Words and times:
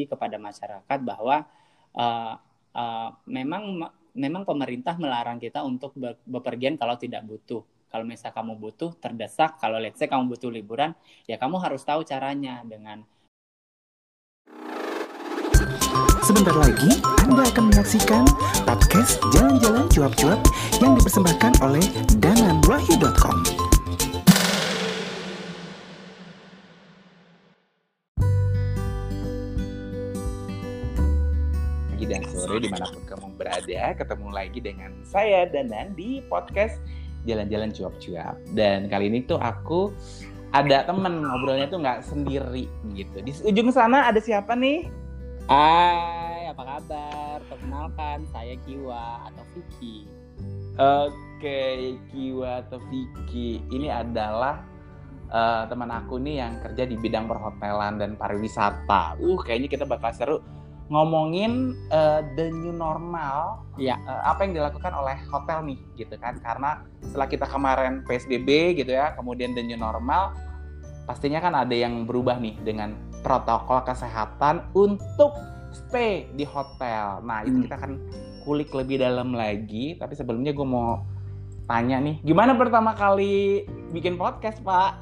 edukasi 0.00 0.08
kepada 0.08 0.36
masyarakat 0.40 0.98
bahwa 1.04 1.44
uh, 1.96 2.34
uh, 2.72 3.08
memang 3.28 3.92
memang 4.16 4.42
pemerintah 4.48 4.96
melarang 4.96 5.38
kita 5.38 5.62
untuk 5.62 5.94
bepergian 6.26 6.80
kalau 6.80 6.96
tidak 6.96 7.22
butuh. 7.26 7.62
Kalau 7.90 8.06
misalnya 8.06 8.38
kamu 8.38 8.54
butuh, 8.54 8.94
terdesak, 9.02 9.58
kalau 9.58 9.82
let's 9.82 9.98
say 9.98 10.06
kamu 10.06 10.30
butuh 10.30 10.46
liburan, 10.46 10.94
ya 11.26 11.34
kamu 11.42 11.58
harus 11.58 11.82
tahu 11.82 12.06
caranya 12.06 12.62
dengan 12.62 13.02
Sebentar 16.22 16.54
lagi 16.54 17.02
Anda 17.26 17.42
akan 17.50 17.74
menyaksikan 17.74 18.22
podcast 18.62 19.18
Jalan-Jalan 19.34 19.90
Cuap-Cuap 19.90 20.38
yang 20.78 20.94
dipersembahkan 20.94 21.58
oleh 21.66 21.82
dananwahyu.com. 22.22 23.59
sore 32.40 32.56
di 32.64 32.72
mana 32.72 32.88
pun 32.88 33.04
kamu 33.04 33.28
berada 33.36 33.82
ketemu 33.92 34.28
lagi 34.32 34.58
dengan 34.64 34.90
saya 35.04 35.44
Danan 35.44 35.92
di 35.92 36.24
podcast 36.24 36.80
Jalan-Jalan 37.28 37.68
Cuap-Cuap. 37.76 38.56
Dan 38.56 38.88
kali 38.88 39.12
ini 39.12 39.28
tuh 39.28 39.36
aku 39.36 39.92
ada 40.56 40.88
temen 40.88 41.20
ngobrolnya 41.20 41.68
tuh 41.68 41.84
nggak 41.84 42.00
sendiri 42.00 42.64
gitu. 42.96 43.16
Di 43.20 43.32
ujung 43.44 43.68
sana 43.68 44.08
ada 44.08 44.16
siapa 44.18 44.56
nih? 44.56 44.88
Hai 45.52 46.48
apa 46.48 46.62
kabar? 46.64 47.44
Perkenalkan 47.44 48.24
saya 48.32 48.56
Kiwa 48.64 49.28
atau 49.28 49.44
Vicky. 49.52 50.08
Oke 50.80 52.00
Kiwa 52.08 52.64
atau 52.64 52.80
Vicky. 52.88 53.60
Ini 53.68 53.92
adalah 53.92 54.64
uh, 55.28 55.68
teman 55.68 55.92
aku 55.92 56.16
nih 56.16 56.40
yang 56.40 56.56
kerja 56.64 56.88
di 56.88 56.96
bidang 56.96 57.28
perhotelan 57.28 58.00
dan 58.00 58.16
pariwisata. 58.16 59.20
Uh 59.20 59.36
kayaknya 59.44 59.68
kita 59.68 59.84
bakal 59.84 60.08
seru 60.16 60.40
ngomongin 60.90 61.78
uh, 61.94 62.20
the 62.34 62.50
new 62.50 62.74
normal, 62.74 63.62
ya 63.78 63.94
uh, 64.10 64.34
apa 64.34 64.42
yang 64.42 64.58
dilakukan 64.58 64.90
oleh 64.90 65.14
hotel 65.30 65.62
nih, 65.62 65.78
gitu 65.94 66.18
kan? 66.18 66.42
Karena 66.42 66.82
setelah 66.98 67.30
kita 67.30 67.46
kemarin 67.46 68.02
PSBB 68.02 68.74
gitu 68.82 68.90
ya, 68.90 69.14
kemudian 69.14 69.54
the 69.54 69.62
new 69.62 69.78
normal, 69.78 70.34
pastinya 71.06 71.38
kan 71.38 71.54
ada 71.54 71.72
yang 71.72 72.10
berubah 72.10 72.42
nih 72.42 72.58
dengan 72.66 72.98
protokol 73.22 73.86
kesehatan 73.86 74.66
untuk 74.74 75.30
stay 75.70 76.26
di 76.34 76.42
hotel. 76.42 77.22
Nah 77.22 77.46
itu 77.46 77.62
hmm. 77.62 77.64
kita 77.70 77.74
akan 77.78 77.92
kulik 78.42 78.74
lebih 78.74 78.98
dalam 78.98 79.30
lagi. 79.30 79.94
Tapi 79.94 80.18
sebelumnya 80.18 80.50
gue 80.50 80.66
mau 80.66 81.06
tanya 81.70 82.02
nih, 82.02 82.18
gimana 82.26 82.58
pertama 82.58 82.98
kali 82.98 83.62
bikin 83.94 84.18
podcast, 84.18 84.58
Pak? 84.66 84.98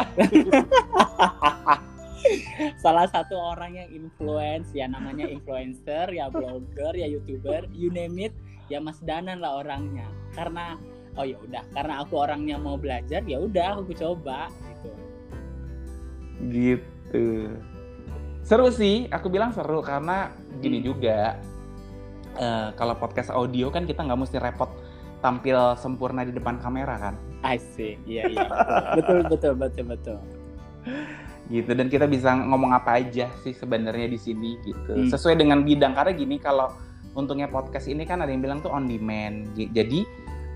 salah 2.84 3.06
satu 3.08 3.34
orang 3.34 3.78
yang 3.78 3.88
influence 3.91 4.70
ya 4.74 4.91
namanya 4.91 5.27
influencer 5.28 6.11
ya 6.12 6.28
blogger 6.28 6.94
ya 6.94 7.06
youtuber 7.06 7.66
you 7.72 7.88
name 7.92 8.16
it 8.19 8.34
ya 8.69 8.78
Mas 8.78 9.00
Danan 9.02 9.41
lah 9.41 9.64
orangnya. 9.64 10.06
Karena 10.36 10.77
oh 11.19 11.25
ya 11.27 11.36
udah 11.41 11.62
karena 11.75 11.94
aku 12.05 12.14
orangnya 12.14 12.56
mau 12.60 12.78
belajar 12.78 13.25
ya 13.27 13.42
udah 13.42 13.83
aku 13.83 13.92
coba 13.97 14.52
gitu. 14.70 14.91
Gitu. 16.52 17.27
Seru 18.47 18.69
sih 18.70 19.10
aku 19.10 19.27
bilang 19.28 19.50
seru 19.50 19.82
karena 19.82 20.30
gini 20.62 20.78
hmm. 20.80 20.86
juga 20.86 21.36
uh, 22.38 22.70
kalau 22.78 22.94
podcast 22.97 23.34
audio 23.34 23.69
kan 23.72 23.84
kita 23.84 24.05
nggak 24.06 24.20
mesti 24.20 24.38
repot 24.38 24.70
tampil 25.19 25.75
sempurna 25.75 26.22
di 26.22 26.30
depan 26.30 26.62
kamera 26.62 26.94
kan? 27.00 27.14
I 27.42 27.58
see. 27.58 27.98
Iya 28.06 28.30
iya. 28.30 28.47
Betul 28.94 29.27
betul 29.27 29.53
betul 29.58 29.84
betul 29.91 30.19
gitu. 31.48 31.72
Dan 31.72 31.88
kita 31.88 32.04
bisa 32.04 32.36
ngomong 32.36 32.77
apa 32.77 33.00
aja 33.00 33.28
sih 33.42 33.56
sebenarnya 33.56 34.08
di 34.08 34.18
sini 34.20 34.60
gitu. 34.62 34.92
Hmm. 34.94 35.08
sesuai 35.08 35.41
dengan 35.41 35.64
bidang 35.64 35.96
karena 35.96 36.12
gini 36.12 36.36
kalau 36.38 36.72
untungnya 37.16 37.50
podcast 37.50 37.91
ini 37.91 38.06
kan 38.06 38.22
ada 38.22 38.30
yang 38.30 38.44
bilang 38.44 38.60
tuh 38.60 38.70
on 38.70 38.86
demand. 38.86 39.50
Jadi 39.56 40.04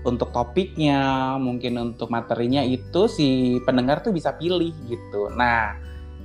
untuk 0.03 0.35
topiknya 0.35 1.33
mungkin 1.39 1.79
untuk 1.79 2.11
materinya 2.11 2.61
itu 2.63 3.07
si 3.07 3.59
pendengar 3.63 4.03
tuh 4.03 4.13
bisa 4.13 4.35
pilih 4.35 4.71
gitu. 4.87 5.33
Nah 5.33 5.75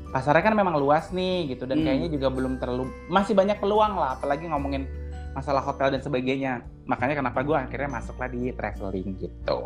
pasarnya 0.08 0.52
kan 0.52 0.54
memang 0.54 0.76
luas 0.76 1.10
nih 1.10 1.56
gitu. 1.56 1.64
Dan 1.64 1.82
hmm. 1.82 1.84
kayaknya 1.88 2.08
juga 2.12 2.28
belum 2.30 2.60
terlalu 2.60 2.84
masih 3.08 3.34
banyak 3.34 3.58
peluang 3.58 3.96
lah 3.96 4.20
apalagi 4.20 4.46
ngomongin 4.46 4.86
masalah 5.32 5.62
hotel 5.62 5.94
dan 5.94 6.02
sebagainya. 6.02 6.66
Makanya 6.88 7.20
kenapa 7.20 7.44
gue 7.44 7.56
akhirnya 7.56 8.00
masuklah 8.00 8.28
di 8.32 8.50
traveling 8.52 9.14
gitu. 9.20 9.62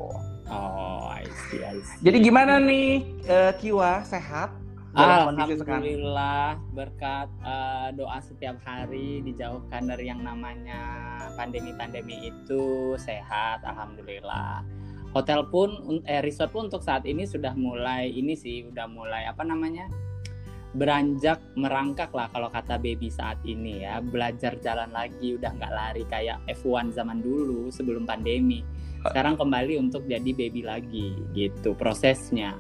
Oh 0.53 1.09
I 1.09 1.25
see, 1.49 1.65
I 1.65 1.81
see. 1.81 1.97
jadi 2.05 2.19
gimana 2.21 2.61
nih 2.61 3.09
uh, 3.25 3.53
Kiwa? 3.57 4.05
Sehat 4.05 4.62
Alhamdulillah 4.93 6.61
berkat 6.77 7.29
uh, 7.41 7.89
doa 7.97 8.21
setiap 8.21 8.61
hari 8.61 9.25
dijauhkan 9.25 9.89
dari 9.89 10.13
yang 10.13 10.21
namanya 10.21 10.81
pandemi-pandemi 11.33 12.29
itu 12.29 12.93
sehat 13.01 13.65
alhamdulillah. 13.65 14.61
Hotel 15.17 15.49
pun 15.49 16.01
eh 16.05 16.21
resort 16.21 16.53
pun 16.53 16.69
untuk 16.69 16.85
saat 16.85 17.09
ini 17.09 17.25
sudah 17.25 17.57
mulai 17.57 18.13
ini 18.13 18.37
sih 18.37 18.69
udah 18.69 18.85
mulai 18.89 19.25
apa 19.25 19.41
namanya? 19.45 19.89
beranjak 20.73 21.37
merangkak 21.53 22.09
lah 22.17 22.33
kalau 22.33 22.49
kata 22.49 22.81
baby 22.81 23.13
saat 23.13 23.37
ini 23.45 23.85
ya 23.85 24.01
belajar 24.01 24.57
jalan 24.65 24.89
lagi 24.89 25.37
udah 25.37 25.53
nggak 25.53 25.73
lari 25.73 26.05
kayak 26.09 26.41
F1 26.49 26.97
zaman 26.97 27.21
dulu 27.21 27.69
sebelum 27.69 28.09
pandemi 28.09 28.65
sekarang 29.05 29.37
kembali 29.37 29.77
untuk 29.77 30.09
jadi 30.09 30.31
baby 30.33 30.65
lagi 30.65 31.13
gitu 31.37 31.77
prosesnya 31.77 32.57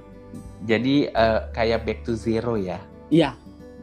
jadi 0.65 1.10
uh, 1.12 1.50
kayak 1.50 1.82
back 1.82 2.06
to 2.06 2.15
zero 2.15 2.54
ya? 2.54 2.78
Iya, 3.10 3.34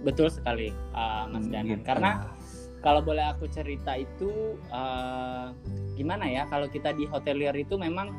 betul 0.02 0.32
sekali, 0.32 0.72
uh, 0.96 1.28
Mas 1.28 1.46
hmm, 1.46 1.54
Danan. 1.54 1.70
Gitu. 1.76 1.84
Karena 1.86 2.12
kalau 2.80 3.04
boleh 3.04 3.26
aku 3.28 3.52
cerita 3.52 4.00
itu 4.00 4.56
uh, 4.72 5.52
gimana 6.00 6.26
ya? 6.32 6.48
Kalau 6.48 6.72
kita 6.72 6.96
di 6.96 7.04
hotelier 7.10 7.54
itu 7.54 7.76
memang 7.76 8.16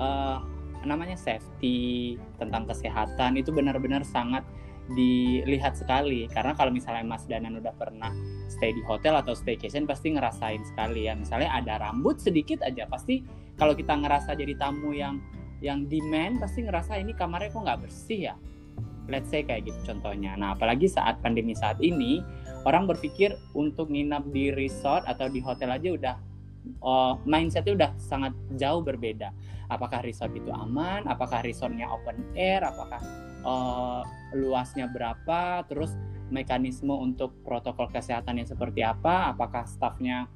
uh, 0.00 0.40
namanya 0.86 1.18
safety 1.18 2.16
tentang 2.38 2.64
kesehatan 2.64 3.36
itu 3.36 3.50
benar-benar 3.50 4.06
sangat 4.06 4.46
dilihat 4.88 5.76
sekali 5.76 6.24
karena 6.32 6.56
kalau 6.56 6.72
misalnya 6.72 7.04
Mas 7.04 7.28
Danan 7.28 7.60
udah 7.60 7.76
pernah 7.76 8.08
stay 8.48 8.72
di 8.72 8.80
hotel 8.88 9.20
atau 9.20 9.36
staycation 9.36 9.84
pasti 9.84 10.16
ngerasain 10.16 10.64
sekali 10.64 11.04
ya 11.04 11.12
misalnya 11.12 11.52
ada 11.52 11.76
rambut 11.76 12.16
sedikit 12.16 12.64
aja 12.64 12.88
pasti 12.88 13.20
kalau 13.60 13.76
kita 13.76 13.92
ngerasa 13.92 14.32
jadi 14.32 14.56
tamu 14.56 14.96
yang 14.96 15.20
yang 15.58 15.90
demand 15.90 16.38
pasti 16.38 16.62
ngerasa 16.62 16.98
ini 16.98 17.14
kamarnya 17.14 17.50
kok 17.50 17.62
nggak 17.64 17.80
bersih 17.86 18.20
ya? 18.32 18.34
Let's 19.08 19.32
say 19.32 19.42
kayak 19.42 19.66
gitu 19.66 19.78
contohnya. 19.88 20.36
Nah 20.36 20.52
apalagi 20.54 20.86
saat 20.86 21.18
pandemi 21.24 21.56
saat 21.56 21.80
ini 21.80 22.20
orang 22.68 22.84
berpikir 22.84 23.34
untuk 23.56 23.88
nginap 23.88 24.28
di 24.30 24.52
resort 24.52 25.06
atau 25.08 25.26
di 25.32 25.40
hotel 25.40 25.72
aja 25.72 25.88
udah 25.88 26.14
uh, 26.84 27.14
mindsetnya 27.24 27.74
udah 27.74 27.90
sangat 27.96 28.36
jauh 28.60 28.84
berbeda. 28.84 29.32
Apakah 29.68 30.00
resort 30.04 30.32
itu 30.32 30.48
aman? 30.52 31.04
Apakah 31.08 31.44
resortnya 31.44 31.88
open 31.88 32.24
air? 32.36 32.64
Apakah 32.64 33.00
uh, 33.44 34.02
luasnya 34.36 34.88
berapa? 34.88 35.64
Terus 35.68 35.92
mekanisme 36.28 36.92
untuk 36.92 37.32
protokol 37.44 37.88
kesehatan 37.88 38.40
yang 38.40 38.48
seperti 38.48 38.84
apa? 38.84 39.32
Apakah 39.32 39.64
staffnya 39.64 40.28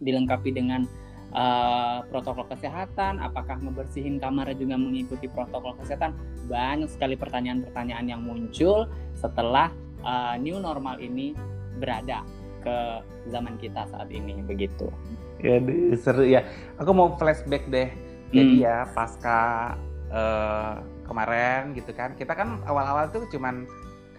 dilengkapi 0.00 0.52
dengan 0.52 0.88
uh, 1.34 2.02
protokol 2.08 2.46
kesehatan, 2.50 3.22
apakah 3.22 3.58
ngebersihin 3.62 4.18
kamar 4.18 4.52
juga 4.54 4.76
mengikuti 4.78 5.26
protokol 5.30 5.76
kesehatan. 5.78 6.14
Banyak 6.50 6.90
sekali 6.90 7.14
pertanyaan-pertanyaan 7.14 8.06
yang 8.06 8.22
muncul 8.22 8.90
setelah 9.18 9.70
uh, 10.02 10.34
new 10.38 10.58
normal 10.58 10.98
ini 10.98 11.34
berada 11.78 12.22
ke 12.60 13.00
zaman 13.32 13.56
kita 13.56 13.88
saat 13.88 14.08
ini 14.12 14.36
begitu. 14.44 14.92
Ya 15.40 15.56
seru 15.96 16.28
ya. 16.28 16.44
Aku 16.76 16.92
mau 16.92 17.16
flashback 17.16 17.64
deh. 17.72 17.88
Jadi 18.30 18.60
hmm. 18.60 18.62
ya 18.62 18.86
pasca 18.92 19.74
uh, 20.12 20.84
kemarin 21.08 21.72
gitu 21.72 21.90
kan. 21.96 22.14
Kita 22.14 22.36
kan 22.36 22.60
awal-awal 22.68 23.08
tuh 23.10 23.26
cuman 23.32 23.64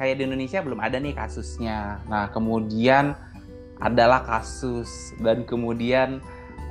kayak 0.01 0.17
di 0.17 0.25
Indonesia 0.25 0.59
belum 0.65 0.81
ada 0.81 0.97
nih 0.97 1.13
kasusnya. 1.13 2.01
Nah, 2.09 2.33
kemudian 2.33 3.13
adalah 3.77 4.25
kasus 4.25 5.13
dan 5.21 5.45
kemudian 5.45 6.21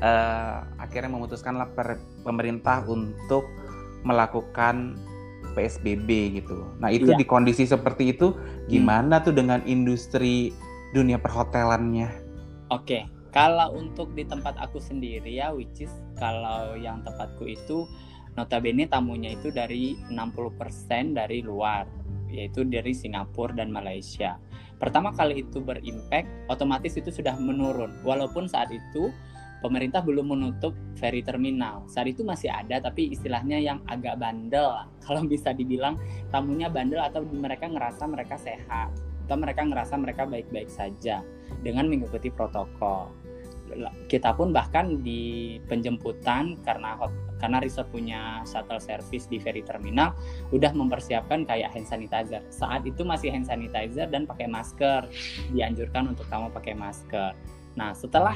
uh, 0.00 0.66
akhirnya 0.80 1.12
memutuskanlah 1.12 1.70
per, 1.72 2.00
pemerintah 2.24 2.84
untuk 2.88 3.46
melakukan 4.04 4.96
PSBB 5.52 6.40
gitu. 6.40 6.64
Nah 6.78 6.88
itu 6.88 7.12
iya. 7.12 7.18
di 7.18 7.26
kondisi 7.26 7.66
seperti 7.66 8.16
itu 8.16 8.36
gimana 8.70 9.20
hmm. 9.20 9.24
tuh 9.28 9.34
dengan 9.34 9.60
industri 9.66 10.54
dunia 10.96 11.18
perhotelannya? 11.20 12.08
Oke, 12.70 13.02
okay. 13.02 13.02
kalau 13.34 13.74
untuk 13.74 14.14
di 14.14 14.22
tempat 14.22 14.54
aku 14.58 14.78
sendiri 14.78 15.30
ya, 15.42 15.50
which 15.50 15.82
is 15.82 15.92
kalau 16.18 16.78
yang 16.78 17.02
tempatku 17.02 17.46
itu 17.50 17.86
notabene 18.38 18.86
tamunya 18.86 19.34
itu 19.34 19.50
dari 19.50 19.98
60% 20.06 21.18
dari 21.18 21.42
luar, 21.42 21.90
yaitu 22.30 22.62
dari 22.62 22.94
Singapura 22.94 23.58
dan 23.58 23.74
Malaysia. 23.74 24.38
Pertama 24.78 25.12
kali 25.12 25.44
itu 25.44 25.60
berimpact, 25.60 26.30
otomatis 26.48 26.96
itu 26.96 27.12
sudah 27.12 27.36
menurun. 27.36 28.00
Walaupun 28.06 28.48
saat 28.48 28.72
itu 28.72 29.12
pemerintah 29.60 30.00
belum 30.04 30.36
menutup 30.36 30.76
ferry 30.96 31.24
terminal. 31.24 31.84
Saat 31.86 32.12
itu 32.12 32.24
masih 32.26 32.50
ada, 32.52 32.80
tapi 32.80 33.12
istilahnya 33.12 33.60
yang 33.60 33.78
agak 33.88 34.20
bandel. 34.20 34.84
Kalau 35.04 35.24
bisa 35.24 35.54
dibilang 35.54 35.96
tamunya 36.28 36.68
bandel 36.68 37.00
atau 37.00 37.24
mereka 37.24 37.68
ngerasa 37.68 38.04
mereka 38.08 38.36
sehat. 38.40 38.92
atau 39.30 39.38
mereka 39.38 39.62
ngerasa 39.62 39.94
mereka 39.94 40.26
baik-baik 40.26 40.66
saja 40.66 41.22
dengan 41.62 41.86
mengikuti 41.86 42.34
protokol 42.34 43.14
kita 44.10 44.34
pun 44.34 44.50
bahkan 44.50 45.00
di 45.02 45.56
penjemputan 45.70 46.58
karena 46.66 46.98
hot, 46.98 47.12
karena 47.38 47.62
resort 47.62 47.88
punya 47.90 48.42
shuttle 48.44 48.82
service 48.82 49.30
di 49.30 49.38
ferry 49.38 49.62
terminal 49.62 50.14
udah 50.50 50.74
mempersiapkan 50.74 51.46
kayak 51.46 51.70
hand 51.72 51.86
sanitizer. 51.86 52.42
Saat 52.50 52.86
itu 52.86 53.06
masih 53.06 53.30
hand 53.30 53.46
sanitizer 53.46 54.10
dan 54.10 54.26
pakai 54.26 54.50
masker. 54.50 55.06
Dianjurkan 55.54 56.10
untuk 56.10 56.26
kamu 56.28 56.50
pakai 56.50 56.74
masker. 56.74 57.32
Nah, 57.78 57.94
setelah 57.94 58.34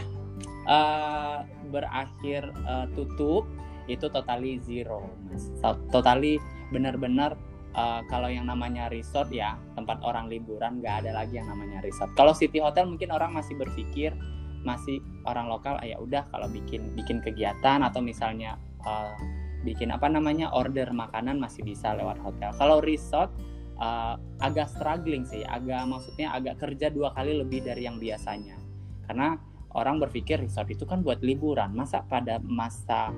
uh, 0.69 1.44
berakhir 1.69 2.49
uh, 2.64 2.87
tutup 2.93 3.49
itu 3.84 4.08
totally 4.08 4.61
zero, 4.64 5.12
Mas. 5.28 5.52
Totally 5.93 6.40
benar-benar 6.72 7.37
uh, 7.76 8.00
kalau 8.08 8.32
yang 8.32 8.49
namanya 8.49 8.88
resort 8.88 9.28
ya 9.28 9.61
tempat 9.76 10.00
orang 10.00 10.32
liburan 10.32 10.81
nggak 10.81 11.05
ada 11.05 11.11
lagi 11.12 11.37
yang 11.37 11.49
namanya 11.50 11.84
resort. 11.84 12.11
Kalau 12.16 12.32
city 12.32 12.62
hotel 12.62 12.88
mungkin 12.88 13.12
orang 13.12 13.37
masih 13.37 13.58
berpikir 13.58 14.16
masih 14.64 15.05
orang 15.28 15.52
lokal 15.52 15.76
ah, 15.76 15.84
ya 15.84 16.00
udah 16.00 16.25
kalau 16.32 16.49
bikin 16.49 16.96
bikin 16.96 17.20
kegiatan 17.20 17.84
atau 17.84 18.00
misalnya 18.00 18.56
uh, 18.88 19.12
bikin 19.60 19.93
apa 19.93 20.08
namanya 20.08 20.49
order 20.56 20.88
makanan 20.93 21.37
masih 21.37 21.60
bisa 21.60 21.93
lewat 21.93 22.17
hotel. 22.25 22.49
Kalau 22.56 22.81
resort 22.81 23.28
uh, 23.76 24.17
agak 24.40 24.72
struggling 24.72 25.28
sih, 25.28 25.44
agak 25.44 25.84
maksudnya 25.84 26.32
agak 26.32 26.60
kerja 26.60 26.88
dua 26.88 27.12
kali 27.12 27.37
lebih 27.37 27.60
dari 27.60 27.84
yang 27.84 28.00
biasanya. 28.00 28.56
Karena 29.05 29.37
orang 29.75 29.99
berpikir 29.99 30.38
resort 30.38 30.71
itu 30.71 30.87
kan 30.87 31.03
buat 31.03 31.21
liburan, 31.21 31.75
masa 31.75 32.06
pada 32.06 32.38
masa 32.43 33.11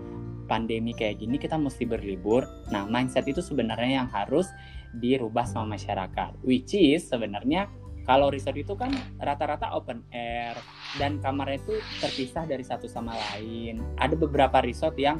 pandemi 0.48 0.94
kayak 0.96 1.20
gini 1.20 1.36
kita 1.36 1.60
mesti 1.60 1.84
berlibur. 1.84 2.48
Nah, 2.72 2.88
mindset 2.88 3.28
itu 3.28 3.44
sebenarnya 3.44 4.02
yang 4.04 4.08
harus 4.08 4.48
dirubah 4.96 5.44
sama 5.44 5.76
masyarakat. 5.76 6.40
Which 6.40 6.72
is 6.72 7.06
sebenarnya 7.06 7.68
kalau 8.06 8.30
resort 8.30 8.56
itu 8.56 8.72
kan 8.78 8.94
rata-rata 9.18 9.74
open 9.74 10.06
air 10.14 10.54
dan 10.96 11.18
kamarnya 11.18 11.58
itu 11.60 11.74
terpisah 11.98 12.46
dari 12.46 12.62
satu 12.62 12.86
sama 12.86 13.12
lain. 13.12 13.82
Ada 13.98 14.14
beberapa 14.14 14.62
resort 14.62 14.94
yang 14.96 15.18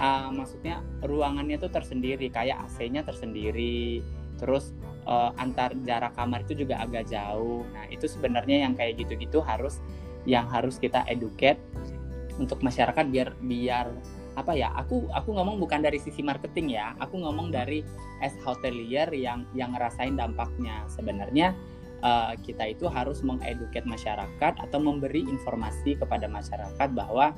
uh, 0.00 0.32
maksudnya 0.32 0.80
ruangannya 1.04 1.60
itu 1.60 1.68
tersendiri, 1.68 2.32
kayak 2.32 2.66
AC-nya 2.66 3.04
tersendiri. 3.04 4.00
Terus 4.40 4.72
uh, 5.04 5.32
antar 5.36 5.76
jarak 5.84 6.16
kamar 6.16 6.42
itu 6.48 6.66
juga 6.66 6.80
agak 6.80 7.12
jauh. 7.12 7.62
Nah, 7.70 7.84
itu 7.92 8.08
sebenarnya 8.08 8.64
yang 8.64 8.72
kayak 8.72 8.96
gitu-gitu 9.04 9.44
harus 9.44 9.78
yang 10.26 10.50
harus 10.50 10.76
kita 10.76 11.06
educate 11.08 11.58
untuk 12.36 12.60
masyarakat 12.60 13.06
biar 13.08 13.32
biar 13.40 13.86
apa 14.36 14.52
ya 14.52 14.68
aku 14.76 15.08
aku 15.16 15.32
ngomong 15.32 15.56
bukan 15.56 15.80
dari 15.80 15.96
sisi 15.96 16.20
marketing 16.20 16.76
ya 16.76 16.92
aku 17.00 17.16
ngomong 17.16 17.48
dari 17.48 17.80
as 18.20 18.36
hotelier 18.44 19.08
yang 19.16 19.48
yang 19.56 19.72
ngerasain 19.72 20.12
dampaknya 20.12 20.84
sebenarnya 20.92 21.56
uh, 22.04 22.36
kita 22.44 22.68
itu 22.68 22.84
harus 22.92 23.24
mengeduket 23.24 23.88
masyarakat 23.88 24.52
atau 24.60 24.78
memberi 24.78 25.24
informasi 25.24 25.96
kepada 25.96 26.28
masyarakat 26.28 26.88
bahwa 26.92 27.32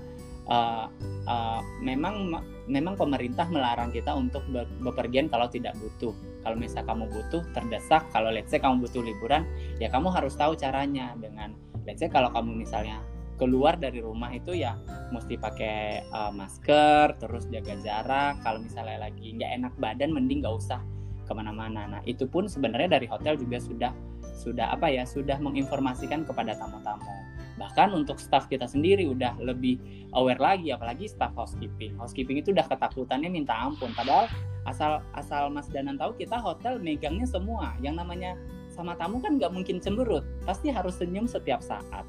uh, 0.50 0.90
uh, 1.28 1.60
memang 1.78 2.42
memang 2.66 2.98
pemerintah 2.98 3.46
melarang 3.46 3.94
kita 3.94 4.12
untuk 4.12 4.42
bepergian 4.82 5.30
kalau 5.30 5.46
tidak 5.46 5.76
butuh. 5.78 6.12
Kalau 6.42 6.56
misal 6.56 6.82
kamu 6.86 7.12
butuh 7.12 7.42
terdesak, 7.52 8.08
kalau 8.08 8.32
let's 8.32 8.48
say 8.48 8.60
kamu 8.60 8.80
butuh 8.80 9.04
liburan, 9.04 9.44
ya 9.76 9.92
kamu 9.92 10.08
harus 10.08 10.32
tahu 10.32 10.56
caranya 10.56 11.12
dengan 11.20 11.52
let's 11.88 12.04
say 12.04 12.12
kalau 12.12 12.28
kamu 12.28 12.52
misalnya 12.52 13.00
keluar 13.40 13.80
dari 13.80 14.04
rumah 14.04 14.28
itu 14.34 14.52
ya 14.52 14.76
mesti 15.08 15.40
pakai 15.40 16.04
uh, 16.12 16.28
masker, 16.28 17.16
terus 17.16 17.48
jaga 17.48 17.80
jarak. 17.80 18.44
Kalau 18.44 18.60
misalnya 18.60 19.08
lagi 19.08 19.32
nggak 19.32 19.50
enak 19.62 19.72
badan, 19.80 20.12
mending 20.12 20.44
nggak 20.44 20.52
usah 20.52 20.84
ke 21.24 21.32
mana-mana. 21.32 21.88
Nah 21.88 22.00
itu 22.04 22.28
pun 22.28 22.44
sebenarnya 22.44 23.00
dari 23.00 23.08
hotel 23.08 23.40
juga 23.40 23.56
sudah 23.56 23.92
sudah 24.36 24.76
apa 24.76 24.92
ya 24.92 25.08
sudah 25.08 25.40
menginformasikan 25.40 26.22
kepada 26.28 26.54
tamu-tamu 26.54 27.28
bahkan 27.58 27.90
untuk 27.90 28.22
staff 28.22 28.46
kita 28.46 28.70
sendiri 28.70 29.04
udah 29.10 29.34
lebih 29.42 29.82
aware 30.14 30.38
lagi 30.38 30.70
apalagi 30.70 31.10
staff 31.10 31.34
housekeeping 31.34 31.98
housekeeping 31.98 32.38
itu 32.38 32.54
udah 32.54 32.64
ketakutannya 32.70 33.28
minta 33.28 33.52
ampun 33.52 33.90
padahal 33.98 34.30
asal 34.64 35.02
asal 35.18 35.50
Mas 35.50 35.66
Danan 35.68 35.98
tahu 35.98 36.14
kita 36.14 36.38
hotel 36.38 36.78
megangnya 36.78 37.26
semua 37.26 37.74
yang 37.82 37.98
namanya 37.98 38.38
sama 38.78 38.94
tamu 38.94 39.18
kan 39.18 39.34
nggak 39.34 39.50
mungkin 39.50 39.82
cemberut 39.82 40.22
pasti 40.46 40.70
harus 40.70 40.94
senyum 41.02 41.26
setiap 41.26 41.58
saat 41.58 42.06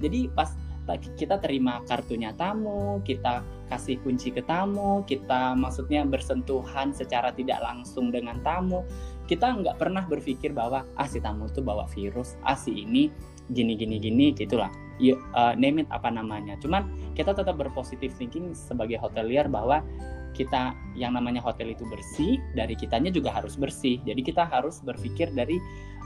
jadi 0.00 0.32
pas 0.32 0.48
kita 0.94 1.42
terima 1.42 1.82
kartunya 1.82 2.30
tamu, 2.38 3.02
kita 3.02 3.42
kasih 3.66 3.98
kunci 4.06 4.30
ke 4.30 4.38
tamu, 4.46 5.02
kita 5.02 5.58
maksudnya 5.58 6.06
bersentuhan 6.06 6.94
secara 6.94 7.34
tidak 7.34 7.58
langsung 7.58 8.14
dengan 8.14 8.38
tamu, 8.46 8.86
kita 9.26 9.50
nggak 9.50 9.82
pernah 9.82 10.06
berpikir 10.06 10.54
bahwa 10.54 10.86
ah 10.94 11.08
si 11.10 11.18
tamu 11.18 11.50
itu 11.50 11.58
bawa 11.58 11.90
virus, 11.90 12.38
ah 12.46 12.54
si 12.54 12.86
ini 12.86 13.10
gini 13.50 13.74
gini 13.74 13.98
gini 13.98 14.30
gitulah. 14.30 14.70
You, 14.96 15.20
uh, 15.36 15.52
name 15.58 15.84
it 15.84 15.88
apa 15.92 16.08
namanya. 16.08 16.56
Cuman 16.62 17.12
kita 17.12 17.36
tetap 17.36 17.60
berpositif 17.60 18.16
thinking 18.16 18.56
sebagai 18.56 18.96
hotelier 18.96 19.44
bahwa 19.44 19.84
kita 20.32 20.72
yang 20.96 21.16
namanya 21.16 21.40
hotel 21.40 21.72
itu 21.72 21.84
bersih, 21.88 22.40
dari 22.52 22.72
kitanya 22.76 23.12
juga 23.12 23.32
harus 23.32 23.56
bersih. 23.60 24.00
Jadi 24.04 24.20
kita 24.24 24.48
harus 24.48 24.80
berpikir 24.84 25.32
dari 25.36 25.60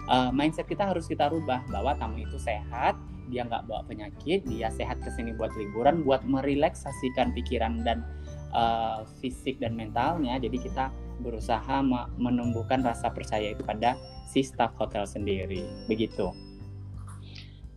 uh, 0.08 0.30
mindset 0.30 0.70
kita 0.70 0.88
harus 0.88 1.04
kita 1.04 1.28
rubah 1.28 1.60
bahwa 1.68 1.92
tamu 1.98 2.22
itu 2.22 2.38
sehat, 2.40 2.96
dia 3.28 3.46
nggak 3.46 3.66
bawa 3.68 3.84
penyakit, 3.86 4.42
dia 4.46 4.68
sehat 4.72 4.98
ke 5.02 5.10
sini 5.12 5.34
buat 5.36 5.52
liburan, 5.54 6.02
buat 6.02 6.24
merelaksasikan 6.26 7.34
pikiran 7.36 7.84
dan 7.84 8.06
uh, 8.54 9.06
fisik 9.20 9.60
dan 9.60 9.76
mentalnya. 9.76 10.40
Jadi 10.40 10.58
kita 10.58 10.90
berusaha 11.20 11.84
menumbuhkan 12.16 12.80
rasa 12.80 13.12
percaya 13.12 13.52
itu 13.52 13.62
pada 13.62 13.94
si 14.26 14.40
staff 14.42 14.74
hotel 14.80 15.04
sendiri. 15.04 15.62
Begitu. 15.86 16.32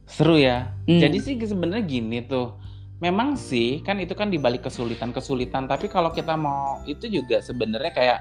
Seru 0.08 0.38
ya. 0.38 0.70
Hmm. 0.86 1.00
jadi 1.02 1.18
sih 1.18 1.36
sebenarnya 1.38 1.84
gini 1.86 2.22
tuh. 2.26 2.58
Memang 3.02 3.36
sih 3.36 3.84
kan 3.84 4.00
itu 4.00 4.16
kan 4.16 4.32
dibalik 4.32 4.64
kesulitan 4.64 5.12
kesulitan 5.12 5.68
tapi 5.68 5.92
kalau 5.92 6.16
kita 6.16 6.40
mau 6.40 6.80
itu 6.88 7.12
juga 7.12 7.44
sebenarnya 7.44 7.92
kayak 7.92 8.20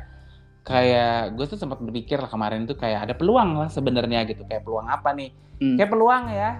kayak 0.62 1.34
gue 1.34 1.46
tuh 1.50 1.58
sempat 1.58 1.82
berpikir 1.82 2.22
lah 2.22 2.30
kemarin 2.30 2.66
tuh 2.66 2.78
kayak 2.78 3.10
ada 3.10 3.14
peluang 3.18 3.58
lah 3.58 3.68
sebenarnya 3.70 4.22
gitu 4.30 4.46
kayak 4.46 4.62
peluang 4.62 4.86
apa 4.86 5.10
nih 5.10 5.30
hmm. 5.58 5.76
kayak 5.78 5.90
peluang 5.90 6.24
ya 6.30 6.50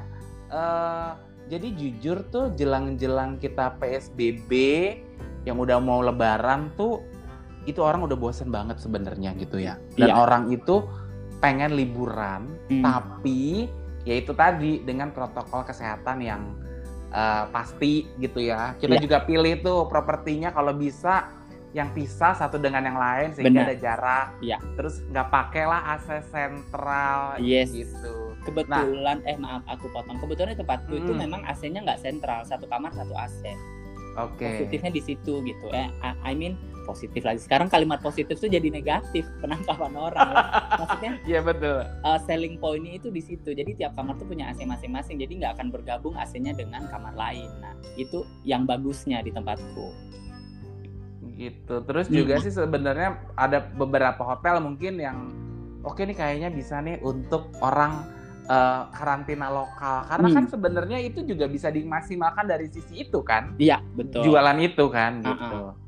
uh, 0.51 1.15
jadi 1.53 1.69
jujur 1.75 2.19
tuh 2.33 2.55
jelang-jelang 2.57 3.37
kita 3.37 3.77
PSBB 3.79 4.51
yang 5.45 5.59
udah 5.59 5.83
mau 5.83 6.01
lebaran 6.01 6.71
tuh 6.79 7.03
itu 7.67 7.79
orang 7.83 8.03
udah 8.03 8.19
bosen 8.19 8.51
banget 8.51 8.79
sebenarnya 8.83 9.35
gitu 9.39 9.59
ya. 9.59 9.79
Dan 9.95 10.11
iya. 10.11 10.17
orang 10.19 10.51
itu 10.51 10.83
pengen 11.43 11.75
liburan, 11.75 12.47
hmm. 12.71 12.83
tapi 12.83 13.67
ya 14.07 14.19
itu 14.19 14.35
tadi 14.35 14.83
dengan 14.83 15.11
protokol 15.15 15.67
kesehatan 15.67 16.23
yang 16.23 16.43
uh, 17.15 17.47
pasti 17.51 18.07
gitu 18.19 18.43
ya. 18.43 18.75
Kita 18.79 18.99
iya. 18.99 19.03
juga 19.03 19.19
pilih 19.27 19.63
tuh 19.63 19.87
propertinya 19.87 20.51
kalau 20.55 20.75
bisa 20.75 21.31
yang 21.73 21.89
pisah 21.97 22.37
satu 22.37 22.61
dengan 22.61 22.85
yang 22.85 23.01
lain 23.01 23.33
sehingga 23.33 23.65
Bener. 23.65 23.73
ada 23.73 23.77
jarak. 23.81 24.29
Iya. 24.45 24.61
Terus 24.77 25.01
nggak 25.09 25.29
pakai 25.33 25.65
lah 25.65 25.81
AC 25.97 26.09
sentral 26.29 27.41
yes. 27.41 27.73
gitu. 27.73 28.37
Kebetulan 28.45 29.25
nah, 29.25 29.31
eh 29.31 29.37
maaf 29.41 29.65
aku 29.65 29.89
potong. 29.89 30.21
Kebetulan 30.21 30.53
tempatku 30.53 30.93
hmm. 30.93 31.03
itu 31.03 31.13
memang 31.17 31.41
AC-nya 31.49 31.81
nggak 31.81 32.01
sentral, 32.05 32.45
satu 32.45 32.69
kamar 32.69 32.93
satu 32.93 33.17
AC. 33.17 33.41
Oke. 34.21 34.45
Okay. 34.45 34.49
Positifnya 34.61 34.93
di 34.93 35.03
situ 35.03 35.41
gitu. 35.41 35.67
Eh 35.73 35.89
I 36.05 36.37
mean 36.37 36.61
positif 36.85 37.23
lagi 37.23 37.41
sekarang 37.41 37.71
kalimat 37.71 38.03
positif 38.03 38.37
tuh 38.37 38.51
jadi 38.51 38.67
negatif 38.69 39.23
penangkapan 39.43 39.95
orang 39.95 40.29
ya. 40.35 40.43
maksudnya 40.83 41.13
iya 41.31 41.41
betul 41.41 41.81
uh, 42.03 42.19
selling 42.27 42.59
pointnya 42.59 42.99
itu 42.99 43.09
di 43.09 43.23
situ 43.23 43.55
jadi 43.55 43.71
tiap 43.79 43.95
kamar 43.95 44.19
tuh 44.19 44.27
punya 44.27 44.51
AC 44.51 44.67
masing-masing 44.67 45.23
jadi 45.23 45.33
nggak 45.39 45.53
akan 45.59 45.69
bergabung 45.71 46.15
AC-nya 46.19 46.53
dengan 46.59 46.91
kamar 46.91 47.15
lain 47.15 47.49
nah 47.63 47.73
itu 47.95 48.27
yang 48.43 48.67
bagusnya 48.67 49.23
di 49.23 49.31
tempatku 49.31 49.95
gitu 51.37 51.83
terus 51.85 52.07
hmm. 52.09 52.15
juga 52.17 52.35
sih 52.41 52.53
sebenarnya 52.53 53.33
ada 53.35 53.61
beberapa 53.61 54.21
hotel 54.23 54.61
mungkin 54.61 55.01
yang 55.01 55.19
oke 55.83 55.99
nih 55.99 56.17
kayaknya 56.17 56.49
bisa 56.53 56.79
nih 56.81 57.01
untuk 57.03 57.51
orang 57.65 58.07
uh, 58.47 58.89
karantina 58.95 59.51
lokal 59.51 60.07
karena 60.07 60.29
hmm. 60.29 60.37
kan 60.37 60.45
sebenarnya 60.51 60.99
itu 61.03 61.25
juga 61.27 61.49
bisa 61.49 61.73
dimaksimalkan 61.73 62.47
dari 62.47 62.67
sisi 62.71 63.07
itu 63.07 63.21
kan 63.23 63.57
iya 63.59 63.81
betul 63.97 64.23
jualan 64.27 64.59
itu 64.61 64.85
kan 64.93 65.21
gitu 65.21 65.59
uh 65.59 65.73
-uh. 65.73 65.83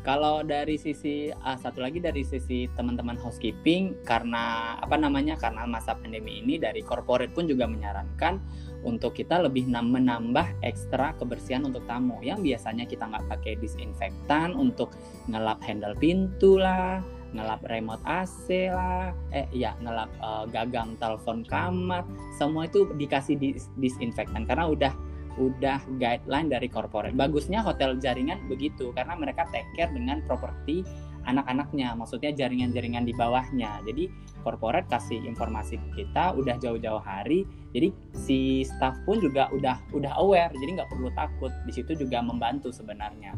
Kalau 0.00 0.40
dari 0.40 0.80
sisi 0.80 1.28
uh, 1.28 1.58
satu 1.60 1.84
lagi 1.84 2.00
dari 2.00 2.24
sisi 2.24 2.64
teman-teman 2.72 3.20
housekeeping 3.20 4.00
karena 4.08 4.74
apa 4.80 4.96
namanya 4.96 5.36
karena 5.36 5.68
masa 5.68 5.92
pandemi 5.92 6.40
ini 6.40 6.56
dari 6.56 6.80
corporate 6.80 7.36
pun 7.36 7.44
juga 7.44 7.68
menyarankan 7.68 8.40
untuk 8.82 9.12
kita 9.12 9.44
lebih 9.44 9.68
menambah 9.68 10.64
ekstra 10.64 11.12
kebersihan 11.20 11.64
untuk 11.68 11.84
tamu 11.84 12.16
yang 12.24 12.40
biasanya 12.40 12.88
kita 12.88 13.04
nggak 13.08 13.26
pakai 13.28 13.60
disinfektan 13.60 14.56
untuk 14.56 14.92
ngelap 15.28 15.60
handle 15.64 15.92
pintu 16.00 16.56
lah, 16.56 17.04
ngelap 17.36 17.60
remote 17.68 18.02
AC 18.08 18.70
lah, 18.72 19.14
eh 19.30 19.46
ya 19.54 19.76
ngelap 19.78 20.10
uh, 20.18 20.44
gagang 20.50 20.96
telepon 20.98 21.46
kamar, 21.46 22.02
semua 22.40 22.66
itu 22.66 22.90
dikasih 22.96 23.38
dis 23.38 23.68
disinfektan 23.78 24.48
karena 24.48 24.66
udah 24.66 24.92
udah 25.38 25.78
guideline 25.96 26.50
dari 26.50 26.66
corporate. 26.66 27.14
Bagusnya 27.14 27.62
hotel 27.62 27.96
jaringan 28.02 28.50
begitu 28.50 28.90
karena 28.92 29.14
mereka 29.14 29.46
take 29.54 29.68
care 29.78 29.92
dengan 29.94 30.20
properti 30.26 30.82
anak-anaknya, 31.28 31.94
maksudnya 31.94 32.32
jaringan-jaringan 32.32 33.04
di 33.04 33.12
bawahnya. 33.14 33.84
Jadi 33.84 34.08
corporate 34.40 34.88
kasih 34.88 35.20
informasi 35.24 35.76
ke 35.78 36.04
kita 36.04 36.34
udah 36.36 36.56
jauh-jauh 36.58 37.00
hari 37.00 37.44
jadi 37.70 37.94
si 38.12 38.66
staff 38.66 38.98
pun 39.06 39.22
juga 39.22 39.46
udah 39.54 39.78
udah 39.94 40.12
aware 40.18 40.50
jadi 40.56 40.82
nggak 40.82 40.90
perlu 40.90 41.10
takut 41.14 41.52
di 41.64 41.72
situ 41.72 41.94
juga 41.94 42.18
membantu 42.18 42.74
sebenarnya. 42.74 43.34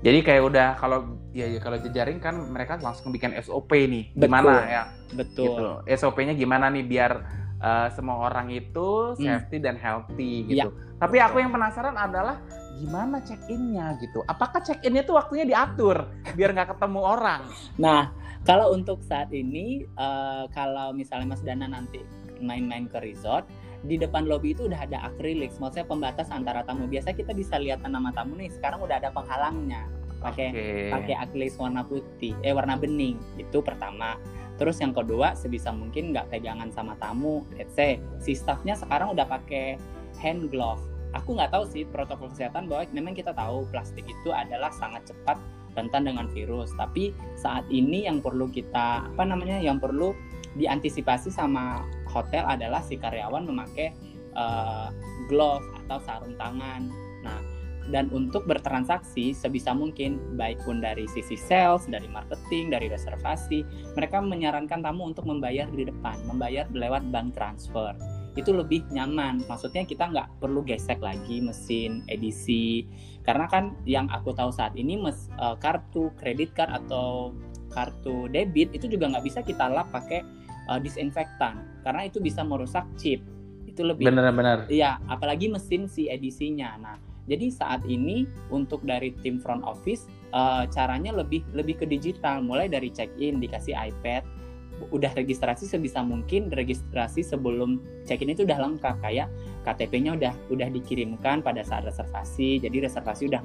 Jadi 0.00 0.24
kayak 0.24 0.42
udah 0.48 0.68
kalau 0.80 1.20
ya, 1.36 1.44
ya 1.44 1.60
kalau 1.60 1.76
jejaring 1.76 2.24
kan 2.24 2.32
mereka 2.48 2.80
langsung 2.80 3.12
bikin 3.12 3.36
SOP 3.44 3.68
nih 3.68 4.08
gimana 4.16 4.48
Betul. 4.48 4.72
ya? 4.72 4.84
betul. 5.12 5.44
Gitu. 5.84 5.98
SOP-nya 6.00 6.32
gimana 6.32 6.72
nih 6.72 6.84
biar 6.88 7.12
uh, 7.60 7.88
semua 7.92 8.24
orang 8.32 8.48
itu 8.48 9.12
safety 9.20 9.60
dan 9.60 9.76
healthy 9.76 10.48
gitu. 10.48 10.72
Iya. 10.72 10.88
tapi 11.00 11.16
aku 11.16 11.40
yang 11.40 11.52
penasaran 11.52 11.96
adalah 11.96 12.40
gimana 12.80 13.20
check-innya 13.20 13.96
gitu? 14.00 14.24
Apakah 14.24 14.64
check-innya 14.64 15.04
tuh 15.04 15.20
waktunya 15.20 15.44
diatur 15.44 16.08
biar 16.32 16.56
nggak 16.56 16.76
ketemu 16.76 17.00
orang? 17.04 17.44
Nah, 17.76 18.12
kalau 18.48 18.72
untuk 18.72 19.04
saat 19.04 19.28
ini, 19.36 19.84
eh, 19.84 20.44
kalau 20.56 20.96
misalnya 20.96 21.36
Mas 21.36 21.42
Dana 21.44 21.68
nanti 21.68 22.00
main-main 22.40 22.88
ke 22.88 22.98
resort, 23.04 23.44
di 23.84 23.96
depan 23.96 24.28
lobby 24.28 24.52
itu 24.52 24.68
udah 24.68 24.84
ada 24.84 25.08
akrilik, 25.08 25.52
maksudnya 25.56 25.88
pembatas 25.88 26.28
antara 26.28 26.64
tamu. 26.64 26.84
Biasa 26.88 27.16
kita 27.16 27.32
bisa 27.32 27.56
lihat 27.56 27.84
nama 27.84 28.12
tamu 28.12 28.36
nih, 28.36 28.52
sekarang 28.52 28.84
udah 28.84 29.00
ada 29.00 29.08
penghalangnya, 29.12 29.88
pakai 30.20 30.48
Oke. 30.52 30.92
pakai 30.92 31.14
akrilik 31.16 31.54
warna 31.56 31.82
putih, 31.84 32.36
eh 32.44 32.52
warna 32.52 32.76
bening. 32.76 33.16
Itu 33.40 33.64
pertama. 33.64 34.20
Terus 34.60 34.76
yang 34.84 34.92
kedua, 34.92 35.32
sebisa 35.32 35.72
mungkin 35.72 36.12
nggak 36.12 36.28
pegangan 36.28 36.68
sama 36.68 36.92
tamu. 37.00 37.40
Let's 37.56 37.72
say 37.72 37.96
si 38.20 38.36
staffnya 38.36 38.76
sekarang 38.76 39.16
udah 39.16 39.24
pakai 39.24 39.80
hand 40.20 40.52
glove. 40.52 40.84
Aku 41.16 41.32
nggak 41.34 41.56
tahu 41.56 41.64
sih 41.64 41.88
protokol 41.88 42.28
kesehatan 42.28 42.68
bahwa 42.68 42.84
memang 42.92 43.16
kita 43.16 43.32
tahu 43.32 43.64
plastik 43.72 44.04
itu 44.04 44.30
adalah 44.30 44.68
sangat 44.70 45.08
cepat 45.08 45.40
rentan 45.74 46.06
dengan 46.06 46.26
virus. 46.30 46.72
Tapi 46.74 47.14
saat 47.38 47.66
ini 47.70 48.06
yang 48.08 48.22
perlu 48.22 48.50
kita 48.50 49.10
apa 49.10 49.22
namanya 49.26 49.58
yang 49.60 49.78
perlu 49.78 50.14
diantisipasi 50.58 51.30
sama 51.30 51.86
hotel 52.10 52.42
adalah 52.46 52.82
si 52.82 52.98
karyawan 52.98 53.46
memakai 53.46 53.94
eh, 54.34 54.88
glove 55.30 55.64
atau 55.86 55.98
sarung 56.02 56.34
tangan. 56.34 56.90
Nah, 57.22 57.38
dan 57.90 58.06
untuk 58.14 58.46
bertransaksi 58.46 59.34
sebisa 59.34 59.74
mungkin 59.74 60.38
baik 60.38 60.62
pun 60.62 60.78
dari 60.78 61.10
sisi 61.10 61.34
sales, 61.34 61.90
dari 61.90 62.06
marketing, 62.06 62.70
dari 62.70 62.86
reservasi, 62.86 63.66
mereka 63.98 64.22
menyarankan 64.22 64.84
tamu 64.84 65.10
untuk 65.10 65.26
membayar 65.26 65.66
di 65.66 65.88
depan, 65.88 66.20
membayar 66.28 66.70
lewat 66.70 67.10
bank 67.10 67.34
transfer. 67.34 67.96
Itu 68.40 68.56
lebih 68.56 68.88
nyaman. 68.88 69.44
Maksudnya 69.44 69.84
kita 69.84 70.08
nggak 70.08 70.40
perlu 70.40 70.64
gesek 70.64 71.04
lagi 71.04 71.44
mesin 71.44 72.00
edisi. 72.08 72.88
Karena 73.20 73.44
kan 73.44 73.76
yang 73.84 74.08
aku 74.08 74.32
tahu 74.32 74.48
saat 74.48 74.72
ini 74.80 74.96
mes, 74.96 75.28
eh, 75.36 75.56
kartu 75.60 76.08
kredit 76.16 76.56
card 76.56 76.72
atau 76.72 77.36
kartu 77.70 78.26
debit 78.32 78.74
itu 78.74 78.90
juga 78.90 79.12
nggak 79.12 79.24
bisa 79.28 79.40
kita 79.44 79.68
lap 79.68 79.92
pakai 79.92 80.24
eh, 80.72 80.80
disinfektan 80.80 81.84
karena 81.84 82.08
itu 82.08 82.18
bisa 82.18 82.40
merusak 82.40 82.88
chip. 82.96 83.20
Itu 83.68 83.84
lebih 83.84 84.08
bener-bener 84.08 84.66
Iya, 84.66 84.98
apalagi 85.06 85.52
mesin 85.52 85.86
si 85.86 86.08
edisinya. 86.10 86.74
Nah, 86.80 86.96
jadi 87.30 87.46
saat 87.52 87.86
ini 87.86 88.26
untuk 88.50 88.82
dari 88.82 89.14
tim 89.20 89.38
front 89.38 89.62
office 89.62 90.08
eh, 90.32 90.64
caranya 90.72 91.12
lebih 91.12 91.44
lebih 91.52 91.84
ke 91.84 91.86
digital, 91.86 92.40
mulai 92.40 92.66
dari 92.66 92.88
check 92.88 93.12
in 93.20 93.38
dikasih 93.38 93.76
iPad, 93.76 94.39
udah 94.88 95.12
registrasi 95.12 95.68
sebisa 95.68 96.00
mungkin 96.00 96.48
registrasi 96.48 97.20
sebelum 97.20 97.80
check 98.08 98.24
in 98.24 98.32
itu 98.32 98.48
udah 98.48 98.56
lengkap 98.56 98.96
kayak 99.04 99.28
KTP-nya 99.60 100.16
udah 100.16 100.32
udah 100.48 100.68
dikirimkan 100.72 101.44
pada 101.44 101.60
saat 101.60 101.84
reservasi. 101.84 102.64
Jadi 102.64 102.80
reservasi 102.80 103.28
udah 103.28 103.42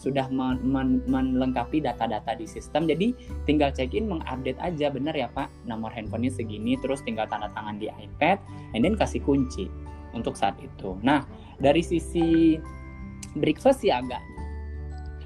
sudah 0.00 0.26
men- 0.32 0.64
men- 0.64 1.04
melengkapi 1.04 1.84
data-data 1.84 2.32
di 2.34 2.48
sistem. 2.48 2.88
Jadi 2.88 3.12
tinggal 3.44 3.68
check 3.76 3.92
in 3.92 4.08
mengupdate 4.08 4.56
aja 4.64 4.88
bener 4.88 5.12
ya 5.12 5.28
Pak, 5.28 5.52
nomor 5.68 5.92
handphonenya 5.92 6.32
segini 6.32 6.80
terus 6.80 7.04
tinggal 7.04 7.28
tanda 7.28 7.52
tangan 7.52 7.76
di 7.76 7.92
iPad 7.92 8.40
and 8.72 8.80
then 8.80 8.96
kasih 8.96 9.20
kunci 9.20 9.68
untuk 10.16 10.34
saat 10.34 10.56
itu. 10.64 10.96
Nah, 11.04 11.28
dari 11.60 11.84
sisi 11.84 12.56
breakfast 13.36 13.84
sih 13.84 13.92
agak 13.92 14.20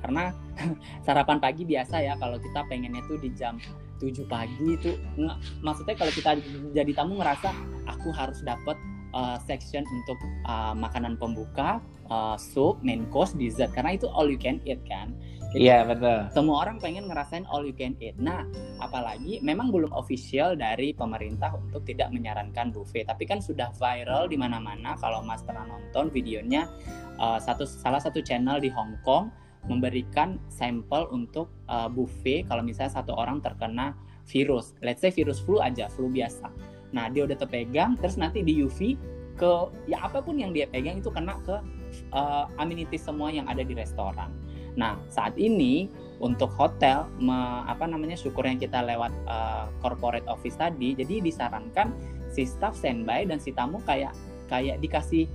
karena 0.02 0.34
sarapan 1.06 1.38
pagi 1.38 1.62
biasa 1.62 2.02
ya 2.02 2.18
kalau 2.18 2.36
kita 2.42 2.66
pengennya 2.66 3.06
tuh 3.06 3.22
di 3.22 3.30
jam 3.32 3.62
7 4.02 4.26
pagi 4.26 4.74
itu 4.74 4.98
nge- 5.14 5.62
maksudnya 5.62 5.94
kalau 5.94 6.10
kita 6.10 6.34
jadi 6.74 6.90
tamu 6.90 7.22
ngerasa 7.22 7.54
aku 7.86 8.10
harus 8.10 8.42
dapat 8.42 8.74
uh, 9.14 9.38
section 9.46 9.86
untuk 9.86 10.18
uh, 10.48 10.74
makanan 10.74 11.14
pembuka, 11.20 11.78
uh, 12.10 12.34
sup, 12.34 12.82
main 12.82 13.06
course, 13.12 13.36
dessert 13.38 13.70
karena 13.70 13.94
itu 13.94 14.10
all 14.10 14.26
you 14.26 14.40
can 14.40 14.58
eat 14.66 14.82
kan. 14.88 15.14
Iya 15.52 15.84
betul 15.84 16.32
semua 16.32 16.64
orang 16.64 16.80
pengen 16.80 17.12
ngerasain 17.12 17.44
all 17.52 17.68
you 17.68 17.76
can 17.76 17.92
eat. 18.00 18.16
Nah, 18.16 18.48
apalagi 18.80 19.36
memang 19.44 19.68
belum 19.68 19.92
official 19.92 20.56
dari 20.56 20.96
pemerintah 20.96 21.52
untuk 21.52 21.84
tidak 21.84 22.08
menyarankan 22.08 22.72
buffet, 22.72 23.04
tapi 23.04 23.28
kan 23.28 23.44
sudah 23.44 23.68
viral 23.76 24.32
di 24.32 24.40
mana-mana. 24.40 24.96
Kalau 24.96 25.20
Mas 25.20 25.44
pernah 25.44 25.68
nonton 25.68 26.08
videonya, 26.08 26.64
uh, 27.20 27.36
satu 27.36 27.68
salah 27.68 28.00
satu 28.00 28.24
channel 28.24 28.64
di 28.64 28.72
Hong 28.72 28.96
Kong 29.04 29.41
memberikan 29.70 30.42
sampel 30.50 31.06
untuk 31.14 31.50
uh, 31.70 31.86
buffet 31.86 32.46
kalau 32.50 32.66
misalnya 32.66 32.98
satu 32.98 33.14
orang 33.14 33.38
terkena 33.38 33.94
virus, 34.26 34.74
let's 34.82 35.02
say 35.02 35.10
virus 35.10 35.42
flu 35.42 35.58
aja, 35.58 35.90
flu 35.90 36.10
biasa. 36.10 36.50
Nah, 36.94 37.08
dia 37.10 37.26
udah 37.26 37.38
terpegang, 37.38 37.98
terus 37.98 38.18
nanti 38.20 38.44
di 38.44 38.62
UV 38.62 38.94
ke 39.32 39.50
ya 39.88 40.04
apa 40.04 40.20
pun 40.20 40.36
yang 40.36 40.52
dia 40.52 40.68
pegang 40.68 41.00
itu 41.00 41.08
kena 41.08 41.40
ke 41.42 41.56
uh, 42.12 42.44
amenities 42.60 43.02
semua 43.02 43.32
yang 43.32 43.48
ada 43.48 43.64
di 43.64 43.72
restoran. 43.72 44.28
Nah, 44.76 45.00
saat 45.08 45.36
ini 45.40 45.88
untuk 46.20 46.52
hotel 46.54 47.08
me- 47.18 47.64
apa 47.66 47.88
namanya 47.88 48.14
syukurnya 48.14 48.60
kita 48.60 48.84
lewat 48.84 49.12
uh, 49.26 49.66
corporate 49.80 50.24
office 50.28 50.56
tadi, 50.56 50.94
jadi 50.94 51.20
disarankan 51.24 51.92
si 52.32 52.48
staff 52.48 52.76
standby 52.76 53.28
dan 53.28 53.40
si 53.40 53.52
tamu 53.52 53.80
kayak 53.84 54.12
kayak 54.48 54.80
dikasih 54.80 55.28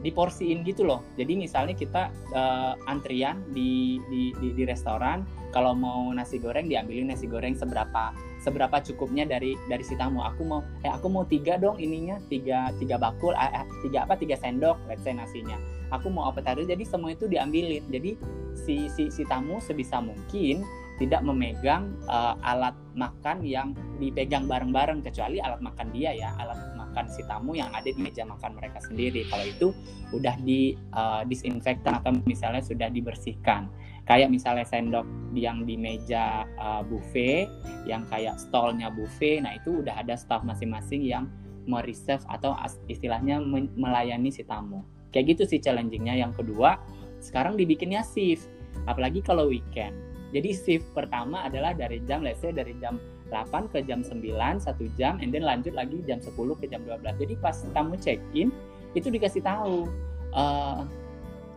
diporsiin 0.00 0.64
gitu 0.64 0.84
loh. 0.84 1.04
Jadi 1.20 1.36
misalnya 1.36 1.76
kita 1.76 2.08
uh, 2.32 2.74
antrian 2.88 3.40
di, 3.52 4.00
di 4.08 4.32
di 4.40 4.48
di 4.56 4.62
restoran, 4.64 5.24
kalau 5.52 5.76
mau 5.76 6.08
nasi 6.16 6.40
goreng 6.40 6.66
diambilin 6.66 7.12
nasi 7.12 7.28
goreng 7.28 7.52
seberapa 7.52 8.12
seberapa 8.40 8.80
cukupnya 8.80 9.28
dari 9.28 9.54
dari 9.68 9.84
si 9.84 9.94
tamu. 9.94 10.24
Aku 10.24 10.42
mau 10.48 10.60
eh 10.80 10.90
aku 10.90 11.06
mau 11.12 11.28
tiga 11.28 11.60
dong 11.60 11.76
ininya 11.76 12.16
tiga 12.32 12.72
tiga 12.80 12.96
bakul 12.96 13.36
eh, 13.36 13.52
eh, 13.60 13.66
tiga 13.84 14.08
apa 14.08 14.16
tiga 14.16 14.40
sendok 14.40 14.80
let's 14.88 15.04
say 15.04 15.12
nasinya. 15.12 15.60
Aku 15.92 16.08
mau 16.08 16.30
appetizer 16.30 16.64
jadi 16.64 16.84
semua 16.86 17.12
itu 17.12 17.28
diambilin. 17.28 17.84
Jadi 17.92 18.16
si 18.56 18.88
si 18.88 19.12
si 19.12 19.22
tamu 19.28 19.60
sebisa 19.60 20.00
mungkin 20.00 20.64
tidak 21.00 21.24
memegang 21.24 21.96
uh, 22.12 22.36
alat 22.44 22.76
makan 22.92 23.40
yang 23.40 23.72
dipegang 23.96 24.44
bareng-bareng 24.44 25.00
kecuali 25.00 25.40
alat 25.40 25.64
makan 25.64 25.88
dia 25.96 26.12
ya 26.12 26.36
alat 26.36 26.60
makan 26.90 27.06
si 27.06 27.22
tamu 27.30 27.54
yang 27.54 27.70
ada 27.70 27.86
di 27.86 27.96
meja 28.02 28.26
makan 28.26 28.58
mereka 28.58 28.82
sendiri. 28.82 29.22
Kalau 29.30 29.46
itu 29.46 29.68
udah 30.10 30.34
di 30.42 30.74
uh, 30.90 31.22
disinfektan 31.22 32.02
atau 32.02 32.10
misalnya 32.26 32.58
sudah 32.66 32.90
dibersihkan. 32.90 33.70
Kayak 34.10 34.34
misalnya 34.34 34.66
sendok 34.66 35.06
yang 35.38 35.62
di 35.62 35.78
meja 35.78 36.42
uh, 36.58 36.82
buffet 36.82 37.46
yang 37.86 38.02
kayak 38.10 38.42
stolnya 38.42 38.90
buffet 38.90 39.38
nah 39.38 39.54
itu 39.54 39.86
udah 39.86 40.02
ada 40.02 40.18
staff 40.18 40.42
masing-masing 40.42 41.06
yang 41.06 41.30
mereserve 41.70 42.26
atau 42.26 42.58
istilahnya 42.90 43.38
melayani 43.78 44.34
si 44.34 44.42
tamu. 44.42 44.82
Kayak 45.14 45.38
gitu 45.38 45.54
sih 45.54 45.60
challengingnya. 45.62 46.18
Yang 46.18 46.42
kedua 46.42 46.82
sekarang 47.22 47.54
dibikinnya 47.54 48.02
shift 48.02 48.50
apalagi 48.90 49.22
kalau 49.22 49.46
weekend. 49.46 49.94
Jadi 50.34 50.50
shift 50.58 50.90
pertama 50.90 51.46
adalah 51.46 51.70
dari 51.70 52.02
jam 52.02 52.26
let's 52.26 52.42
say 52.42 52.50
dari 52.50 52.74
jam 52.82 52.98
8 53.30 53.72
ke 53.72 53.86
jam 53.86 54.02
9 54.02 54.20
satu 54.60 54.84
jam 54.98 55.16
and 55.22 55.30
then 55.30 55.46
lanjut 55.46 55.72
lagi 55.72 56.02
jam 56.04 56.18
10 56.18 56.34
ke 56.34 56.66
jam 56.68 56.82
12 56.84 57.00
jadi 57.16 57.34
pas 57.38 57.56
tamu 57.72 57.94
check 57.96 58.18
in 58.36 58.50
itu 58.92 59.06
dikasih 59.08 59.40
tahu 59.40 59.86
eh, 60.34 60.82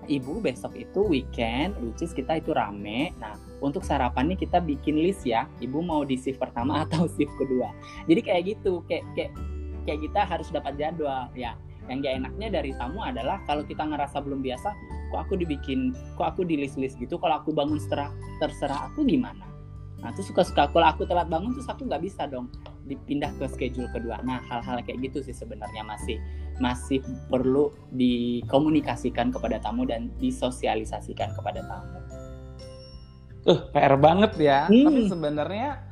ibu 0.08 0.44
besok 0.44 0.75
itu 0.75 1.00
weekend 1.08 1.75
which 1.80 2.03
is 2.03 2.12
kita 2.12 2.39
itu 2.39 2.51
rame. 2.51 3.15
Nah 3.20 3.36
untuk 3.63 3.84
sarapannya 3.88 4.36
kita 4.36 4.60
bikin 4.60 5.00
list 5.00 5.24
ya. 5.24 5.48
Ibu 5.63 5.80
mau 5.84 6.03
di 6.03 6.20
shift 6.20 6.39
pertama 6.39 6.80
atau 6.88 7.08
shift 7.08 7.32
kedua. 7.39 7.72
Jadi 8.08 8.22
kayak 8.24 8.42
gitu 8.56 8.84
kayak 8.88 9.06
kayak 9.15 9.32
kayak 9.88 10.00
kita 10.03 10.22
harus 10.27 10.48
dapat 10.51 10.74
jadwal 10.75 11.32
ya. 11.36 11.56
Yang 11.92 11.98
gak 12.08 12.13
enaknya 12.24 12.48
dari 12.48 12.72
tamu 12.80 13.03
adalah 13.03 13.44
kalau 13.44 13.68
kita 13.68 13.84
ngerasa 13.84 14.24
belum 14.24 14.39
biasa 14.39 14.72
kok 15.12 15.30
aku 15.30 15.38
dibikin 15.38 15.94
kok 16.18 16.34
aku 16.34 16.42
di 16.42 16.58
list 16.58 16.80
list 16.80 16.98
gitu 16.98 17.22
kalau 17.22 17.38
aku 17.38 17.53
bangun 17.53 17.77
terserah 17.77 18.10
terserah 18.42 18.89
aku 18.89 19.06
gimana 19.06 19.46
nah 20.03 20.12
terus 20.12 20.27
suka 20.29 20.43
suka 20.43 20.67
kalau 20.69 20.88
aku 20.91 21.07
telat 21.07 21.31
bangun 21.31 21.55
terus 21.55 21.67
aku 21.72 21.88
nggak 21.88 22.03
bisa 22.03 22.27
dong 22.27 22.51
dipindah 22.86 23.31
ke 23.39 23.48
schedule 23.48 23.88
kedua 23.95 24.19
nah 24.27 24.43
hal-hal 24.51 24.83
kayak 24.83 25.00
gitu 25.00 25.24
sih 25.24 25.31
sebenarnya 25.31 25.81
masih 25.88 26.19
masih 26.60 27.00
perlu 27.31 27.72
dikomunikasikan 27.95 29.31
kepada 29.31 29.57
tamu 29.63 29.88
dan 29.88 30.12
disosialisasikan 30.19 31.31
kepada 31.33 31.63
tamu 31.65 32.03
Uh, 33.43 33.60
PR 33.75 34.00
banget 34.00 34.39
ya. 34.39 34.72
Hmm. 34.72 34.88
Tapi 34.88 35.01
sebenarnya 35.12 35.83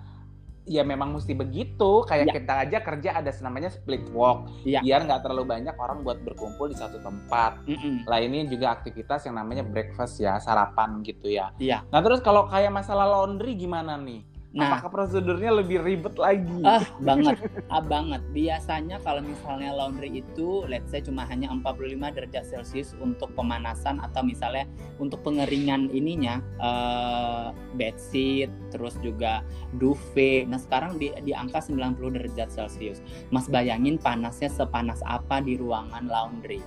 ya 0.71 0.87
memang 0.87 1.11
mesti 1.11 1.35
begitu. 1.35 2.07
Kayak 2.07 2.31
Ya. 2.31 2.33
kita 2.39 2.53
aja 2.63 2.77
kerja 2.79 3.09
ada 3.19 3.31
namanya 3.43 3.67
split 3.67 4.07
walk. 4.15 4.47
Ya. 4.63 4.79
Biar 4.79 5.03
nggak 5.03 5.27
terlalu 5.27 5.43
banyak 5.51 5.75
orang 5.75 6.07
buat 6.07 6.23
berkumpul 6.23 6.71
di 6.71 6.77
satu 6.79 7.03
tempat. 7.03 7.59
Mm-mm. 7.67 8.07
Lah 8.07 8.23
ini 8.23 8.47
juga 8.47 8.71
aktivitas 8.71 9.27
yang 9.27 9.35
namanya 9.35 9.67
breakfast 9.67 10.23
ya, 10.23 10.39
sarapan 10.39 11.03
gitu 11.03 11.27
ya. 11.27 11.51
Iya. 11.59 11.83
Nah 11.91 11.99
terus 11.99 12.23
kalau 12.23 12.47
kayak 12.47 12.71
masalah 12.71 13.03
laundry 13.05 13.59
gimana 13.59 13.99
nih? 13.99 14.23
Nah, 14.51 14.75
apakah 14.75 14.91
prosedurnya 14.91 15.63
lebih 15.63 15.79
ribet 15.79 16.19
lagi? 16.19 16.59
ah 16.67 16.83
banget, 17.07 17.39
ah 17.71 17.79
banget. 17.79 18.19
Biasanya 18.35 18.99
kalau 18.99 19.23
misalnya 19.23 19.71
laundry 19.71 20.19
itu, 20.19 20.67
let's 20.67 20.91
say 20.91 20.99
cuma 20.99 21.23
hanya 21.23 21.47
45 21.55 21.95
derajat 21.95 22.43
Celcius 22.51 22.91
untuk 22.99 23.31
pemanasan 23.31 24.03
atau 24.03 24.19
misalnya 24.27 24.67
untuk 24.99 25.23
pengeringan 25.23 25.87
ininya, 25.95 26.43
eh, 26.59 27.47
bedsheet, 27.79 28.51
terus 28.75 28.99
juga 28.99 29.39
duvet. 29.79 30.51
Nah 30.51 30.59
sekarang 30.59 30.99
di, 30.99 31.15
di 31.23 31.31
angka 31.31 31.63
90 31.63 32.11
derajat 32.11 32.51
Celcius. 32.51 32.99
Mas 33.31 33.47
bayangin 33.47 33.95
panasnya 33.95 34.51
sepanas 34.51 34.99
apa 35.07 35.39
di 35.39 35.55
ruangan 35.55 36.11
laundry. 36.11 36.59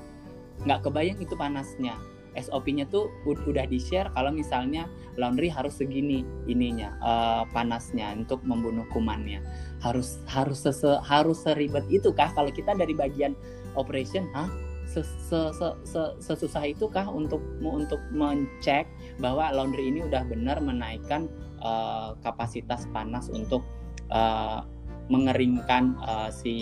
Nggak 0.65 0.89
kebayang 0.89 1.21
itu 1.21 1.37
panasnya. 1.37 2.01
SOP-nya 2.35 2.87
tuh 2.91 3.11
ud- 3.25 3.43
udah 3.47 3.67
di-share 3.67 4.11
kalau 4.15 4.35
misalnya 4.35 4.91
laundry 5.15 5.47
harus 5.47 5.79
segini 5.79 6.27
ininya 6.51 6.95
eh, 6.99 7.43
panasnya 7.55 8.15
untuk 8.15 8.43
membunuh 8.43 8.85
kumannya. 8.91 9.43
Harus 9.83 10.19
harus 10.27 10.63
sese, 10.63 10.99
harus 11.05 11.43
seribet 11.43 11.85
itu 11.91 12.11
kah 12.15 12.31
kalau 12.35 12.51
kita 12.51 12.75
dari 12.75 12.95
bagian 12.95 13.39
operation, 13.79 14.27
hah? 14.35 14.51
Se- 14.85 15.03
se- 15.03 15.53
se- 15.57 15.79
se- 15.83 16.15
sesusah 16.23 16.71
itu 16.71 16.87
kah 16.93 17.09
untuk 17.09 17.41
untuk 17.65 17.99
mencek 18.15 18.87
bahwa 19.19 19.51
laundry 19.51 19.91
ini 19.91 20.05
udah 20.07 20.23
benar 20.29 20.61
menaikkan 20.61 21.27
eh, 21.63 22.11
kapasitas 22.23 22.87
panas 22.91 23.31
untuk 23.33 23.65
eh, 24.13 24.61
mengeringkan 25.09 26.01
eh, 26.01 26.31
si 26.33 26.55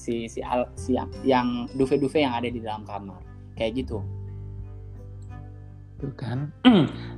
si 0.00 0.24
si, 0.28 0.40
al- 0.40 0.72
si 0.76 0.96
yang 1.24 1.68
duvet-duvet 1.76 2.24
yang 2.24 2.34
ada 2.36 2.48
di 2.48 2.60
dalam 2.60 2.84
kamar 2.88 3.20
kayak 3.54 3.84
gitu. 3.84 4.02
Tuh 6.04 6.12
kan. 6.20 6.52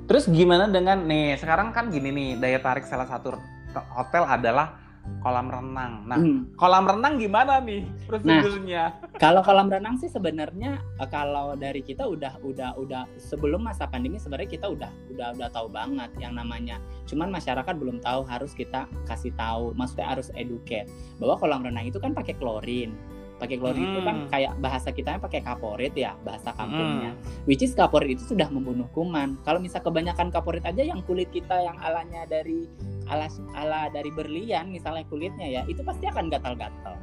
Terus 0.07 0.31
gimana 0.31 0.71
dengan 0.71 1.03
nih 1.03 1.35
sekarang 1.35 1.75
kan 1.75 1.91
gini 1.91 2.15
nih 2.15 2.29
daya 2.39 2.63
tarik 2.63 2.87
salah 2.87 3.11
satu 3.11 3.35
hotel 3.75 4.23
adalah 4.23 4.79
kolam 5.23 5.47
renang. 5.47 6.03
Nah, 6.07 6.19
Hmm. 6.19 6.51
kolam 6.59 6.83
renang 6.83 7.15
gimana 7.15 7.63
nih 7.63 7.87
prosedurnya? 8.11 8.91
Kalau 9.23 9.39
kolam 9.43 9.71
renang 9.71 9.99
sih 9.99 10.11
sebenarnya 10.11 10.83
eh, 10.99 11.09
kalau 11.11 11.55
dari 11.55 11.83
kita 11.83 12.07
udah 12.07 12.43
udah 12.43 12.75
udah 12.75 13.07
sebelum 13.15 13.63
masa 13.63 13.87
pandemi 13.87 14.19
sebenarnya 14.19 14.51
kita 14.51 14.67
udah 14.67 14.91
udah 15.15 15.29
udah 15.39 15.49
tahu 15.55 15.71
banget 15.71 16.11
yang 16.19 16.35
namanya. 16.35 16.83
Cuman 17.07 17.31
masyarakat 17.31 17.75
belum 17.79 18.03
tahu 18.03 18.27
harus 18.27 18.51
kita 18.51 18.91
kasih 19.07 19.31
tahu, 19.39 19.75
maksudnya 19.79 20.11
harus 20.11 20.31
educate 20.35 20.91
bahwa 21.23 21.39
kolam 21.39 21.63
renang 21.63 21.87
itu 21.87 22.03
kan 22.03 22.11
pakai 22.11 22.35
klorin. 22.35 22.95
Pakai 23.37 23.57
klorin 23.57 23.85
itu 23.85 24.01
kan 24.01 24.17
Hmm. 24.17 24.29
kayak 24.29 24.53
bahasa 24.57 24.89
kitanya 24.89 25.21
pakai 25.21 25.41
kaporit 25.41 25.93
ya, 25.93 26.17
bahasa 26.19 26.51
kampungnya. 26.51 27.13
Hmm. 27.13 27.45
Which 27.45 27.61
is 27.61 27.73
kaporit 27.73 28.09
itu 28.11 28.25
sudah 28.27 28.49
membunuh 28.49 28.89
kuman. 28.91 29.37
Kalau 29.43 29.61
misal 29.61 29.81
kebanyakan 29.81 30.29
kaporit 30.31 30.65
aja 30.65 30.81
yang 30.81 31.05
kulit 31.05 31.29
kita 31.29 31.53
yang 31.59 31.77
alanya 31.77 32.25
dari 32.25 32.65
ala 33.07 33.29
ala 33.53 33.87
dari 33.89 34.09
berlian 34.09 34.69
misalnya 34.69 35.05
kulitnya 35.05 35.47
ya, 35.47 35.63
itu 35.65 35.81
pasti 35.81 36.05
akan 36.05 36.27
gatal-gatal. 36.27 36.97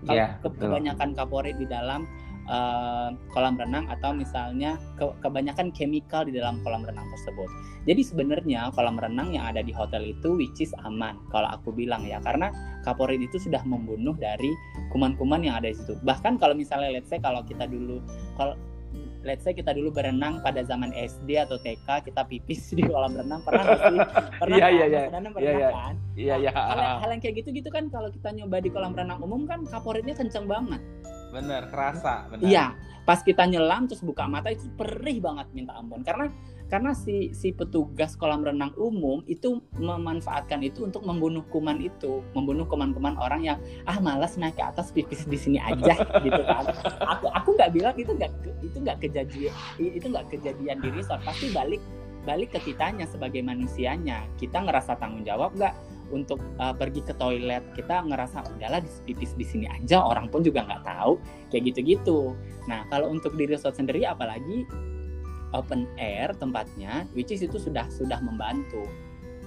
Kalau 0.00 0.16
Iya, 0.16 0.38
ke- 0.38 0.48
betul. 0.48 0.62
kebanyakan 0.64 1.10
kaporit 1.12 1.56
di 1.56 1.66
dalam 1.66 2.06
eh, 2.50 3.08
kolam 3.30 3.54
renang 3.54 3.86
atau 3.88 4.10
misalnya 4.10 4.74
ke- 4.94 5.14
kebanyakan 5.20 5.70
chemical 5.70 6.26
di 6.26 6.34
dalam 6.34 6.58
kolam 6.60 6.82
renang 6.82 7.06
tersebut. 7.08 7.46
Jadi 7.86 8.02
sebenarnya 8.02 8.74
kolam 8.74 8.98
renang 8.98 9.30
yang 9.30 9.46
ada 9.46 9.62
di 9.62 9.70
hotel 9.70 10.02
itu 10.04 10.34
which 10.34 10.58
is 10.58 10.74
aman 10.82 11.14
kalau 11.30 11.46
aku 11.48 11.70
bilang 11.70 12.02
ya 12.02 12.18
karena 12.18 12.50
kaporit 12.82 13.22
itu 13.22 13.38
sudah 13.38 13.62
membunuh 13.62 14.12
dari 14.12 14.50
kuman-kuman 14.90 15.40
yang 15.40 15.56
ada 15.56 15.70
di 15.70 15.76
situ. 15.76 15.94
Bahkan 16.02 16.36
kalau 16.36 16.52
misalnya 16.52 16.90
let's 16.90 17.06
say 17.06 17.16
kalau 17.16 17.40
kita 17.40 17.64
dulu 17.64 18.02
kalau 18.34 18.58
let's 19.20 19.44
say 19.44 19.52
kita 19.52 19.70
dulu 19.70 19.92
berenang 19.92 20.40
pada 20.40 20.64
zaman 20.64 20.90
SD 20.90 21.36
atau 21.36 21.54
TK 21.56 21.86
kita 22.02 22.24
pipis 22.24 22.72
di 22.72 22.82
kolam 22.82 23.12
renang 23.12 23.44
pernah 23.44 23.62
nggak 23.62 23.80
sih? 23.84 23.98
Pernah 24.40 24.56
Iya, 24.56 24.64
kan? 24.64 24.72
iya, 24.72 24.82
Mas 24.82 24.90
iya. 24.90 25.02
Danang 25.06 25.30
Iya, 25.30 25.36
pernah 25.36 25.52
iya. 25.52 25.68
kan? 25.70 25.94
Iya, 26.16 26.34
iya. 26.40 26.50
Hal, 26.50 26.78
hal 26.98 27.08
yang 27.12 27.20
kayak 27.20 27.34
gitu-gitu 27.38 27.68
kan 27.68 27.84
kalau 27.86 28.08
kita 28.08 28.28
nyoba 28.32 28.56
di 28.58 28.68
kolam 28.68 28.92
renang 28.92 29.20
umum 29.20 29.44
kan 29.44 29.60
kaporitnya 29.64 30.16
kenceng 30.16 30.44
banget. 30.44 30.80
Bener, 31.30 31.70
kerasa, 31.70 32.26
bener. 32.28 32.46
Iya, 32.46 32.66
pas 33.06 33.22
kita 33.22 33.46
nyelam 33.46 33.86
terus 33.86 34.02
buka 34.02 34.26
mata 34.26 34.50
itu 34.50 34.66
perih 34.74 35.18
banget 35.22 35.46
minta 35.54 35.74
ampun 35.78 36.02
karena 36.02 36.30
karena 36.70 36.94
si 36.94 37.34
si 37.34 37.50
petugas 37.50 38.14
kolam 38.14 38.46
renang 38.46 38.70
umum 38.78 39.26
itu 39.26 39.58
memanfaatkan 39.74 40.62
itu 40.62 40.86
untuk 40.86 41.02
membunuh 41.02 41.42
kuman 41.50 41.82
itu, 41.82 42.22
membunuh 42.30 42.62
kuman-kuman 42.70 43.18
orang 43.18 43.42
yang 43.42 43.58
ah 43.90 43.98
malas 43.98 44.38
naik 44.38 44.54
ke 44.54 44.62
atas 44.62 44.94
pipis 44.94 45.26
di 45.26 45.34
sini 45.34 45.58
aja 45.58 45.98
gitu 46.24 46.42
kan. 46.46 46.70
Aku 47.18 47.26
aku 47.34 47.48
nggak 47.58 47.74
bilang 47.74 47.94
itu 47.98 48.14
nggak 48.14 48.30
itu 48.62 48.76
nggak 48.78 49.02
kejadian 49.02 49.54
itu 49.82 50.06
nggak 50.06 50.26
kejadian 50.30 50.78
di 50.78 50.88
resort, 50.94 51.18
pasti 51.26 51.50
balik 51.50 51.82
balik 52.22 52.54
ke 52.54 52.70
kitanya 52.70 53.10
sebagai 53.10 53.42
manusianya. 53.42 54.30
Kita 54.38 54.62
ngerasa 54.62 54.94
tanggung 55.02 55.26
jawab 55.26 55.50
nggak 55.58 55.74
untuk 56.10 56.42
uh, 56.58 56.74
pergi 56.74 57.02
ke 57.06 57.14
toilet 57.16 57.62
kita 57.74 58.02
ngerasa 58.04 58.44
udahlah 58.54 58.82
di 58.82 58.90
pipis 59.10 59.34
di 59.38 59.46
sini 59.46 59.66
aja 59.70 60.02
orang 60.02 60.28
pun 60.28 60.42
juga 60.42 60.66
nggak 60.66 60.82
tahu 60.84 61.16
kayak 61.54 61.72
gitu-gitu. 61.72 62.34
Nah 62.66 62.86
kalau 62.90 63.10
untuk 63.10 63.34
di 63.38 63.46
resort 63.46 63.78
sendiri 63.78 64.04
apalagi 64.04 64.66
open 65.50 65.86
air 65.98 66.30
tempatnya, 66.38 67.06
which 67.14 67.34
is 67.34 67.42
itu 67.42 67.58
sudah 67.58 67.86
sudah 67.90 68.22
membantu 68.22 68.86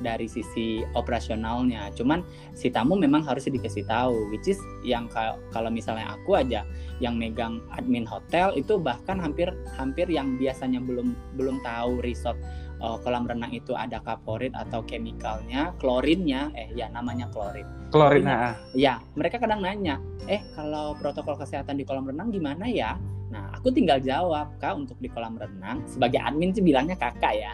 dari 0.02 0.28
sisi 0.28 0.84
operasionalnya. 0.98 1.94
Cuman 1.96 2.26
si 2.52 2.68
tamu 2.74 3.00
memang 3.00 3.24
harus 3.24 3.48
dikasih 3.48 3.88
tahu, 3.88 4.34
which 4.34 4.52
is 4.52 4.60
yang 4.84 5.08
ka- 5.08 5.40
kalau 5.54 5.72
misalnya 5.72 6.18
aku 6.18 6.36
aja 6.36 6.68
yang 7.00 7.16
megang 7.16 7.64
admin 7.72 8.04
hotel 8.04 8.52
itu 8.58 8.76
bahkan 8.82 9.22
hampir 9.22 9.54
hampir 9.80 10.10
yang 10.12 10.36
biasanya 10.36 10.84
belum 10.84 11.16
belum 11.40 11.64
tahu 11.64 12.04
resort 12.04 12.36
eh, 12.84 12.98
kolam 13.00 13.24
renang 13.24 13.56
itu 13.56 13.72
ada 13.72 14.04
kaporit 14.04 14.52
atau 14.52 14.84
chemicalnya, 14.84 15.72
klorinnya, 15.80 16.52
eh 16.54 16.68
ya 16.76 16.92
namanya 16.92 17.32
klorin. 17.32 17.66
Klorin, 17.90 18.28
Iya. 18.28 18.36
ah. 18.36 18.56
Ya, 18.76 18.94
mereka 19.16 19.40
kadang 19.40 19.64
nanya, 19.64 20.02
eh 20.28 20.44
kalau 20.52 20.98
protokol 21.00 21.40
kesehatan 21.40 21.80
di 21.80 21.88
kolam 21.88 22.04
renang 22.04 22.28
gimana 22.30 22.68
ya? 22.68 23.00
Nah, 23.34 23.50
aku 23.50 23.74
tinggal 23.74 23.98
jawab, 23.98 24.54
kak 24.62 24.78
untuk 24.78 24.94
di 25.02 25.10
kolam 25.10 25.34
renang, 25.34 25.82
sebagai 25.90 26.22
admin 26.22 26.54
sih 26.54 26.62
bilangnya 26.62 26.94
kakak 26.94 27.34
ya. 27.34 27.54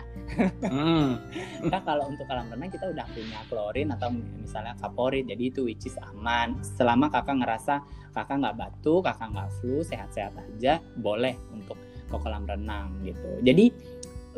Hmm. 0.68 1.16
Kak 1.72 1.88
kalau 1.88 2.06
untuk 2.12 2.28
kolam 2.28 2.52
renang 2.52 2.70
kita 2.70 2.92
udah 2.92 3.08
punya 3.16 3.40
klorin 3.48 3.90
atau 3.96 4.12
misalnya 4.14 4.76
kaporit, 4.78 5.26
jadi 5.26 5.40
itu 5.40 5.64
which 5.66 5.88
is 5.88 5.96
aman. 6.14 6.60
Selama 6.62 7.08
kakak 7.08 7.40
ngerasa 7.40 7.80
kakak 8.12 8.44
nggak 8.44 8.58
batuk, 8.60 9.08
kakak 9.08 9.32
nggak 9.32 9.50
flu, 9.60 9.80
sehat-sehat 9.82 10.36
aja, 10.36 10.84
boleh 11.00 11.34
untuk 11.56 11.80
ke 12.10 12.18
kolam 12.20 12.44
renang 12.44 12.94
gitu. 13.06 13.40
Jadi 13.42 13.72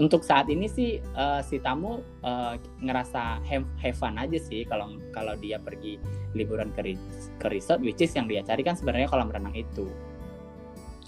untuk 0.02 0.26
saat 0.26 0.50
ini 0.50 0.66
sih 0.66 0.98
eh, 0.98 1.40
si 1.46 1.62
tamu 1.62 2.02
eh, 2.26 2.58
ngerasa 2.82 3.46
have, 3.46 3.70
have 3.78 3.94
fun 3.94 4.18
aja 4.18 4.42
sih 4.42 4.66
kalau 4.66 4.98
kalau 5.14 5.38
dia 5.38 5.62
pergi 5.62 6.02
liburan 6.34 6.74
ke, 6.74 6.98
ke 7.38 7.48
resort, 7.54 7.86
which 7.86 8.02
is 8.02 8.10
yang 8.18 8.26
dia 8.26 8.42
cari 8.42 8.66
kan 8.66 8.74
sebenarnya 8.74 9.06
kolam 9.06 9.30
renang 9.30 9.54
itu. 9.54 9.86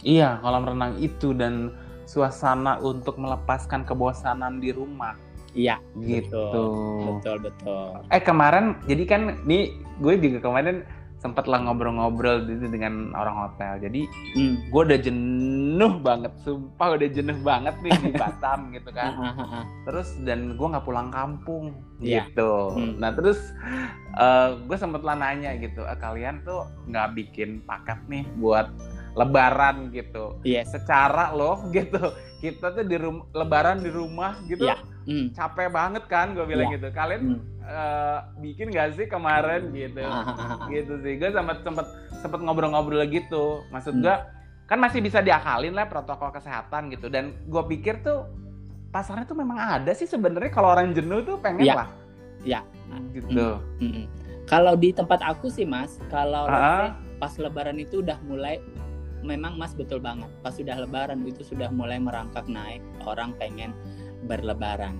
Iya, 0.06 0.38
kolam 0.46 0.70
renang 0.70 1.02
itu 1.02 1.34
dan 1.34 1.74
suasana 2.06 2.78
untuk 2.84 3.18
melepaskan 3.18 3.88
kebosanan 3.88 4.60
di 4.60 4.76
rumah 4.76 5.16
Iya, 5.54 5.78
gitu. 6.02 6.50
betul 7.06 7.38
betul. 7.46 8.02
Eh 8.10 8.22
kemarin, 8.22 8.74
jadi 8.90 9.04
kan 9.06 9.22
nih 9.46 9.78
gue 10.02 10.14
juga 10.18 10.42
kemarin 10.42 10.82
sempat 11.24 11.48
lah 11.48 11.56
ngobrol-ngobrol 11.58 12.44
gitu 12.44 12.68
dengan 12.68 13.16
orang 13.16 13.48
hotel. 13.48 13.80
Jadi 13.80 14.02
Hmm. 14.36 14.60
gue 14.68 14.82
udah 14.84 15.00
jenuh 15.00 15.94
banget, 15.98 16.36
sumpah 16.38 16.88
udah 16.94 17.08
jenuh 17.08 17.40
banget 17.40 17.76
nih 17.80 17.96
di 17.98 18.12
Batam 18.12 18.60
gitu 18.76 18.92
kan. 18.92 19.16
Terus 19.88 20.20
dan 20.22 20.54
gue 20.54 20.68
nggak 20.68 20.84
pulang 20.84 21.08
kampung 21.10 21.72
Iya. 21.98 22.28
gitu. 22.28 22.76
Hmm. 22.76 23.00
Nah 23.00 23.10
terus 23.10 23.40
eh, 24.14 24.50
gue 24.60 24.76
sempet 24.76 25.02
lah 25.02 25.16
nanya 25.16 25.56
gitu, 25.56 25.82
"Eh, 25.82 25.96
kalian 25.96 26.44
tuh 26.44 26.68
nggak 26.86 27.16
bikin 27.16 27.64
paket 27.64 27.98
nih 28.06 28.28
buat 28.36 28.68
Lebaran 29.14 29.90
gitu? 29.90 30.38
Yes. 30.44 30.70
Secara 30.70 31.32
loh 31.32 31.64
gitu, 31.70 32.02
kita 32.38 32.74
tuh 32.74 32.84
di 32.84 32.98
rum- 32.98 33.30
Lebaran 33.32 33.80
di 33.80 33.88
rumah 33.88 34.36
gitu. 34.44 34.66
Iya. 34.66 34.76
Hmm. 35.04 35.28
Capek 35.32 35.68
banget 35.68 36.04
kan 36.06 36.32
gue 36.32 36.44
bilang 36.44 36.68
Iya. 36.68 36.76
gitu. 36.76 36.88
Kalian 36.90 37.22
Hmm. 37.22 37.42
eh, 37.62 38.20
bikin 38.40 38.68
gak 38.70 38.94
sih 38.94 39.06
kemarin 39.06 39.72
gitu? 39.72 40.00
Ah, 40.02 40.68
gitu 40.68 41.00
sih 41.00 41.16
gue 41.16 41.30
sempet 41.30 41.58
sempet 41.62 41.88
sempet 42.14 42.40
ngobrol-ngobrol 42.40 43.04
gitu 43.06 43.64
maksud 43.70 43.96
Hmm. 43.96 44.04
gue 44.04 44.16
kan 44.64 44.78
masih 44.78 45.00
bisa 45.00 45.20
diakalin 45.20 45.72
lah 45.72 45.86
protokol 45.86 46.32
kesehatan 46.32 46.88
gitu 46.90 47.08
dan 47.08 47.32
gue 47.42 47.64
pikir 47.70 48.00
tuh 48.00 48.28
pasarnya 48.90 49.24
tuh 49.24 49.36
memang 49.36 49.56
ada 49.58 49.92
sih 49.92 50.06
sebenarnya 50.06 50.48
kalau 50.50 50.72
orang 50.72 50.92
jenuh 50.92 51.20
tuh 51.22 51.36
pengen 51.38 51.64
Iya. 51.64 51.76
lah 51.78 51.90
Iya. 52.42 52.62
gitu 53.12 53.28
Mm-mm. 53.80 54.06
Kalau 54.44 54.76
di 54.76 54.92
tempat 54.92 55.20
aku 55.22 55.48
sih 55.48 55.64
mas, 55.64 56.00
kalau 56.08 56.46
let's 56.46 56.60
Ah. 56.60 56.76
say 56.78 56.90
pas 57.16 57.34
Lebaran 57.38 57.80
itu 57.80 58.00
udah 58.00 58.20
mulai, 58.22 58.60
memang 59.22 59.56
mas 59.56 59.72
betul 59.72 59.98
banget. 59.98 60.28
Pas 60.44 60.52
sudah 60.52 60.76
Lebaran 60.76 61.24
itu 61.24 61.42
sudah 61.42 61.72
mulai 61.72 61.96
merangkak 61.96 62.44
naik, 62.46 62.84
orang 63.02 63.32
pengen 63.34 63.72
berlebaran. 64.26 64.98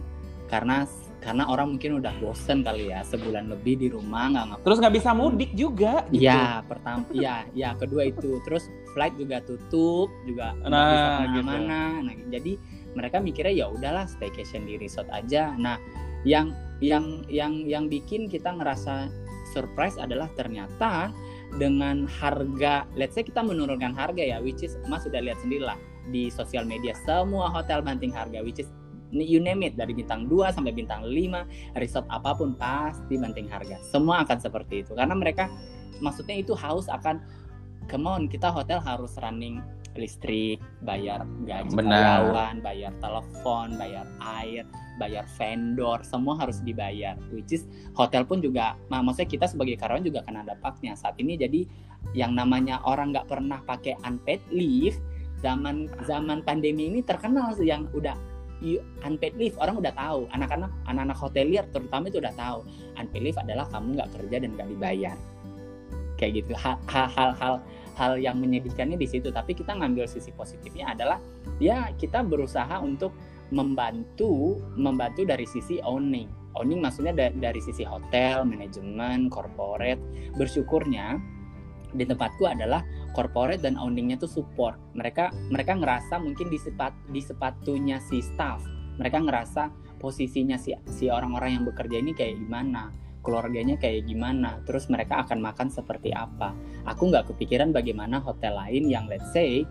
Karena 0.52 0.86
karena 1.24 1.48
orang 1.48 1.80
mungkin 1.80 2.04
udah 2.04 2.12
bosen 2.20 2.68
kali 2.68 2.92
ya 2.92 3.00
sebulan 3.08 3.48
lebih 3.48 3.80
di 3.80 3.88
rumah 3.88 4.28
nggak 4.28 4.46
ngapa. 4.52 4.64
terus 4.68 4.78
nggak 4.84 4.96
bisa 5.00 5.10
mudik 5.16 5.52
juga 5.56 6.04
gitu. 6.12 6.28
Iya 6.28 6.60
pertama, 6.68 7.08
iya, 7.16 7.48
ya 7.56 7.70
kedua 7.80 8.04
itu. 8.04 8.44
Terus 8.44 8.68
flight 8.92 9.16
juga 9.16 9.40
tutup, 9.40 10.12
juga 10.28 10.52
Nah, 10.68 10.68
bisa 10.68 11.08
gitu. 11.08 11.08
ke 11.08 11.24
mana-mana. 11.40 11.82
Nah, 12.04 12.14
jadi 12.28 12.54
mereka 12.94 13.18
mikirnya 13.24 13.56
ya 13.56 13.68
udahlah 13.72 14.06
staycation 14.06 14.68
di 14.68 14.76
resort 14.78 15.08
aja. 15.16 15.56
Nah 15.56 15.80
yang 16.28 16.52
yang 16.84 17.24
yang 17.32 17.64
yang 17.64 17.88
bikin 17.88 18.28
kita 18.28 18.52
ngerasa 18.52 19.08
surprise 19.56 19.96
adalah 19.96 20.28
ternyata 20.36 21.12
dengan 21.56 22.10
harga 22.10 22.84
let's 22.98 23.14
say 23.14 23.22
kita 23.22 23.40
menurunkan 23.46 23.94
harga 23.94 24.24
ya 24.24 24.38
which 24.42 24.66
is 24.66 24.76
Mas 24.90 25.06
sudah 25.06 25.22
lihat 25.22 25.38
sendiri 25.40 25.64
lah 25.64 25.78
di 26.10 26.28
sosial 26.34 26.66
media 26.66 26.98
semua 27.06 27.48
hotel 27.48 27.80
banting 27.86 28.12
harga 28.12 28.42
which 28.42 28.60
is 28.60 28.68
you 29.22 29.38
name 29.38 29.62
it 29.62 29.78
dari 29.78 29.94
bintang 29.94 30.26
2 30.26 30.56
sampai 30.56 30.74
bintang 30.74 31.06
5 31.06 31.78
resort 31.78 32.08
apa 32.10 32.34
pun 32.34 32.58
pasti 32.58 33.16
banting 33.16 33.46
harga 33.46 33.78
semua 33.86 34.26
akan 34.26 34.38
seperti 34.42 34.82
itu 34.82 34.98
karena 34.98 35.14
mereka 35.14 35.52
maksudnya 36.02 36.40
itu 36.42 36.58
haus 36.58 36.90
akan 36.90 37.22
come 37.86 38.10
on 38.10 38.26
kita 38.26 38.50
hotel 38.50 38.82
harus 38.82 39.14
running 39.22 39.62
listrik, 39.94 40.58
bayar 40.82 41.22
gaji 41.46 41.70
karyawan, 41.70 42.66
bayar 42.66 42.94
telepon, 42.98 43.78
bayar 43.78 44.10
air, 44.42 44.66
bayar 44.98 45.26
vendor, 45.38 46.02
semua 46.02 46.38
harus 46.42 46.62
dibayar. 46.66 47.18
Which 47.30 47.54
is 47.54 47.70
hotel 47.94 48.26
pun 48.26 48.42
juga, 48.42 48.74
nah, 48.90 49.06
maksudnya 49.06 49.30
kita 49.30 49.46
sebagai 49.50 49.78
karyawan 49.78 50.06
juga 50.06 50.26
kena 50.26 50.42
dampaknya 50.46 50.98
saat 50.98 51.18
ini. 51.22 51.38
Jadi 51.38 51.70
yang 52.18 52.34
namanya 52.34 52.82
orang 52.84 53.14
nggak 53.14 53.30
pernah 53.30 53.62
pakai 53.64 53.94
unpaid 54.02 54.42
leave, 54.50 54.98
zaman 55.40 55.90
zaman 56.10 56.42
pandemi 56.42 56.90
ini 56.90 57.06
terkenal 57.06 57.54
sih 57.54 57.70
yang 57.70 57.86
udah 57.94 58.18
unpaid 59.04 59.36
leave. 59.36 59.56
Orang 59.60 59.80
udah 59.80 59.94
tahu. 59.94 60.26
Anak-anak 60.32 60.72
anak-anak 60.88 61.18
hotelier 61.20 61.66
terutama 61.70 62.08
itu 62.10 62.20
udah 62.24 62.34
tahu. 62.36 62.64
Unpaid 62.98 63.24
leave 63.24 63.40
adalah 63.40 63.66
kamu 63.70 64.00
nggak 64.00 64.10
kerja 64.20 64.36
dan 64.44 64.50
nggak 64.56 64.70
dibayar. 64.72 65.18
Kayak 66.16 66.32
gitu. 66.44 66.54
Hal-hal 66.58 67.62
hal 67.94 68.14
yang 68.18 68.40
menyedihkannya 68.42 68.98
di 68.98 69.08
situ. 69.08 69.30
Tapi 69.30 69.54
kita 69.54 69.78
ngambil 69.78 70.10
sisi 70.10 70.34
positifnya 70.34 70.96
adalah 70.96 71.22
ya 71.62 71.92
kita 71.96 72.26
berusaha 72.26 72.82
untuk 72.82 73.14
membantu 73.54 74.58
membantu 74.74 75.28
dari 75.28 75.46
sisi 75.46 75.78
owning. 75.84 76.30
Owning 76.54 76.80
maksudnya 76.82 77.14
da 77.14 77.28
dari 77.34 77.62
sisi 77.62 77.86
hotel 77.86 78.46
manajemen 78.46 79.30
corporate. 79.30 80.02
Bersyukurnya 80.38 81.22
di 81.94 82.04
tempatku 82.06 82.44
adalah 82.46 82.82
corporate 83.14 83.62
dan 83.62 83.78
owningnya 83.78 84.18
tuh 84.18 84.30
support 84.30 84.78
mereka 84.98 85.30
mereka 85.54 85.78
ngerasa 85.78 86.18
mungkin 86.18 86.50
di 86.50 86.58
sepat 86.58 86.94
di 87.14 87.22
sepatunya 87.22 88.02
si 88.02 88.22
staff 88.22 88.66
mereka 88.98 89.22
ngerasa 89.22 89.70
posisinya 90.02 90.58
si 90.58 90.74
si 90.90 91.08
orang-orang 91.08 91.62
yang 91.62 91.64
bekerja 91.70 92.02
ini 92.02 92.12
kayak 92.18 92.42
gimana 92.42 92.92
keluarganya 93.24 93.80
kayak 93.80 94.06
gimana, 94.06 94.60
terus 94.68 94.92
mereka 94.92 95.24
akan 95.24 95.40
makan 95.40 95.72
seperti 95.72 96.12
apa. 96.12 96.52
Aku 96.84 97.08
nggak 97.08 97.32
kepikiran 97.34 97.72
bagaimana 97.72 98.20
hotel 98.20 98.60
lain 98.60 98.92
yang 98.92 99.08
let's 99.08 99.32
say, 99.32 99.64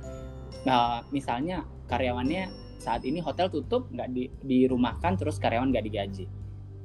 uh, 0.64 1.04
misalnya 1.12 1.68
karyawannya 1.87 2.48
saat 2.80 3.04
ini 3.04 3.20
hotel 3.20 3.52
tutup, 3.52 3.87
nggak 3.92 4.08
di, 4.11 4.32
dirumahkan, 4.42 5.20
terus 5.20 5.37
karyawan 5.37 5.70
nggak 5.70 5.85
digaji. 5.87 6.26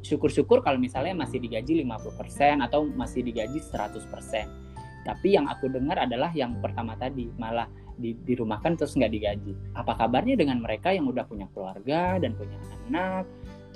Syukur-syukur 0.05 0.61
kalau 0.61 0.77
misalnya 0.77 1.17
masih 1.17 1.41
digaji 1.41 1.81
50% 1.81 2.61
atau 2.61 2.85
masih 2.85 3.25
digaji 3.25 3.63
100%. 3.63 4.66
Tapi 5.07 5.39
yang 5.39 5.47
aku 5.47 5.71
dengar 5.71 6.03
adalah 6.03 6.35
yang 6.35 6.59
pertama 6.59 6.99
tadi, 6.99 7.31
malah 7.39 7.71
di, 7.95 8.11
dirumahkan 8.11 8.75
terus 8.75 8.99
nggak 8.99 9.11
digaji. 9.15 9.55
Apa 9.71 9.95
kabarnya 9.95 10.35
dengan 10.35 10.59
mereka 10.59 10.91
yang 10.91 11.07
udah 11.07 11.23
punya 11.23 11.47
keluarga 11.55 12.19
dan 12.19 12.35
punya 12.35 12.59
anak, 12.91 13.23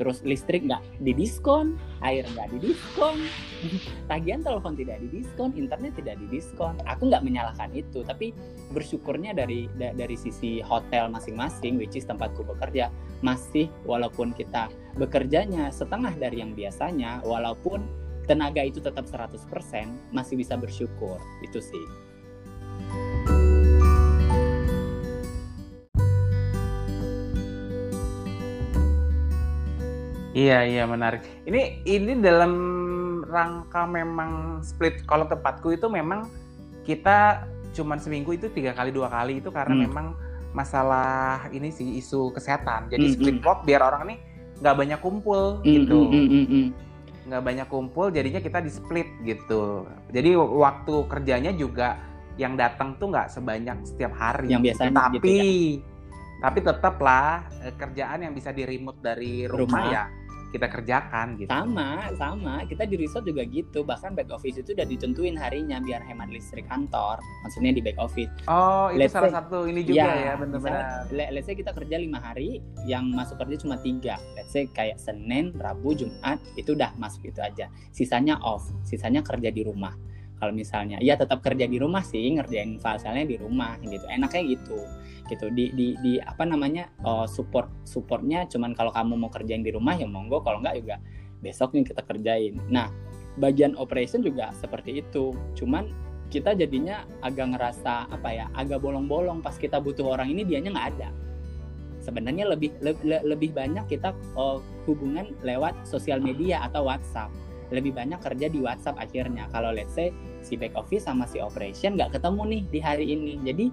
terus 0.02 0.26
listrik 0.28 0.66
nggak 0.68 0.82
didiskon, 1.00 1.80
air 2.02 2.26
nggak 2.26 2.52
didiskon, 2.58 3.22
tagihan 4.12 4.42
telepon 4.44 4.74
tidak 4.76 4.98
didiskon, 5.08 5.54
internet 5.54 5.94
tidak 5.96 6.16
didiskon. 6.28 6.76
Aku 6.90 7.08
nggak 7.08 7.24
menyalahkan 7.24 7.72
itu, 7.72 8.02
tapi 8.02 8.36
bersyukurnya 8.76 9.32
dari 9.32 9.72
da, 9.78 9.96
dari 9.96 10.20
sisi 10.20 10.60
hotel 10.60 11.08
masing-masing, 11.14 11.78
which 11.78 11.96
is 11.96 12.04
tempatku 12.04 12.42
bekerja, 12.44 12.90
masih 13.24 13.72
walaupun 13.88 14.36
kita 14.36 14.68
bekerjanya 15.00 15.72
setengah 15.72 16.12
dari 16.20 16.44
yang 16.44 16.58
biasanya, 16.58 17.24
walaupun 17.24 18.01
tenaga 18.26 18.62
itu 18.62 18.78
tetap 18.84 19.06
100%, 19.06 19.46
masih 20.14 20.36
bisa 20.38 20.54
bersyukur. 20.58 21.18
Itu 21.42 21.60
sih. 21.62 21.86
Iya 30.32 30.64
iya 30.64 30.84
menarik. 30.88 31.28
Ini 31.44 31.84
ini 31.84 32.24
dalam 32.24 32.54
rangka 33.28 33.84
memang 33.84 34.64
split 34.64 35.04
kalau 35.04 35.28
tempatku 35.28 35.76
itu 35.76 35.92
memang 35.92 36.28
kita 36.88 37.46
cuman 37.72 38.00
seminggu 38.00 38.36
itu 38.36 38.48
tiga 38.52 38.76
kali 38.76 38.92
dua 38.92 39.08
kali 39.12 39.40
itu 39.40 39.52
karena 39.52 39.76
hmm. 39.76 39.84
memang 39.88 40.08
masalah 40.56 41.48
ini 41.52 41.72
sih 41.72 42.00
isu 42.00 42.32
kesehatan. 42.32 42.88
Jadi 42.88 43.06
hmm, 43.12 43.14
split 43.16 43.38
hmm. 43.44 43.64
biar 43.68 43.82
orang 43.84 44.02
ini 44.08 44.16
nggak 44.64 44.76
banyak 44.78 45.00
kumpul 45.04 45.60
hmm, 45.60 45.68
gitu. 45.68 46.00
Hmm, 46.08 46.16
hmm, 46.16 46.28
hmm, 46.28 46.46
hmm. 46.48 46.68
Nggak 47.28 47.42
banyak 47.42 47.68
kumpul 47.70 48.10
jadinya 48.10 48.42
kita 48.42 48.60
di 48.64 48.72
split 48.72 49.10
gitu. 49.26 49.86
Jadi 50.10 50.34
waktu 50.38 50.94
kerjanya 51.06 51.52
juga 51.54 51.98
yang 52.40 52.56
datang 52.58 52.98
tuh 52.98 53.12
nggak 53.12 53.30
sebanyak 53.30 53.78
setiap 53.86 54.14
hari. 54.18 54.50
Yang 54.50 54.74
biasanya 54.74 54.94
tapi 54.96 55.16
gitu 55.18 55.28
ya? 55.28 55.46
tapi 56.42 56.60
tetaplah 56.66 57.46
eh, 57.62 57.74
kerjaan 57.78 58.26
yang 58.26 58.34
bisa 58.34 58.50
di 58.50 58.66
remote 58.66 58.98
dari 58.98 59.46
rumah, 59.46 59.86
rumah. 59.86 59.94
ya 59.94 60.04
kita 60.52 60.68
kerjakan 60.68 61.40
gitu. 61.40 61.50
Sama, 61.50 62.12
sama. 62.20 62.68
Kita 62.68 62.84
di 62.84 63.00
resort 63.00 63.24
juga 63.24 63.48
gitu. 63.48 63.88
Bahkan 63.88 64.14
back 64.14 64.30
office 64.36 64.60
itu 64.60 64.76
udah 64.76 64.84
ditentuin 64.84 65.40
harinya 65.40 65.80
biar 65.80 66.04
hemat 66.04 66.28
listrik 66.28 66.68
kantor. 66.68 67.24
Maksudnya 67.48 67.72
di 67.72 67.82
back 67.82 67.98
office. 67.98 68.30
Oh, 68.52 68.92
itu 68.92 69.00
let's 69.02 69.16
salah 69.16 69.32
say, 69.32 69.40
satu 69.40 69.66
ini 69.66 69.82
juga 69.88 70.12
ya, 70.12 70.16
ya 70.28 70.34
benar-benar. 70.36 71.08
Let's 71.10 71.48
say 71.48 71.56
kita 71.56 71.72
kerja 71.72 71.96
lima 71.98 72.20
hari, 72.20 72.60
yang 72.84 73.10
masuk 73.16 73.40
kerja 73.40 73.64
cuma 73.64 73.80
tiga. 73.80 74.20
Let's 74.36 74.52
say 74.52 74.68
kayak 74.68 75.00
Senin, 75.00 75.56
Rabu, 75.56 75.96
Jumat, 75.96 76.38
itu 76.60 76.76
udah 76.76 76.92
masuk 77.00 77.32
itu 77.32 77.40
aja. 77.40 77.72
Sisanya 77.96 78.38
off, 78.44 78.68
sisanya 78.84 79.24
kerja 79.24 79.50
di 79.50 79.64
rumah. 79.64 79.96
Kalau 80.42 80.50
misalnya, 80.50 80.98
ya 80.98 81.14
tetap 81.14 81.46
kerja 81.46 81.70
di 81.70 81.78
rumah 81.78 82.02
sih, 82.02 82.34
ngerjain 82.34 82.82
filenya 82.82 83.30
di 83.30 83.38
rumah 83.38 83.78
gitu. 83.86 84.02
Enaknya 84.10 84.58
gitu 84.58 84.82
gitu. 85.32 85.48
Di 85.48 85.72
di, 85.72 85.96
di 86.04 86.14
apa 86.20 86.44
namanya 86.44 86.92
uh, 87.08 87.24
support 87.24 87.72
supportnya 87.88 88.44
cuman 88.52 88.76
kalau 88.76 88.92
kamu 88.92 89.16
mau 89.16 89.32
kerjain 89.32 89.64
di 89.64 89.72
rumah 89.72 89.96
ya 89.96 90.06
monggo. 90.06 90.44
Kalau 90.44 90.60
enggak 90.60 90.84
juga 90.84 90.96
besok 91.40 91.72
nih 91.78 91.88
kita 91.88 92.02
kerjain. 92.04 92.60
Nah 92.68 92.92
bagian 93.40 93.80
operation 93.80 94.20
juga 94.20 94.52
seperti 94.60 95.00
itu. 95.00 95.32
Cuman 95.56 95.88
kita 96.32 96.56
jadinya 96.56 97.04
agak 97.24 97.56
ngerasa 97.56 98.12
apa 98.12 98.30
ya 98.34 98.46
agak 98.52 98.84
bolong-bolong. 98.84 99.40
Pas 99.40 99.56
kita 99.56 99.80
butuh 99.80 100.12
orang 100.12 100.34
ini 100.36 100.44
dianya 100.44 100.76
nggak 100.76 100.90
ada. 101.00 101.10
Sebenarnya 102.02 102.50
lebih 102.50 102.74
le, 102.82 102.98
le, 103.06 103.22
lebih 103.22 103.54
banyak 103.54 103.86
kita 103.86 104.18
uh, 104.34 104.58
hubungan 104.90 105.38
lewat 105.46 105.78
sosial 105.86 106.18
media 106.18 106.66
atau 106.66 106.90
WhatsApp 106.90 107.30
lebih 107.72 107.96
banyak 107.96 108.20
kerja 108.20 108.48
di 108.52 108.60
WhatsApp 108.60 109.00
akhirnya. 109.00 109.48
Kalau 109.50 109.72
let's 109.72 109.96
say 109.96 110.12
si 110.44 110.60
back 110.60 110.76
office 110.76 111.08
sama 111.08 111.26
si 111.26 111.40
operation 111.40 111.96
nggak 111.96 112.20
ketemu 112.20 112.42
nih 112.48 112.64
di 112.70 112.80
hari 112.84 113.06
ini. 113.16 113.34
Jadi 113.42 113.66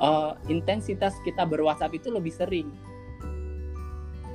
uh, 0.00 0.36
intensitas 0.52 1.16
kita 1.24 1.48
berwhatsapp 1.48 1.92
itu 1.92 2.12
lebih 2.12 2.32
sering. 2.32 2.68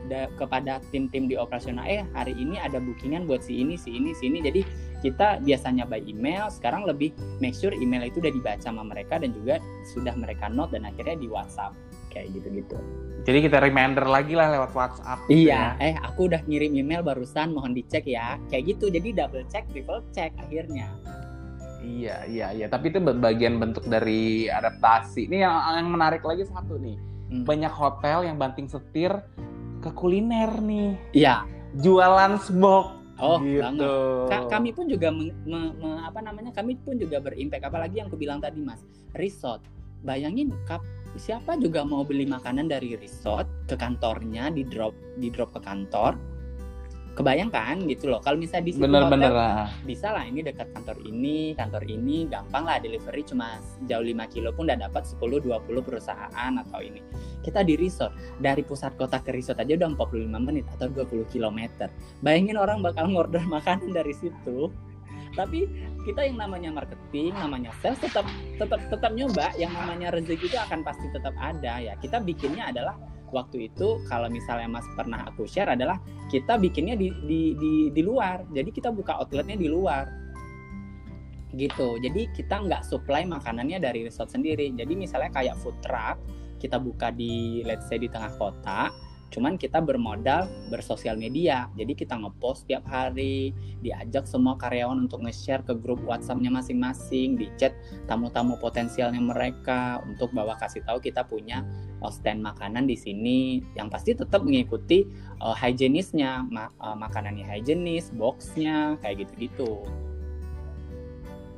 Da, 0.05 0.29
kepada 0.37 0.85
tim-tim 0.93 1.25
di 1.25 1.33
operasional 1.33 1.81
eh 1.89 2.05
hari 2.13 2.37
ini 2.37 2.61
ada 2.61 2.77
bookingan 2.77 3.25
buat 3.25 3.41
si 3.41 3.57
ini 3.57 3.73
si 3.73 3.97
ini 3.97 4.13
si 4.13 4.29
ini. 4.29 4.37
Jadi 4.37 4.61
kita 5.01 5.41
biasanya 5.41 5.85
by 5.85 6.01
email 6.05 6.49
sekarang 6.49 6.85
lebih 6.85 7.13
make 7.37 7.53
sure 7.53 7.73
email 7.73 8.05
itu 8.05 8.21
udah 8.21 8.33
dibaca 8.33 8.61
sama 8.61 8.85
mereka 8.85 9.21
dan 9.21 9.33
juga 9.33 9.61
sudah 9.93 10.13
mereka 10.17 10.49
note 10.49 10.73
dan 10.77 10.85
akhirnya 10.85 11.17
di 11.17 11.29
WhatsApp 11.29 11.77
kayak 12.15 12.31
gitu-gitu. 12.31 12.79
Jadi 13.27 13.39
kita 13.43 13.57
reminder 13.59 14.07
lagi 14.07 14.37
lah 14.37 14.53
lewat 14.55 14.71
WhatsApp. 14.71 15.19
Gitu 15.27 15.51
iya, 15.51 15.75
ya. 15.75 15.91
eh 15.91 15.95
aku 15.99 16.31
udah 16.31 16.39
ngirim 16.47 16.77
email 16.79 17.03
barusan 17.03 17.51
mohon 17.51 17.75
dicek 17.75 18.07
ya. 18.07 18.39
Kayak 18.47 18.77
gitu. 18.77 18.87
Jadi 18.87 19.11
double 19.11 19.43
check, 19.51 19.67
triple 19.67 19.99
check 20.15 20.31
akhirnya. 20.39 20.87
Iya, 21.85 22.25
iya, 22.29 22.47
iya. 22.53 22.65
Tapi 22.69 22.93
itu 22.93 23.01
bagian 23.01 23.57
bentuk 23.57 23.85
dari 23.85 24.47
adaptasi. 24.47 25.27
Ini 25.27 25.41
yang, 25.41 25.55
yang 25.85 25.89
menarik 25.89 26.21
lagi 26.21 26.45
satu 26.47 26.77
nih. 26.77 26.97
Hmm. 27.33 27.43
Banyak 27.43 27.73
hotel 27.73 28.29
yang 28.29 28.37
banting 28.37 28.69
setir 28.69 29.11
ke 29.81 29.89
kuliner 29.93 30.61
nih. 30.61 30.93
Iya. 31.13 31.49
Jualan 31.81 32.39
smoke. 32.41 32.93
Oh, 33.15 33.39
gitu. 33.39 33.63
banget. 33.63 34.27
Ka 34.27 34.59
kami 34.59 34.75
pun 34.75 34.91
juga 34.91 35.07
me, 35.07 35.31
me, 35.47 35.71
me, 35.71 35.89
apa 36.03 36.19
namanya? 36.19 36.51
Kami 36.51 36.75
pun 36.83 36.99
juga 36.99 37.23
berimpact 37.23 37.63
apalagi 37.63 38.03
yang 38.03 38.11
aku 38.11 38.19
bilang 38.19 38.43
tadi, 38.43 38.59
Mas. 38.59 38.83
Resort. 39.15 39.63
Bayangin 40.03 40.51
kap 40.67 40.83
siapa 41.15 41.55
juga 41.59 41.81
mau 41.87 42.03
beli 42.03 42.27
makanan 42.27 42.67
dari 42.67 42.95
resort 42.99 43.47
ke 43.65 43.75
kantornya 43.79 44.51
di 44.51 44.67
drop 44.67 44.93
di 45.17 45.31
drop 45.31 45.55
ke 45.55 45.61
kantor? 45.63 46.15
Kebayangkan 47.15 47.87
gitu 47.87 48.11
loh. 48.11 48.19
Kalau 48.19 48.35
misalnya 48.35 48.67
di 48.67 48.73
situ 48.75 48.83
bener, 48.83 49.07
hotel, 49.07 49.13
bener 49.15 49.31
lah. 49.31 49.71
bisa 49.87 50.11
lah 50.11 50.27
ini 50.27 50.43
dekat 50.43 50.67
kantor 50.75 50.99
ini 51.07 51.55
kantor 51.55 51.87
ini 51.87 52.27
gampang 52.27 52.67
lah 52.67 52.75
delivery 52.83 53.23
cuma 53.23 53.55
jauh 53.87 54.03
5 54.03 54.33
kilo 54.35 54.51
pun 54.51 54.67
udah 54.67 54.75
dapat 54.75 55.07
10-20 55.07 55.79
perusahaan 55.79 56.51
atau 56.59 56.79
ini. 56.83 56.99
Kita 57.39 57.63
di 57.63 57.79
resort 57.79 58.11
dari 58.35 58.67
pusat 58.67 58.99
kota 58.99 59.23
ke 59.23 59.31
resort 59.31 59.63
aja 59.63 59.79
udah 59.79 59.95
45 59.95 60.27
menit 60.43 60.67
atau 60.75 60.91
20 60.91 61.31
km 61.31 61.87
bayangin 62.19 62.59
orang 62.59 62.83
bakal 62.83 63.07
ngorder 63.07 63.47
makanan 63.47 63.95
dari 63.95 64.11
situ 64.11 64.67
tapi 65.35 65.67
kita 66.07 66.25
yang 66.25 66.39
namanya 66.39 66.71
marketing 66.71 67.35
namanya 67.35 67.75
sales 67.83 67.99
tetap 67.99 68.23
tetap 68.55 68.79
tetap 68.89 69.11
nyoba 69.11 69.51
yang 69.59 69.69
namanya 69.75 70.15
rezeki 70.15 70.47
itu 70.47 70.57
akan 70.57 70.81
pasti 70.81 71.11
tetap 71.11 71.35
ada 71.37 71.77
ya 71.83 71.93
kita 71.99 72.23
bikinnya 72.23 72.71
adalah 72.71 72.95
waktu 73.35 73.67
itu 73.67 73.99
kalau 74.07 74.31
misalnya 74.31 74.71
Mas 74.71 74.87
pernah 74.95 75.27
aku 75.27 75.43
share 75.43 75.75
adalah 75.75 75.99
kita 76.31 76.55
bikinnya 76.55 76.95
di 76.95 77.11
di 77.25 77.41
di, 77.59 77.73
di 77.91 78.01
luar. 78.01 78.47
Jadi 78.55 78.69
kita 78.71 78.95
buka 78.95 79.19
outletnya 79.19 79.59
di 79.59 79.67
luar. 79.67 80.07
Gitu. 81.55 81.99
Jadi 81.99 82.31
kita 82.35 82.63
nggak 82.63 82.87
supply 82.87 83.27
makanannya 83.27 83.79
dari 83.79 84.07
resort 84.07 84.31
sendiri. 84.31 84.71
Jadi 84.75 84.93
misalnya 84.95 85.31
kayak 85.35 85.59
food 85.59 85.75
truck 85.83 86.19
kita 86.59 86.79
buka 86.79 87.11
di 87.11 87.61
let's 87.67 87.85
say 87.91 87.99
di 87.99 88.07
tengah 88.07 88.31
kota, 88.39 88.89
Cuman 89.33 89.59
kita 89.59 89.83
bermodal 89.83 90.47
bersosial 90.71 91.19
media. 91.19 91.67
Jadi 91.75 91.93
kita 91.97 92.15
ngepost 92.15 92.69
tiap 92.69 92.87
hari, 92.87 93.51
diajak 93.83 94.23
semua 94.29 94.55
karyawan 94.55 95.05
untuk 95.05 95.25
nge-share 95.25 95.65
ke 95.65 95.75
grup 95.75 95.99
WhatsApp-nya 96.07 96.51
masing-masing, 96.53 97.35
di 97.35 97.51
chat 97.59 97.75
tamu-tamu 98.07 98.55
potensialnya 98.61 99.19
mereka 99.19 99.99
untuk 100.07 100.31
bawa 100.31 100.55
kasih 100.55 100.85
tahu 100.87 101.03
kita 101.03 101.27
punya 101.27 101.67
uh, 101.99 102.11
stand 102.13 102.39
makanan 102.45 102.87
di 102.87 102.95
sini 102.95 103.59
yang 103.75 103.91
pasti 103.91 104.15
tetap 104.15 104.45
mengikuti 104.45 105.03
uh, 105.43 105.55
hygienisnya, 105.55 106.47
ma 106.47 106.71
uh, 106.79 106.95
makanannya 106.95 107.43
hygienis, 107.43 108.13
boxnya 108.15 108.95
kayak 109.03 109.27
gitu-gitu. 109.27 109.83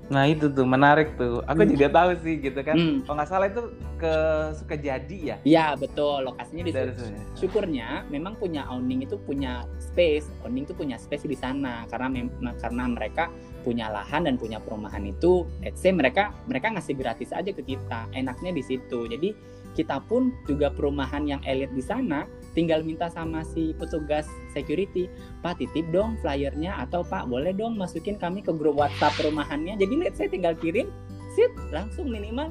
Nah 0.08 0.24
itu 0.28 0.48
tuh 0.48 0.64
menarik 0.64 1.20
tuh. 1.20 1.44
Aku 1.44 1.68
hmm. 1.68 1.72
juga 1.76 1.88
tahu 1.92 2.10
sih 2.24 2.40
gitu 2.40 2.60
kan. 2.64 2.76
Hmm. 2.76 3.04
Kalau 3.04 3.16
nggak 3.20 3.30
salah 3.30 3.48
itu 3.52 3.64
ke 4.00 4.14
Sukajadi 4.56 5.18
ya? 5.34 5.38
Iya 5.44 5.66
betul. 5.76 6.28
Lokasinya 6.28 6.64
di 6.64 6.72
sana. 6.72 6.92
Syukurnya 7.36 8.08
memang 8.08 8.40
punya 8.40 8.64
owning 8.72 9.04
itu 9.04 9.20
punya 9.20 9.68
space. 9.80 10.32
Owning 10.48 10.64
itu 10.64 10.74
punya 10.76 10.96
space 10.96 11.28
di 11.28 11.38
sana 11.38 11.84
karena 11.92 12.28
karena 12.60 12.84
mereka 12.88 13.28
punya 13.68 13.92
lahan 13.92 14.24
dan 14.32 14.40
punya 14.40 14.64
perumahan 14.64 15.04
itu. 15.04 15.44
Let's 15.60 15.84
say 15.84 15.92
mereka 15.92 16.32
mereka 16.48 16.72
ngasih 16.72 16.96
gratis 16.96 17.36
aja 17.36 17.52
ke 17.52 17.64
kita. 17.64 18.08
Enaknya 18.16 18.56
di 18.56 18.64
situ. 18.64 19.12
Jadi 19.12 19.36
kita 19.78 20.02
pun 20.02 20.34
juga 20.50 20.74
perumahan 20.74 21.28
yang 21.30 21.42
elit 21.46 21.70
di 21.76 21.86
sana 21.86 22.26
tinggal 22.58 22.82
minta 22.82 23.06
sama 23.14 23.46
si 23.46 23.78
petugas 23.78 24.26
security 24.50 25.06
pak 25.46 25.62
titip 25.62 25.86
dong 25.94 26.18
flyernya 26.26 26.74
atau 26.82 27.06
pak 27.06 27.30
boleh 27.30 27.54
dong 27.54 27.78
masukin 27.78 28.18
kami 28.18 28.42
ke 28.42 28.50
grup 28.50 28.82
WhatsApp 28.82 29.14
perumahannya. 29.22 29.78
Jadi 29.78 29.94
let's 30.02 30.18
say 30.18 30.26
tinggal 30.26 30.58
kirim 30.58 30.90
sit 31.38 31.54
langsung 31.70 32.10
minimal 32.10 32.50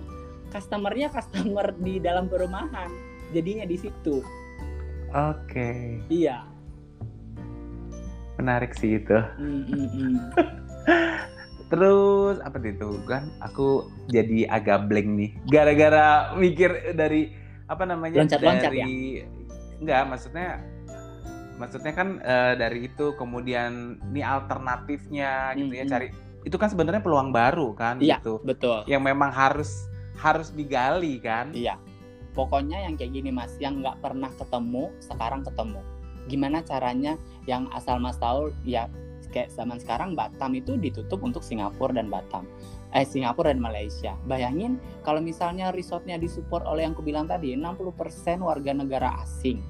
customernya 0.55 1.11
customer 1.11 1.75
di 1.83 1.99
dalam 1.99 2.31
perumahan. 2.31 2.87
Jadinya 3.35 3.66
di 3.66 3.75
situ. 3.75 4.23
Oke. 5.11 5.42
Okay. 5.51 5.79
iya. 6.07 6.47
Menarik 8.38 8.79
sih 8.79 9.03
itu. 9.03 9.19
Mm 9.42 9.62
-mm. 9.66 10.12
terus 11.75 12.38
apa 12.47 12.62
itu 12.62 13.03
kan 13.11 13.27
aku 13.42 13.90
jadi 14.07 14.47
agak 14.55 14.87
blank 14.87 15.09
nih. 15.19 15.31
Gara-gara 15.51 16.31
mikir 16.38 16.95
dari 16.95 17.35
apa 17.66 17.83
namanya 17.83 18.23
loncat-loncat 18.23 18.71
ya 18.71 18.87
enggak 19.81 20.03
maksudnya 20.09 20.61
maksudnya 21.57 21.93
kan 21.97 22.21
uh, 22.21 22.53
dari 22.57 22.89
itu 22.89 23.17
kemudian 23.17 23.97
ini 24.12 24.21
alternatifnya 24.21 25.57
gitu 25.57 25.73
mm 25.73 25.77
-hmm. 25.77 25.89
ya 25.89 25.93
cari 25.93 26.09
itu 26.47 26.57
kan 26.62 26.71
sebenarnya 26.71 27.03
peluang 27.03 27.35
baru 27.35 27.75
kan 27.75 27.99
iya, 27.99 28.23
gitu. 28.23 28.39
betul. 28.47 28.87
Yang 28.87 29.03
memang 29.03 29.35
harus 29.35 29.91
harus 30.15 30.55
digali 30.55 31.19
kan. 31.19 31.51
Iya. 31.51 31.75
Pokoknya 32.39 32.87
yang 32.87 32.95
kayak 32.95 33.19
gini 33.19 33.35
mas 33.35 33.51
yang 33.59 33.83
nggak 33.83 33.99
pernah 33.99 34.31
ketemu 34.39 34.95
sekarang 35.03 35.43
ketemu. 35.43 35.83
Gimana 36.31 36.62
caranya 36.62 37.19
yang 37.51 37.67
asal 37.75 37.99
mas 37.99 38.15
tahu 38.23 38.55
ya 38.62 38.87
kayak 39.35 39.51
zaman 39.51 39.83
sekarang 39.83 40.15
Batam 40.15 40.55
itu 40.55 40.79
ditutup 40.79 41.19
untuk 41.27 41.43
Singapura 41.43 41.99
dan 41.99 42.07
Batam 42.07 42.47
eh 42.97 43.05
Singapura 43.05 43.53
dan 43.53 43.61
Malaysia. 43.61 44.17
Bayangin 44.25 44.81
kalau 45.05 45.21
misalnya 45.21 45.69
resortnya 45.69 46.17
disupport 46.17 46.65
oleh 46.65 46.89
yang 46.89 46.97
kubilang 46.97 47.29
tadi 47.29 47.53
60% 47.53 48.41
warga 48.41 48.73
negara 48.73 49.21
asing. 49.21 49.61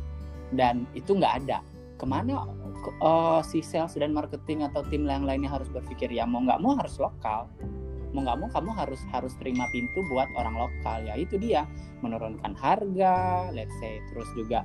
Dan 0.55 0.87
itu 0.95 1.19
nggak 1.19 1.35
ada. 1.43 1.59
Ke 1.99 2.07
mana 2.07 2.47
uh, 3.03 3.43
si 3.43 3.67
sales 3.67 3.99
dan 3.99 4.15
marketing 4.15 4.63
atau 4.63 4.87
tim 4.87 5.03
yang 5.11 5.27
lainnya 5.27 5.51
harus 5.51 5.67
berpikir 5.67 6.07
ya 6.15 6.23
mau 6.23 6.39
nggak 6.47 6.63
mau 6.63 6.79
harus 6.79 6.95
lokal. 7.03 7.51
Mau 8.15 8.23
nggak 8.23 8.39
mau 8.39 8.49
kamu 8.55 8.71
harus 8.79 9.03
harus 9.11 9.35
terima 9.43 9.67
pintu 9.75 10.07
buat 10.07 10.31
orang 10.39 10.55
lokal. 10.55 11.03
Ya 11.03 11.19
itu 11.19 11.35
dia. 11.35 11.67
Menurunkan 12.07 12.55
harga 12.55 13.51
let's 13.51 13.75
say. 13.83 13.99
Terus 14.15 14.31
juga 14.39 14.63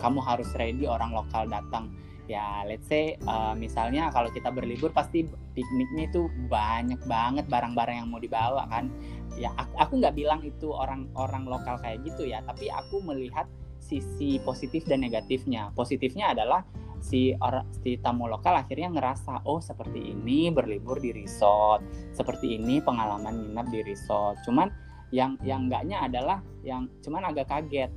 kamu 0.00 0.20
harus 0.24 0.48
ready 0.56 0.88
orang 0.88 1.12
lokal 1.12 1.44
datang 1.48 1.92
ya 2.26 2.66
let's 2.66 2.86
say 2.90 3.14
uh, 3.26 3.54
misalnya 3.54 4.10
kalau 4.10 4.30
kita 4.34 4.50
berlibur 4.50 4.90
pasti 4.90 5.26
pikniknya 5.54 6.10
itu 6.10 6.26
banyak 6.50 6.98
banget 7.06 7.46
barang-barang 7.46 7.96
yang 8.02 8.08
mau 8.10 8.20
dibawa 8.20 8.66
kan? 8.66 8.90
Ya 9.38 9.54
aku 9.56 10.02
nggak 10.02 10.14
bilang 10.18 10.42
itu 10.42 10.70
orang-orang 10.70 11.46
lokal 11.46 11.78
kayak 11.80 12.02
gitu 12.02 12.26
ya 12.26 12.42
tapi 12.42 12.70
aku 12.70 13.02
melihat 13.02 13.46
sisi 13.78 14.42
positif 14.42 14.82
dan 14.84 15.06
negatifnya. 15.06 15.70
Positifnya 15.72 16.34
adalah 16.34 16.66
si 16.98 17.30
orang 17.38 17.70
si 17.84 18.00
tamu 18.02 18.26
lokal 18.26 18.58
akhirnya 18.58 18.90
ngerasa 18.90 19.46
oh 19.46 19.62
seperti 19.62 20.16
ini 20.16 20.48
berlibur 20.50 20.98
di 20.98 21.12
resort 21.12 21.84
seperti 22.10 22.56
ini 22.58 22.82
pengalaman 22.82 23.46
nginap 23.46 23.70
di 23.70 23.80
resort. 23.86 24.42
Cuman 24.42 24.66
yang 25.14 25.38
yang 25.46 25.70
enggaknya 25.70 26.02
adalah 26.02 26.42
yang 26.66 26.90
cuman 27.00 27.30
agak 27.30 27.46
kaget. 27.46 27.94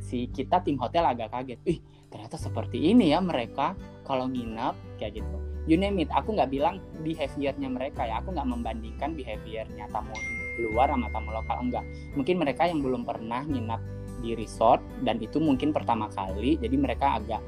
Si 0.00 0.26
kita 0.32 0.64
tim 0.66 0.80
hotel 0.80 1.06
agak 1.06 1.30
kaget. 1.30 1.60
Ih 1.70 1.78
ternyata 2.10 2.36
seperti 2.36 2.90
ini 2.90 3.14
ya 3.14 3.22
mereka 3.22 3.78
kalau 4.02 4.26
nginap 4.26 4.74
kayak 4.98 5.22
gitu 5.22 5.36
you 5.70 5.78
name 5.78 6.02
it 6.02 6.10
aku 6.10 6.34
nggak 6.34 6.50
bilang 6.50 6.82
behaviornya 7.06 7.68
mereka 7.70 8.04
ya 8.04 8.18
aku 8.18 8.34
nggak 8.34 8.48
membandingkan 8.48 9.14
behaviornya 9.14 9.86
tamu 9.94 10.14
luar 10.60 10.92
sama 10.92 11.08
tamu 11.14 11.30
lokal 11.32 11.56
enggak 11.62 11.84
mungkin 12.18 12.36
mereka 12.36 12.68
yang 12.68 12.84
belum 12.84 13.06
pernah 13.06 13.46
nginap 13.46 13.80
di 14.20 14.36
resort 14.36 14.82
dan 15.06 15.16
itu 15.22 15.40
mungkin 15.40 15.72
pertama 15.72 16.10
kali 16.12 16.60
jadi 16.60 16.76
mereka 16.76 17.22
agak 17.22 17.40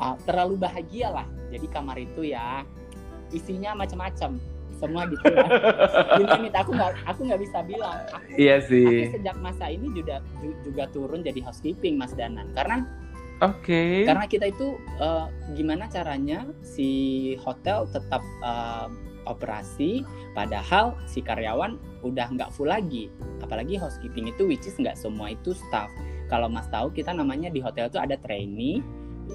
uh, 0.00 0.16
terlalu 0.24 0.64
bahagia 0.64 1.12
lah 1.12 1.26
jadi 1.52 1.66
kamar 1.68 2.00
itu 2.00 2.32
ya 2.32 2.64
isinya 3.34 3.74
macam-macam 3.74 4.38
semua 4.76 5.08
gitu 5.08 5.24
ya. 5.24 5.48
Ini 6.20 6.52
aku 6.52 6.70
nggak 6.76 6.92
aku 7.08 7.20
nggak 7.24 7.40
bisa 7.40 7.58
bilang. 7.64 7.96
Aku, 8.12 8.28
iya 8.36 8.60
sih. 8.60 9.08
Aku 9.08 9.16
sejak 9.18 9.36
masa 9.40 9.72
ini 9.72 9.88
juga 9.96 10.20
juga 10.62 10.84
turun 10.92 11.24
jadi 11.24 11.40
housekeeping 11.42 11.96
Mas 11.96 12.12
Danan 12.12 12.52
karena 12.52 12.84
Oke. 13.44 13.68
Okay. 13.68 13.96
Karena 14.08 14.24
kita 14.24 14.48
itu 14.48 14.80
uh, 14.96 15.28
gimana 15.52 15.92
caranya 15.92 16.48
si 16.64 16.88
hotel 17.44 17.84
tetap 17.92 18.24
uh, 18.40 18.88
operasi, 19.28 20.06
padahal 20.32 20.96
si 21.04 21.20
karyawan 21.20 21.76
udah 22.00 22.32
nggak 22.32 22.48
full 22.56 22.72
lagi. 22.72 23.12
Apalagi 23.44 23.76
housekeeping 23.76 24.32
itu, 24.32 24.48
which 24.48 24.64
is 24.64 24.78
nggak 24.80 24.96
semua 24.96 25.36
itu 25.36 25.52
staff. 25.52 25.92
Kalau 26.32 26.48
Mas 26.48 26.64
tahu, 26.72 26.88
kita 26.96 27.12
namanya 27.12 27.52
di 27.52 27.60
hotel 27.60 27.92
itu 27.92 28.00
ada 28.00 28.16
trainee. 28.16 28.80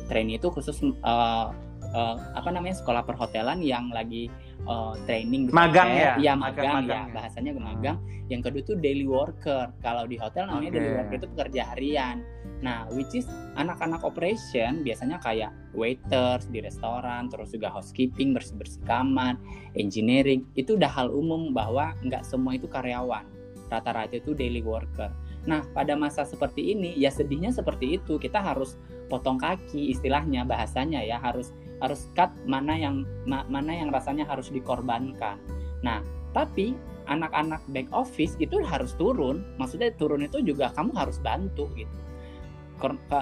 Trainee 0.10 0.42
itu 0.42 0.50
khusus 0.50 0.82
uh, 1.06 1.54
uh, 1.94 2.16
apa 2.36 2.50
namanya 2.52 2.80
sekolah 2.80 3.04
perhotelan 3.04 3.60
yang 3.64 3.92
lagi 3.92 4.28
uh, 4.68 4.96
training 5.06 5.52
magang 5.52 5.92
ya. 5.92 6.14
ya? 6.18 6.34
Magang, 6.34 6.84
magang, 6.84 7.06
ya. 7.08 7.12
ya? 7.12 7.14
Bahasanya 7.16 7.52
magang. 7.56 7.98
Yang 8.32 8.42
kedua 8.48 8.62
itu 8.64 8.74
daily 8.80 9.06
worker. 9.08 9.72
Kalau 9.84 10.08
di 10.08 10.16
hotel 10.16 10.48
namanya 10.48 10.72
okay. 10.72 10.78
daily 10.80 10.92
worker 10.98 11.16
itu 11.20 11.28
pekerja 11.36 11.62
harian. 11.76 12.18
Nah 12.62 12.88
which 12.94 13.12
is 13.18 13.26
anak-anak 13.58 14.02
operation 14.06 14.86
biasanya 14.86 15.18
kayak 15.20 15.52
waiters 15.76 16.46
di 16.48 16.62
restoran 16.62 17.28
terus 17.28 17.52
juga 17.52 17.74
housekeeping 17.74 18.32
bersih 18.32 18.56
bersih 18.56 18.82
kamar 18.88 19.36
engineering. 19.76 20.48
Itu 20.56 20.80
udah 20.80 20.90
hal 20.90 21.12
umum 21.12 21.52
bahwa 21.52 21.96
nggak 22.06 22.24
semua 22.24 22.56
itu 22.56 22.70
karyawan. 22.72 23.28
Rata-rata 23.72 24.20
itu 24.20 24.36
daily 24.36 24.60
worker. 24.60 25.12
Nah, 25.42 25.66
pada 25.74 25.98
masa 25.98 26.22
seperti 26.22 26.76
ini 26.76 26.94
ya 26.94 27.10
sedihnya 27.10 27.50
seperti 27.50 27.98
itu. 27.98 28.22
Kita 28.22 28.44
harus 28.44 28.78
potong 29.10 29.42
kaki 29.42 29.90
istilahnya 29.90 30.46
bahasanya 30.46 31.02
ya, 31.02 31.18
harus 31.18 31.56
harus 31.82 32.08
cut 32.14 32.30
mana 32.46 32.78
yang 32.78 33.04
ma, 33.26 33.44
mana 33.50 33.74
yang 33.74 33.90
rasanya 33.90 34.24
harus 34.30 34.54
dikorbankan. 34.54 35.42
Nah, 35.82 36.06
tapi 36.32 36.78
anak-anak 37.10 37.60
back 37.74 37.90
office 37.92 38.38
itu 38.38 38.62
harus 38.62 38.94
turun. 38.96 39.42
Maksudnya 39.58 39.92
turun 39.98 40.24
itu 40.24 40.40
juga 40.46 40.70
kamu 40.78 40.94
harus 40.94 41.18
bantu 41.20 41.68
gitu. 41.74 41.98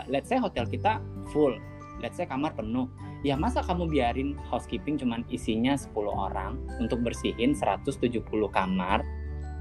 Let's 0.08 0.32
say 0.32 0.40
hotel 0.40 0.68
kita 0.68 1.04
full, 1.36 1.56
let's 2.04 2.16
say 2.20 2.28
kamar 2.28 2.56
penuh. 2.56 2.88
Ya 3.28 3.36
masa 3.36 3.60
kamu 3.60 3.92
biarin 3.92 4.40
housekeeping 4.48 4.96
cuman 4.96 5.28
isinya 5.28 5.76
10 5.76 5.92
orang 6.08 6.56
untuk 6.80 7.04
bersihin 7.04 7.52
170 7.52 8.24
kamar? 8.56 9.04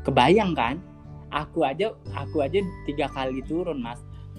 Kebayang 0.06 0.54
kan? 0.54 0.78
Aku 1.34 1.66
aja 1.66 1.92
aku 2.14 2.40
aja 2.40 2.62
tiga 2.86 3.10
kali 3.10 3.42
turun, 3.44 3.82
Mas 3.82 3.98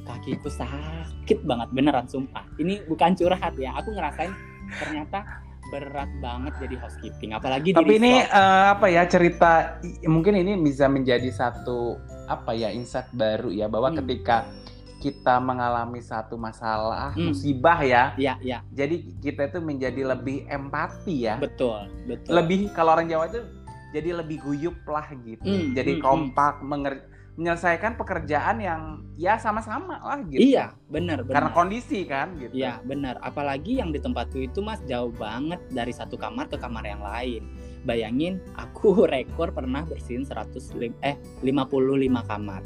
kakiku 0.10 0.50
sakit 0.50 1.46
banget 1.46 1.70
beneran 1.70 2.10
sumpah 2.10 2.42
ini 2.58 2.82
bukan 2.90 3.14
curhat 3.14 3.54
ya 3.62 3.78
aku 3.78 3.94
ngerasain 3.94 4.34
ternyata 4.78 5.20
berat 5.70 6.10
banget 6.18 6.54
jadi 6.66 6.76
housekeeping 6.82 7.32
apalagi 7.38 7.78
tapi 7.78 8.02
ini 8.02 8.26
uh, 8.26 8.74
apa 8.74 8.90
ya 8.90 9.06
cerita 9.06 9.78
mungkin 10.10 10.42
ini 10.42 10.58
bisa 10.58 10.90
menjadi 10.90 11.30
satu 11.30 12.02
apa 12.26 12.58
ya 12.58 12.74
insight 12.74 13.10
baru 13.14 13.54
ya 13.54 13.70
bahwa 13.70 13.94
hmm. 13.94 13.98
ketika 14.02 14.50
kita 15.00 15.40
mengalami 15.40 16.04
satu 16.04 16.36
masalah 16.36 17.16
hmm. 17.16 17.32
musibah 17.32 17.80
ya. 17.82 18.12
ya 18.20 18.36
ya 18.44 18.60
Jadi 18.76 19.16
kita 19.24 19.48
itu 19.48 19.64
menjadi 19.64 20.04
lebih 20.04 20.44
empati 20.52 21.24
ya. 21.24 21.40
Betul, 21.40 21.88
betul. 22.04 22.36
Lebih 22.36 22.76
kalau 22.76 23.00
orang 23.00 23.08
Jawa 23.08 23.32
itu 23.32 23.42
jadi 23.96 24.20
lebih 24.20 24.44
guyup 24.44 24.78
lah 24.86 25.08
gitu. 25.24 25.48
Hmm, 25.48 25.72
jadi 25.72 25.98
hmm, 25.98 26.04
hmm. 26.04 26.06
kompak 26.06 26.60
hmm. 26.60 26.68
Menyelesaikan 27.40 27.96
pekerjaan 27.96 28.60
yang 28.60 29.00
ya 29.16 29.40
sama-sama 29.40 29.96
lah 30.04 30.20
gitu. 30.28 30.44
Iya, 30.44 30.76
benar, 30.92 31.24
benar. 31.24 31.36
Karena 31.40 31.52
kondisi 31.56 32.04
kan 32.04 32.36
gitu. 32.36 32.52
Iya, 32.52 32.84
benar. 32.84 33.16
Apalagi 33.24 33.80
yang 33.80 33.96
di 33.96 34.04
tempatku 34.04 34.44
itu 34.44 34.60
Mas 34.60 34.84
jauh 34.84 35.16
banget 35.16 35.64
dari 35.72 35.96
satu 35.96 36.20
kamar 36.20 36.52
ke 36.52 36.60
kamar 36.60 36.84
yang 36.84 37.00
lain. 37.00 37.48
Bayangin 37.88 38.44
aku 38.60 38.92
rekor 39.16 39.56
pernah 39.56 39.88
bersihin 39.88 40.28
100 40.28 40.52
eh 41.00 41.16
55 41.40 42.28
kamar. 42.28 42.62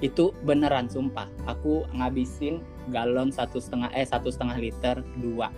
Itu 0.00 0.32
beneran 0.40 0.88
sumpah. 0.88 1.28
Aku 1.44 1.84
ngabisin 1.92 2.64
galon 2.88 3.28
satu 3.28 3.60
setengah 3.60 3.92
eh 3.92 4.08
satu 4.08 4.32
setengah 4.32 4.56
liter 4.56 5.04
dua 5.20 5.52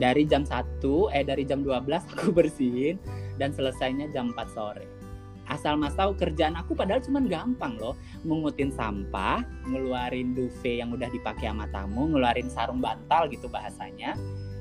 dari 0.00 0.24
jam 0.24 0.48
1 0.48 0.80
eh 1.12 1.24
dari 1.28 1.44
jam 1.44 1.60
12 1.60 1.86
aku 1.86 2.32
bersihin 2.38 2.96
dan 3.36 3.54
selesainya 3.54 4.10
jam 4.10 4.34
4 4.34 4.56
sore 4.56 4.97
asal 5.48 5.80
mas 5.80 5.96
tahu 5.96 6.12
kerjaan 6.14 6.54
aku 6.54 6.76
padahal 6.76 7.00
cuman 7.00 7.24
gampang 7.26 7.74
loh. 7.80 7.96
Mengutin 8.22 8.70
sampah 8.70 9.42
ngeluarin 9.66 10.36
duvet 10.36 10.84
yang 10.84 10.92
udah 10.92 11.08
dipakai 11.08 11.48
sama 11.48 11.66
tamu 11.72 12.12
ngeluarin 12.12 12.48
sarung 12.52 12.78
bantal 12.78 13.26
gitu 13.32 13.48
bahasanya. 13.48 14.14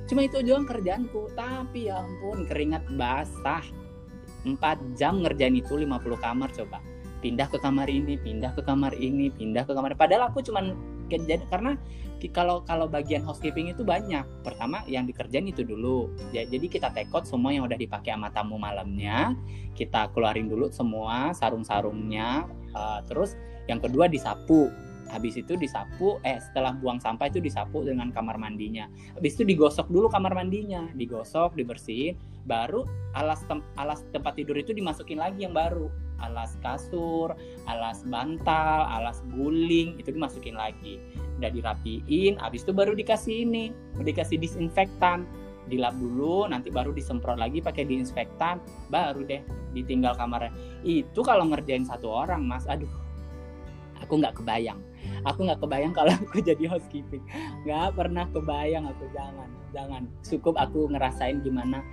Cuma 0.08 0.23
itu 0.23 0.39
doang 0.41 0.63
kerjaanku. 0.63 1.36
Tapi 1.36 1.91
ya 1.91 2.00
ampun 2.02 2.47
keringat 2.47 2.88
basah. 2.95 3.63
4 4.47 4.56
jam 4.95 5.19
ngerjain 5.19 5.60
itu 5.60 5.76
50 5.76 6.00
kamar 6.23 6.50
coba. 6.56 6.80
Pindah 7.19 7.52
ke 7.52 7.60
kamar 7.60 7.91
ini 7.91 8.15
pindah 8.15 8.56
ke 8.56 8.63
kamar 8.63 8.95
ini 8.95 9.28
pindah 9.28 9.67
ke 9.67 9.76
kamar. 9.76 9.91
Padahal 10.00 10.32
aku 10.32 10.39
cuman 10.39 10.71
karena 11.52 11.76
kalau 12.34 12.65
kalau 12.65 12.89
bagian 12.89 13.21
housekeeping 13.21 13.69
itu 13.69 13.86
banyak. 13.86 14.25
Pertama 14.41 14.82
yang 14.89 15.06
dikerjain 15.06 15.45
itu 15.45 15.62
dulu. 15.62 16.10
Jadi 16.34 16.65
kita 16.65 16.89
tekot 16.89 17.30
semua 17.30 17.53
yang 17.53 17.69
udah 17.69 17.77
dipakai 17.77 18.17
sama 18.17 18.34
tamu 18.34 18.58
malamnya, 18.58 19.38
kita 19.77 20.10
keluarin 20.17 20.49
dulu 20.49 20.73
semua 20.73 21.38
sarung-sarungnya. 21.38 22.49
Uh, 22.73 23.06
terus 23.06 23.38
yang 23.69 23.77
kedua 23.77 24.10
disapu. 24.10 24.73
Habis 25.08 25.39
itu 25.39 25.56
disapu, 25.56 26.19
eh 26.27 26.36
setelah 26.36 26.75
buang 26.75 26.99
sampah 26.99 27.32
itu 27.32 27.39
disapu 27.39 27.80
dengan 27.80 28.12
kamar 28.12 28.36
mandinya. 28.36 28.91
Habis 29.15 29.39
itu 29.39 29.47
digosok 29.47 29.88
dulu 29.88 30.12
kamar 30.12 30.36
mandinya, 30.36 30.84
digosok, 30.99 31.56
dibersihin, 31.56 32.19
baru 32.43 32.84
alas 33.15 33.39
tem 33.47 33.63
alas 33.80 34.03
tempat 34.12 34.36
tidur 34.36 34.60
itu 34.60 34.75
dimasukin 34.75 35.15
lagi 35.15 35.47
yang 35.47 35.56
baru. 35.56 35.88
Alas 36.17 36.58
kasur, 36.65 37.34
alas 37.69 38.01
bantal, 38.08 38.89
alas 38.89 39.21
guling 39.30 39.97
itu 40.01 40.10
dimasukin 40.10 40.58
lagi. 40.58 40.97
Udah 41.38 41.53
dirapiin 41.53 42.41
habis 42.41 42.65
itu 42.65 42.73
baru 42.73 42.97
dikasih 42.97 43.45
ini 43.45 43.69
dikasih 44.01 44.41
disinfektan. 44.41 45.27
Dilap 45.67 45.99
dulu 45.99 46.47
nanti 46.47 46.71
baru 46.71 46.95
disemprot 46.95 47.36
lagi 47.36 47.60
pakai 47.60 47.84
disinfektan 47.84 48.63
baru 48.88 49.21
deh 49.27 49.43
ditinggal 49.75 50.15
kamarnya. 50.15 50.56
Itu 50.82 51.21
kalau 51.21 51.45
ngerjain 51.51 51.84
satu 51.84 52.08
orang 52.08 52.47
mas 52.47 52.65
aduh 52.65 52.89
aku 54.01 54.17
nggak 54.23 54.39
kebayang. 54.39 54.80
Aku 55.27 55.43
nggak 55.43 55.60
kebayang 55.60 55.93
kalau 55.93 56.13
aku 56.23 56.39
jadi 56.39 56.65
housekeeping. 56.71 57.21
Nggak 57.67 57.99
pernah 57.99 58.25
kebayang 58.32 58.88
aku 58.88 59.06
jangan 59.12 59.49
jangan. 59.75 60.03
Cukup 60.23 60.56
aku 60.56 60.88
ngerasain 60.89 61.43
gimana 61.43 61.84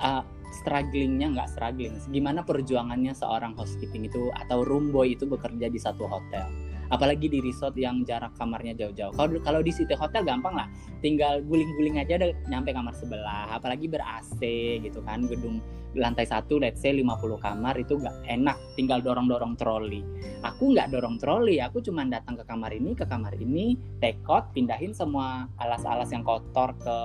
uh, 0.00 0.24
strugglingnya 0.52 1.32
nggak 1.32 1.48
struggling 1.48 1.96
gimana 2.12 2.44
perjuangannya 2.44 3.16
seorang 3.16 3.56
housekeeping 3.56 4.06
itu 4.06 4.28
atau 4.46 4.62
room 4.62 4.92
boy 4.92 5.16
itu 5.16 5.24
bekerja 5.24 5.72
di 5.72 5.80
satu 5.80 6.04
hotel? 6.04 6.46
Apalagi 6.92 7.24
di 7.32 7.40
resort 7.40 7.72
yang 7.80 8.04
jarak 8.04 8.36
kamarnya 8.36 8.76
jauh-jauh. 8.76 9.16
Kalau 9.16 9.40
kalau 9.40 9.60
di 9.64 9.72
city 9.72 9.96
hotel 9.96 10.28
gampang 10.28 10.52
lah. 10.52 10.68
Tinggal 11.00 11.40
guling-guling 11.48 11.96
aja 11.96 12.20
udah 12.20 12.30
nyampe 12.52 12.76
kamar 12.76 12.92
sebelah. 12.92 13.48
Apalagi 13.48 13.88
ber 13.88 14.04
AC 14.04 14.36
gitu 14.84 15.00
kan 15.00 15.24
gedung 15.24 15.64
lantai 15.96 16.24
satu 16.28 16.60
let's 16.60 16.80
say 16.84 16.92
50 16.92 17.40
kamar 17.40 17.80
itu 17.80 17.96
gak 17.96 18.12
enak. 18.28 18.60
Tinggal 18.76 19.00
dorong-dorong 19.00 19.56
troli. 19.56 20.04
Aku 20.44 20.76
nggak 20.76 20.92
dorong 20.92 21.16
troli 21.16 21.64
aku 21.64 21.80
cuma 21.80 22.04
datang 22.04 22.36
ke 22.36 22.44
kamar 22.44 22.76
ini 22.76 22.92
ke 22.92 23.08
kamar 23.08 23.40
ini 23.40 23.80
tekot 24.04 24.52
pindahin 24.52 24.92
semua 24.92 25.48
alas-alas 25.56 26.12
yang 26.12 26.20
kotor 26.20 26.76
ke 26.76 26.96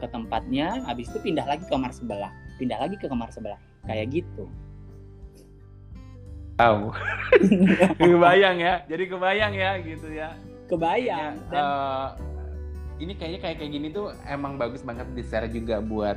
ke 0.00 0.06
tempatnya. 0.08 0.80
Habis 0.88 1.12
itu 1.12 1.20
pindah 1.20 1.44
lagi 1.44 1.68
ke 1.68 1.72
kamar 1.72 1.92
sebelah 1.92 2.43
pindah 2.56 2.78
lagi 2.78 2.96
ke 2.98 3.06
kamar 3.06 3.28
sebelah 3.30 3.60
kayak 3.84 4.22
gitu 4.22 4.46
Tahu. 6.54 6.94
kebayang 7.98 8.56
ya. 8.62 8.74
Jadi 8.86 9.04
kebayang 9.10 9.52
ya 9.58 9.70
gitu 9.82 10.08
ya. 10.14 10.38
Kebayang. 10.70 11.34
Dan... 11.50 11.62
Uh, 11.62 12.08
ini 13.02 13.12
kayaknya 13.18 13.40
kayak 13.42 13.56
kayak 13.58 13.72
gini 13.74 13.88
tuh 13.90 14.14
emang 14.30 14.54
bagus 14.54 14.86
banget 14.86 15.10
di 15.18 15.22
share 15.26 15.50
juga 15.50 15.82
buat 15.82 16.14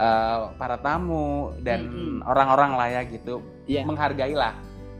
uh, 0.00 0.56
para 0.56 0.80
tamu 0.80 1.52
dan 1.60 1.84
orang-orang 2.24 2.72
mm 2.72 2.76
-hmm. 2.80 2.88
lah 2.88 2.88
ya 2.88 3.02
gitu. 3.04 3.34
Yeah. 3.68 3.84
Menghargai 3.84 4.32
lah. 4.32 4.56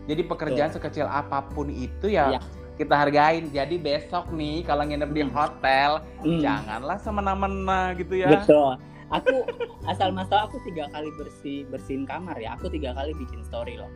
Jadi 0.06 0.22
pekerjaan 0.28 0.70
Betul. 0.70 0.84
sekecil 0.84 1.06
apa 1.08 1.40
pun 1.50 1.72
itu 1.72 2.12
ya 2.12 2.36
yeah. 2.36 2.42
kita 2.76 2.92
hargain. 2.92 3.48
Jadi 3.48 3.80
besok 3.80 4.28
nih 4.36 4.60
kalau 4.60 4.84
nginep 4.84 5.08
mm. 5.08 5.16
di 5.16 5.22
hotel 5.32 5.90
mm. 6.20 6.40
janganlah 6.44 7.00
semena-mena 7.00 7.96
gitu 7.96 8.20
ya. 8.20 8.28
Betul 8.28 8.76
aku 9.11 9.47
asal 9.90 10.11
mas 10.11 10.31
aku 10.31 10.59
tiga 10.66 10.90
kali 10.90 11.09
bersih 11.14 11.62
bersihin 11.71 12.05
kamar 12.07 12.35
ya 12.38 12.59
aku 12.59 12.66
tiga 12.66 12.95
kali 12.95 13.14
bikin 13.14 13.42
story 13.47 13.79
loh 13.79 13.90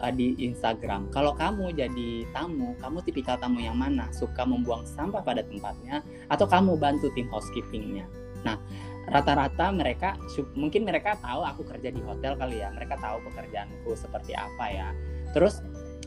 uh, 0.00 0.12
di 0.12 0.34
Instagram. 0.40 1.10
Kalau 1.10 1.34
kamu 1.36 1.74
jadi 1.74 2.26
tamu, 2.34 2.74
kamu 2.78 2.98
tipikal 3.04 3.36
tamu 3.38 3.62
yang 3.62 3.76
mana? 3.78 4.10
Suka 4.14 4.42
membuang 4.46 4.86
sampah 4.86 5.22
pada 5.22 5.42
tempatnya 5.44 6.02
atau 6.30 6.46
kamu 6.48 6.78
bantu 6.78 7.10
tim 7.14 7.28
housekeepingnya? 7.30 8.06
Nah, 8.44 8.60
rata-rata 9.08 9.72
mereka 9.72 10.16
mungkin 10.56 10.84
mereka 10.84 11.16
tahu 11.20 11.44
aku 11.44 11.62
kerja 11.64 11.88
di 11.92 12.00
hotel 12.02 12.36
kali 12.36 12.60
ya. 12.60 12.72
Mereka 12.72 12.98
tahu 12.98 13.22
pekerjaanku 13.30 13.90
seperti 13.96 14.32
apa 14.36 14.64
ya. 14.70 14.88
Terus 15.32 15.60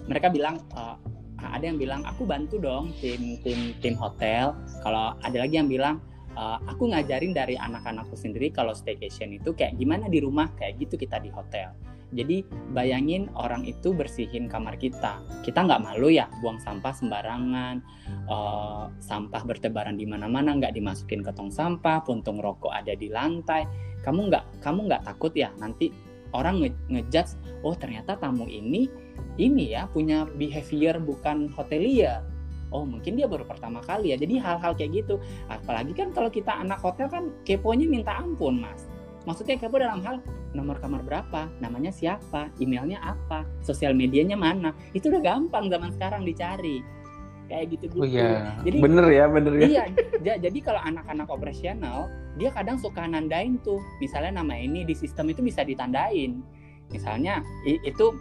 mereka 0.08 0.32
bilang 0.32 0.64
uh, 0.78 0.96
ada 1.38 1.70
yang 1.70 1.78
bilang 1.78 2.02
aku 2.06 2.26
bantu 2.26 2.58
dong 2.58 2.94
tim 3.02 3.42
tim 3.42 3.74
tim 3.82 3.96
hotel. 3.98 4.54
Kalau 4.82 5.18
ada 5.22 5.38
lagi 5.38 5.58
yang 5.58 5.70
bilang 5.70 6.02
uh, 6.38 6.62
aku 6.69 6.93
ngajarin 6.93 7.34
dari 7.34 7.58
anak-anakku 7.58 8.13
sendiri 8.13 8.54
kalau 8.54 8.78
staycation 8.78 9.34
itu 9.34 9.58
kayak 9.58 9.73
gimana 9.82 10.06
di 10.06 10.21
rumah 10.21 10.54
kayak 10.54 10.78
gitu 10.78 10.95
kita 10.95 11.17
di 11.17 11.34
hotel 11.34 11.73
jadi 12.15 12.39
bayangin 12.71 13.28
orang 13.36 13.67
itu 13.67 13.91
bersihin 13.91 14.47
kamar 14.47 14.80
kita. 14.80 15.19
Kita 15.43 15.67
nggak 15.67 15.84
malu 15.84 16.08
ya 16.08 16.32
buang 16.39 16.56
sampah 16.56 16.95
sembarangan, 16.95 17.84
uh, 18.32 18.88
sampah 19.04 19.43
bertebaran 19.43 20.00
di 20.00 20.08
mana-mana, 20.08 20.56
nggak 20.56 20.71
dimasukin 20.71 21.19
ke 21.19 21.36
tong 21.36 21.52
sampah, 21.52 22.00
puntung 22.08 22.39
rokok 22.39 22.71
ada 22.71 22.95
di 22.95 23.12
lantai. 23.12 23.67
Kamu 24.08 24.32
nggak 24.32 24.63
kamu 24.63 24.88
nggak 24.88 25.04
takut 25.04 25.36
ya 25.36 25.52
nanti 25.60 25.91
orang 26.32 26.63
nge 26.63 26.71
ngejudge, 26.88 27.32
oh 27.67 27.76
ternyata 27.76 28.15
tamu 28.15 28.47
ini 28.47 28.88
ini 29.36 29.76
ya 29.76 29.91
punya 29.91 30.23
behavior 30.23 31.04
bukan 31.04 31.52
hotelier. 31.52 32.23
Oh 32.71 32.84
mungkin 32.84 33.15
dia 33.15 33.27
baru 33.30 33.47
pertama 33.47 33.80
kali 33.84 34.12
ya. 34.12 34.17
Jadi 34.19 34.39
hal-hal 34.43 34.75
kayak 34.75 35.06
gitu. 35.06 35.19
Apalagi 35.47 35.95
kan 35.95 36.12
kalau 36.12 36.27
kita 36.27 36.51
anak 36.51 36.84
hotel 36.84 37.08
kan 37.08 37.32
keponya 37.47 37.88
minta 37.88 38.15
ampun 38.19 38.60
mas 38.60 38.88
Maksudnya 39.27 39.60
kepo 39.60 39.75
dalam 39.75 39.99
hal 40.08 40.23
nomor 40.56 40.80
kamar 40.80 41.03
berapa, 41.03 41.51
namanya 41.60 41.91
siapa, 41.91 42.47
emailnya 42.63 43.03
apa, 43.03 43.43
sosial 43.60 43.91
medianya 43.91 44.39
mana. 44.39 44.71
Itu 44.95 45.12
udah 45.12 45.19
gampang 45.19 45.67
zaman 45.67 45.91
sekarang 45.91 46.23
dicari. 46.23 46.80
Kayak 47.51 47.75
gitu-gitu. 47.75 48.03
Oh 48.03 48.08
iya. 48.08 48.56
Jadi 48.63 48.80
bener 48.80 49.06
ya, 49.12 49.27
bener 49.27 49.53
ya. 49.60 49.67
Iya. 49.67 49.84
jadi 50.39 50.60
kalau 50.63 50.80
anak-anak 50.80 51.27
operasional, 51.27 52.08
dia 52.39 52.56
kadang 52.56 52.80
suka 52.80 53.03
nandain 53.03 53.60
tuh. 53.67 53.84
Misalnya 53.99 54.39
nama 54.39 54.56
ini 54.56 54.88
di 54.88 54.95
sistem 54.95 55.27
itu 55.27 55.43
bisa 55.43 55.67
ditandain. 55.67 56.39
Misalnya 56.88 57.43
itu 57.67 58.15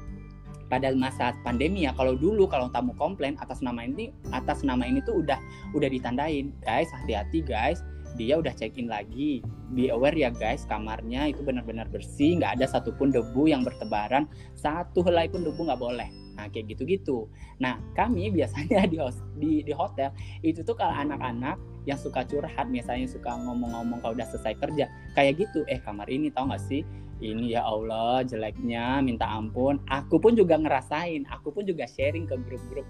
pada 0.66 0.90
masa 0.94 1.34
pandemi 1.46 1.86
ya 1.86 1.94
kalau 1.94 2.18
dulu 2.18 2.50
kalau 2.50 2.66
tamu 2.74 2.92
komplain 2.98 3.38
atas 3.38 3.62
nama 3.62 3.86
ini 3.86 4.10
atas 4.34 4.66
nama 4.66 4.82
ini 4.82 5.02
tuh 5.04 5.22
udah 5.22 5.38
udah 5.74 5.88
ditandain 5.90 6.50
guys 6.64 6.90
hati-hati 6.90 7.42
guys 7.44 7.82
dia 8.16 8.40
udah 8.40 8.50
check 8.56 8.74
in 8.80 8.88
lagi 8.88 9.44
be 9.74 9.92
aware 9.92 10.16
ya 10.16 10.32
guys 10.32 10.64
kamarnya 10.64 11.30
itu 11.30 11.44
benar-benar 11.44 11.90
bersih 11.92 12.38
nggak 12.40 12.58
ada 12.58 12.66
satupun 12.66 13.12
debu 13.12 13.50
yang 13.50 13.66
bertebaran 13.66 14.30
satu 14.54 15.02
helai 15.04 15.26
pun 15.26 15.42
debu 15.42 15.58
nggak 15.58 15.80
boleh. 15.80 16.08
Nah 16.36 16.46
kayak 16.52 16.76
gitu-gitu. 16.76 17.26
Nah 17.58 17.80
kami 17.98 18.30
biasanya 18.36 18.86
di 18.86 18.96
host, 19.00 19.20
di, 19.34 19.60
di 19.66 19.72
hotel 19.74 20.14
itu 20.46 20.62
tuh 20.62 20.78
kalau 20.78 20.94
anak-anak 20.94 21.58
yang 21.86 21.98
suka 21.98 22.26
curhat 22.26 22.66
misalnya 22.66 23.06
suka 23.06 23.30
ngomong-ngomong 23.30 24.02
kalau 24.02 24.14
udah 24.18 24.26
selesai 24.26 24.58
kerja 24.58 24.90
kayak 25.14 25.38
gitu 25.38 25.62
eh 25.70 25.78
kamar 25.78 26.10
ini 26.10 26.34
tau 26.34 26.50
gak 26.50 26.58
sih 26.66 26.82
ini 27.20 27.56
ya 27.56 27.64
Allah 27.64 28.24
jeleknya 28.24 29.00
minta 29.00 29.28
ampun 29.28 29.80
aku 29.88 30.20
pun 30.20 30.36
juga 30.36 30.60
ngerasain 30.60 31.24
aku 31.28 31.52
pun 31.52 31.64
juga 31.64 31.88
sharing 31.88 32.28
ke 32.28 32.36
grup-grup 32.44 32.84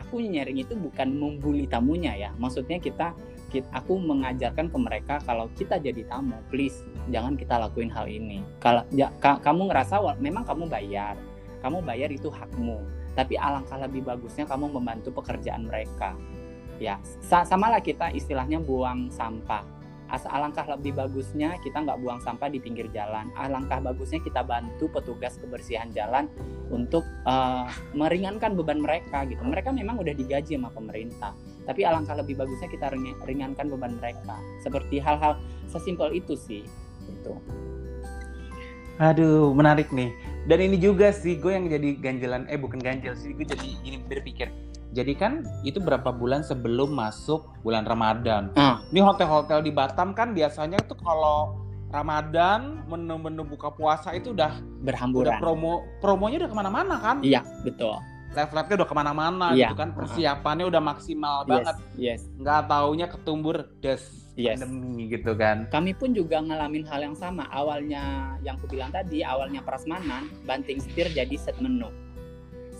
aku 0.00 0.20
nyaring 0.20 0.60
itu 0.60 0.74
bukan 0.76 1.12
membuli 1.14 1.64
tamunya 1.70 2.12
ya 2.16 2.30
maksudnya 2.36 2.76
kita 2.82 3.16
aku 3.74 3.98
mengajarkan 3.98 4.70
ke 4.70 4.78
mereka 4.78 5.14
kalau 5.26 5.50
kita 5.58 5.82
jadi 5.82 6.06
tamu, 6.06 6.38
please 6.46 6.86
jangan 7.10 7.34
kita 7.34 7.58
lakuin 7.58 7.90
hal 7.90 8.06
ini. 8.06 8.46
Kalau 8.62 8.86
ya, 8.94 9.10
ka, 9.18 9.42
kamu 9.42 9.66
ngerasa 9.66 9.98
memang 10.22 10.46
kamu 10.46 10.70
bayar, 10.70 11.18
kamu 11.58 11.82
bayar 11.82 12.14
itu 12.14 12.30
hakmu. 12.30 12.78
Tapi 13.18 13.34
alangkah 13.34 13.82
lebih 13.82 14.06
bagusnya 14.06 14.46
kamu 14.46 14.70
membantu 14.70 15.10
pekerjaan 15.10 15.66
mereka. 15.66 16.14
Ya, 16.78 17.02
sa 17.26 17.42
samalah 17.42 17.82
kita 17.82 18.14
istilahnya 18.14 18.62
buang 18.62 19.10
sampah. 19.10 19.66
As 20.10 20.26
alangkah 20.26 20.66
lebih 20.66 20.98
bagusnya 20.98 21.54
kita 21.62 21.86
nggak 21.86 22.02
buang 22.02 22.18
sampah 22.18 22.50
di 22.50 22.58
pinggir 22.58 22.90
jalan. 22.90 23.30
Alangkah 23.38 23.78
bagusnya 23.78 24.18
kita 24.18 24.42
bantu 24.42 24.90
petugas 24.90 25.38
kebersihan 25.38 25.86
jalan 25.94 26.26
untuk 26.66 27.06
uh, 27.30 27.70
meringankan 27.94 28.58
beban 28.58 28.82
mereka 28.82 29.22
gitu. 29.30 29.38
Mereka 29.46 29.70
memang 29.70 30.02
udah 30.02 30.10
digaji 30.10 30.58
sama 30.58 30.74
pemerintah, 30.74 31.30
tapi 31.62 31.86
alangkah 31.86 32.18
lebih 32.18 32.34
bagusnya 32.34 32.66
kita 32.66 32.90
ringankan 33.22 33.70
beban 33.70 33.94
mereka. 34.02 34.34
Seperti 34.66 34.98
hal-hal 34.98 35.38
sesimpel 35.70 36.10
itu 36.10 36.34
sih. 36.34 36.66
Gitu. 37.06 37.32
Aduh, 38.98 39.54
menarik 39.54 39.88
nih. 39.94 40.12
Dan 40.44 40.60
ini 40.60 40.76
juga 40.76 41.14
sih 41.14 41.38
gue 41.38 41.52
yang 41.52 41.70
jadi 41.70 41.96
ganjelan, 42.00 42.44
eh 42.50 42.58
bukan 42.58 42.80
ganjel 42.80 43.16
sih, 43.16 43.32
gue 43.32 43.46
jadi 43.46 43.78
gini 43.80 43.96
berpikir. 44.04 44.50
Jadi 44.90 45.12
kan 45.14 45.46
itu 45.62 45.78
berapa 45.78 46.10
bulan 46.10 46.42
sebelum 46.42 46.90
masuk 46.90 47.46
bulan 47.62 47.86
Ramadan. 47.86 48.50
Ah. 48.58 48.82
Ini 48.90 49.00
hotel-hotel 49.06 49.62
di 49.62 49.70
Batam 49.70 50.10
kan 50.12 50.34
biasanya 50.34 50.82
tuh 50.82 50.98
kalau 50.98 51.60
Ramadan, 51.90 52.86
menu-menu 52.86 53.42
buka 53.42 53.74
puasa 53.74 54.14
itu 54.14 54.30
udah 54.30 54.62
berhamburan. 54.86 55.34
Udah 55.34 55.42
promo, 55.42 55.82
promonya 55.98 56.46
udah 56.46 56.50
ke 56.54 56.56
mana-mana 56.56 56.94
kan? 57.02 57.18
Iya, 57.18 57.42
betul. 57.66 57.98
Live-live-nya 58.30 58.76
udah 58.78 58.88
ke 58.88 58.94
mana-mana 58.94 59.46
iya. 59.58 59.74
gitu 59.74 59.74
kan, 59.74 59.90
persiapannya 59.90 60.70
udah 60.70 60.78
maksimal 60.78 61.42
yes, 61.42 61.50
banget. 61.50 61.76
Yes. 61.98 62.20
Nggak 62.38 62.60
taunya 62.70 63.06
ketumbur 63.10 63.66
des 63.82 64.02
yes. 64.38 64.62
pandemi 64.62 65.10
gitu 65.10 65.34
kan. 65.34 65.66
Kami 65.74 65.90
pun 65.98 66.14
juga 66.14 66.38
ngalamin 66.38 66.86
hal 66.86 67.10
yang 67.10 67.16
sama. 67.18 67.50
Awalnya 67.50 68.38
yang 68.46 68.54
aku 68.54 68.70
bilang 68.70 68.94
tadi, 68.94 69.26
awalnya 69.26 69.58
prasmanan, 69.66 70.30
banting 70.46 70.78
setir 70.78 71.10
jadi 71.10 71.34
set 71.34 71.58
menu. 71.58 71.90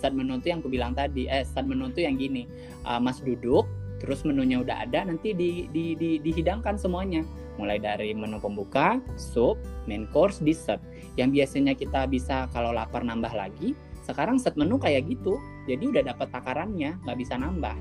Set 0.01 0.17
menu 0.17 0.41
itu 0.41 0.49
yang 0.49 0.65
aku 0.65 0.73
bilang 0.73 0.97
tadi, 0.97 1.29
eh 1.29 1.45
set 1.45 1.69
menu 1.69 1.93
itu 1.93 2.09
yang 2.09 2.17
gini, 2.17 2.49
uh, 2.89 2.97
Mas 2.97 3.21
duduk, 3.21 3.69
terus 4.01 4.25
menunya 4.25 4.65
udah 4.65 4.89
ada, 4.89 5.05
nanti 5.05 5.37
di, 5.37 5.69
di, 5.69 5.93
di, 5.93 6.17
dihidangkan 6.17 6.81
semuanya 6.81 7.21
mulai 7.61 7.77
dari 7.77 8.17
menu 8.17 8.41
pembuka, 8.41 8.97
sup, 9.21 9.61
main 9.85 10.09
course, 10.09 10.41
dessert. 10.41 10.81
Yang 11.21 11.45
biasanya 11.45 11.77
kita 11.77 12.09
bisa 12.09 12.49
kalau 12.57 12.73
lapar 12.73 13.05
nambah 13.05 13.37
lagi, 13.37 13.77
sekarang 14.09 14.41
set 14.41 14.57
menu 14.57 14.81
kayak 14.81 15.05
gitu. 15.13 15.37
Jadi 15.69 15.93
udah 15.93 16.03
dapat 16.17 16.33
takarannya, 16.33 16.97
nggak 17.05 17.19
bisa 17.21 17.37
nambah. 17.37 17.77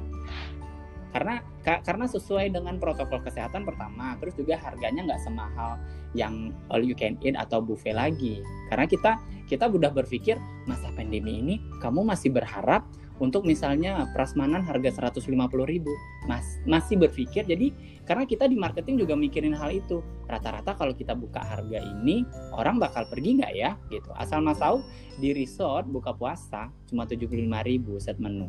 Karena 1.10 1.42
ka, 1.66 1.82
karena 1.82 2.06
sesuai 2.06 2.54
dengan 2.54 2.78
protokol 2.78 3.22
kesehatan 3.26 3.66
pertama, 3.66 4.14
terus 4.22 4.38
juga 4.38 4.62
harganya 4.62 5.10
nggak 5.10 5.22
semahal 5.26 5.82
yang 6.14 6.54
all 6.70 6.82
you 6.82 6.98
can 6.98 7.18
eat 7.26 7.38
atau 7.38 7.62
buffet 7.62 7.94
lagi. 7.98 8.42
Karena 8.70 8.86
kita 8.86 9.18
kita 9.50 9.66
udah 9.66 9.90
berpikir 9.90 10.38
masa 10.70 10.94
pandemi 10.94 11.42
ini 11.42 11.56
kamu 11.82 12.06
masih 12.06 12.30
berharap 12.30 12.86
untuk 13.20 13.44
misalnya 13.44 14.08
prasmanan 14.16 14.64
harga 14.64 15.12
150 15.12 15.28
ribu? 15.68 15.92
Mas, 16.24 16.62
masih 16.64 16.96
berpikir 16.96 17.44
jadi 17.44 17.76
karena 18.08 18.24
kita 18.24 18.48
di 18.48 18.56
marketing 18.56 19.04
juga 19.04 19.14
mikirin 19.20 19.52
hal 19.54 19.76
itu. 19.76 20.00
Rata-rata 20.30 20.78
kalau 20.78 20.96
kita 20.96 21.14
buka 21.18 21.44
harga 21.44 21.84
ini 21.84 22.24
orang 22.56 22.80
bakal 22.80 23.04
pergi 23.12 23.44
nggak 23.44 23.54
ya? 23.54 23.76
Gitu. 23.92 24.08
Asal 24.16 24.40
mas 24.40 24.62
tahu 24.62 24.82
di 25.20 25.36
resort 25.36 25.84
buka 25.92 26.16
puasa 26.16 26.72
cuma 26.88 27.04
75 27.04 27.28
ribu 27.68 28.00
set 28.00 28.16
menu 28.24 28.48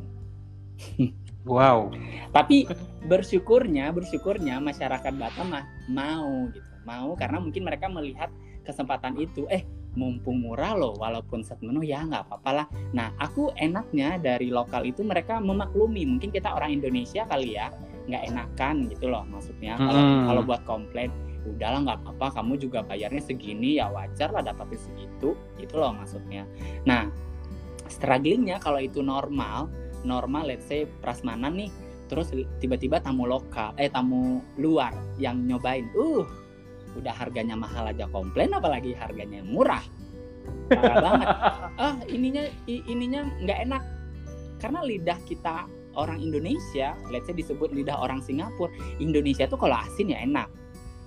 wow. 1.48 1.88
Tapi 2.30 2.68
bersyukurnya 3.06 3.90
bersyukurnya 3.90 4.60
masyarakat 4.60 5.12
Batam 5.16 5.52
mah 5.52 5.64
mau 5.88 6.48
gitu. 6.52 6.66
Mau 6.84 7.16
karena 7.16 7.38
mungkin 7.40 7.62
mereka 7.64 7.86
melihat 7.88 8.28
kesempatan 8.64 9.16
itu. 9.16 9.48
Eh 9.48 9.64
mumpung 9.98 10.38
murah 10.38 10.78
loh 10.78 10.94
walaupun 11.02 11.42
set 11.42 11.58
menu 11.66 11.82
ya 11.82 12.06
nggak 12.06 12.30
apa-apa 12.30 12.50
lah. 12.62 12.66
Nah 12.94 13.10
aku 13.18 13.50
enaknya 13.58 14.22
dari 14.22 14.52
lokal 14.52 14.86
itu 14.86 15.02
mereka 15.02 15.42
memaklumi. 15.42 16.06
Mungkin 16.06 16.30
kita 16.30 16.54
orang 16.54 16.78
Indonesia 16.78 17.26
kali 17.26 17.58
ya 17.58 17.72
nggak 18.06 18.22
enakan 18.30 18.86
gitu 18.90 19.10
loh 19.10 19.26
maksudnya. 19.26 19.74
Kalau 19.78 20.02
hmm. 20.02 20.24
kalau 20.30 20.42
buat 20.46 20.62
komplain 20.66 21.10
udahlah 21.40 21.80
nggak 21.82 21.98
apa-apa 22.04 22.26
kamu 22.36 22.52
juga 22.60 22.84
bayarnya 22.84 23.22
segini 23.24 23.80
ya 23.80 23.88
wajar 23.90 24.30
lah 24.30 24.42
dapatnya 24.44 24.78
segitu. 24.78 25.34
Gitu 25.58 25.74
loh 25.74 25.90
maksudnya. 25.90 26.46
Nah 26.86 27.10
strugglingnya 27.90 28.62
kalau 28.62 28.78
itu 28.78 29.02
normal 29.02 29.66
normal 30.02 30.48
let's 30.48 30.66
say 30.66 30.88
prasmanan 31.00 31.56
nih 31.56 31.70
terus 32.10 32.34
tiba-tiba 32.58 32.98
tamu 32.98 33.26
lokal 33.30 33.70
eh 33.78 33.86
tamu 33.86 34.42
luar 34.58 34.90
yang 35.20 35.46
nyobain 35.46 35.86
uh 35.94 36.26
udah 36.98 37.14
harganya 37.14 37.54
mahal 37.54 37.86
aja 37.86 38.10
komplain 38.10 38.50
apalagi 38.50 38.96
harganya 38.96 39.44
murah. 39.46 39.82
Parah 40.70 40.98
banget. 41.06 41.28
Ah 41.78 41.96
ininya 42.10 42.44
ininya 42.66 43.30
nggak 43.42 43.58
enak. 43.70 43.82
Karena 44.58 44.80
lidah 44.84 45.18
kita 45.24 45.70
orang 45.98 46.20
Indonesia 46.20 46.94
let's 47.10 47.26
say 47.26 47.34
disebut 47.34 47.74
lidah 47.74 47.96
orang 47.98 48.22
Singapura 48.22 48.70
Indonesia 48.98 49.46
tuh 49.46 49.58
kalau 49.58 49.78
asin 49.78 50.10
ya 50.10 50.18
enak. 50.22 50.50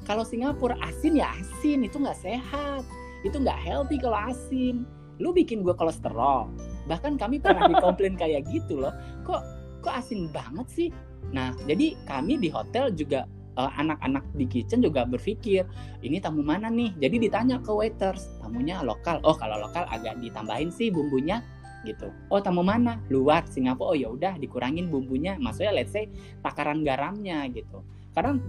Kalau 0.04 0.28
Singapura 0.28 0.76
asin 0.84 1.20
ya 1.20 1.32
asin 1.36 1.84
itu 1.84 2.00
nggak 2.00 2.20
sehat. 2.20 2.84
Itu 3.24 3.40
nggak 3.40 3.60
healthy 3.60 4.00
kalau 4.00 4.20
asin. 4.32 4.84
Lu 5.20 5.32
bikin 5.32 5.64
gue 5.64 5.76
kolesterol 5.76 6.52
bahkan 6.86 7.16
kami 7.16 7.40
pernah 7.40 7.68
dikomplain 7.70 8.16
kayak 8.20 8.48
gitu 8.52 8.82
loh. 8.82 8.94
Kok 9.24 9.42
kok 9.84 9.94
asin 9.94 10.32
banget 10.32 10.68
sih? 10.72 10.90
Nah 11.32 11.56
jadi 11.68 11.96
kami 12.08 12.40
di 12.40 12.50
hotel 12.52 12.92
juga 12.96 13.28
uh, 13.58 13.72
anak-anak 13.78 14.24
di 14.34 14.46
kitchen 14.50 14.82
juga 14.82 15.06
berpikir 15.06 15.66
ini 16.02 16.18
tamu 16.20 16.42
mana 16.42 16.68
nih? 16.68 16.94
Jadi 17.00 17.30
ditanya 17.30 17.60
ke 17.62 17.72
waiters 17.72 18.28
tamunya 18.42 18.82
lokal. 18.82 19.20
Oh 19.24 19.36
kalau 19.36 19.62
lokal 19.62 19.88
agak 19.90 20.18
ditambahin 20.20 20.70
sih 20.74 20.90
bumbunya. 20.90 21.44
Gitu. 21.84 22.08
Oh 22.32 22.40
tamu 22.40 22.64
mana? 22.64 22.96
Luar 23.12 23.44
Singapura. 23.44 23.92
Oh 23.92 23.96
ya 23.98 24.08
udah 24.08 24.40
dikurangin 24.40 24.88
bumbunya. 24.88 25.36
Maksudnya 25.36 25.84
let's 25.84 25.92
say 25.92 26.08
takaran 26.40 26.82
garamnya 26.88 27.44
gitu. 27.52 27.84
Kadang 28.16 28.40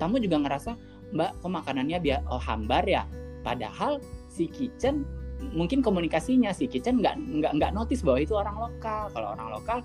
tamu 0.00 0.16
juga 0.22 0.40
ngerasa 0.40 0.72
mbak 1.08 1.40
kok 1.40 1.52
makanannya 1.52 1.98
biar 2.00 2.20
oh 2.32 2.40
hambar 2.40 2.84
ya? 2.88 3.04
Padahal 3.44 4.00
si 4.28 4.48
kitchen 4.48 5.04
mungkin 5.54 5.80
komunikasinya 5.80 6.50
si 6.50 6.66
kitchen 6.66 6.98
nggak 6.98 7.14
nggak 7.18 7.52
nggak 7.58 7.72
notice 7.74 8.02
bahwa 8.02 8.18
itu 8.18 8.34
orang 8.34 8.56
lokal. 8.58 9.10
Kalau 9.14 9.28
orang 9.34 9.48
lokal 9.54 9.78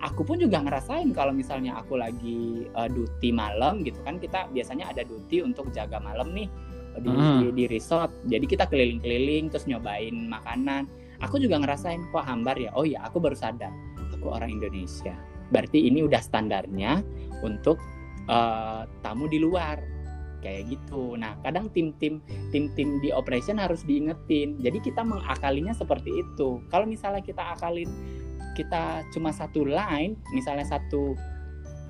aku 0.00 0.24
pun 0.24 0.40
juga 0.40 0.64
ngerasain 0.64 1.12
kalau 1.12 1.30
misalnya 1.30 1.76
aku 1.76 2.00
lagi 2.00 2.64
uh, 2.72 2.88
duty 2.88 3.30
malam 3.30 3.84
gitu 3.84 4.00
kan 4.00 4.16
kita 4.16 4.48
biasanya 4.48 4.88
ada 4.88 5.04
duty 5.04 5.44
untuk 5.44 5.68
jaga 5.76 6.00
malam 6.00 6.32
nih 6.32 6.48
di, 6.98 7.08
hmm. 7.08 7.38
di, 7.38 7.46
di 7.54 7.64
resort. 7.70 8.10
Jadi 8.26 8.44
kita 8.48 8.66
keliling-keliling 8.66 9.52
terus 9.52 9.68
nyobain 9.68 10.26
makanan. 10.26 10.88
Aku 11.20 11.36
juga 11.36 11.60
ngerasain 11.60 12.00
kok 12.10 12.24
hambar 12.24 12.56
ya? 12.56 12.72
Oh 12.74 12.88
ya 12.88 13.04
aku 13.04 13.20
baru 13.20 13.36
sadar. 13.36 13.70
Aku 14.18 14.32
orang 14.32 14.50
Indonesia. 14.50 15.14
Berarti 15.52 15.86
ini 15.86 16.00
udah 16.02 16.18
standarnya 16.18 17.04
untuk 17.44 17.76
uh, 18.26 18.88
tamu 19.04 19.28
di 19.28 19.38
luar 19.38 19.78
kayak 20.40 20.72
gitu. 20.72 21.14
Nah, 21.14 21.36
kadang 21.44 21.70
tim-tim 21.70 22.18
tim-tim 22.50 22.98
di 22.98 23.12
operation 23.14 23.60
harus 23.60 23.84
diingetin. 23.86 24.58
Jadi 24.58 24.80
kita 24.80 25.04
mengakalinya 25.06 25.76
seperti 25.76 26.10
itu. 26.10 26.64
Kalau 26.72 26.84
misalnya 26.84 27.20
kita 27.20 27.54
akalin 27.56 27.88
kita 28.58 29.06
cuma 29.14 29.30
satu 29.30 29.62
line 29.64 30.18
misalnya 30.34 30.66
satu 30.66 31.14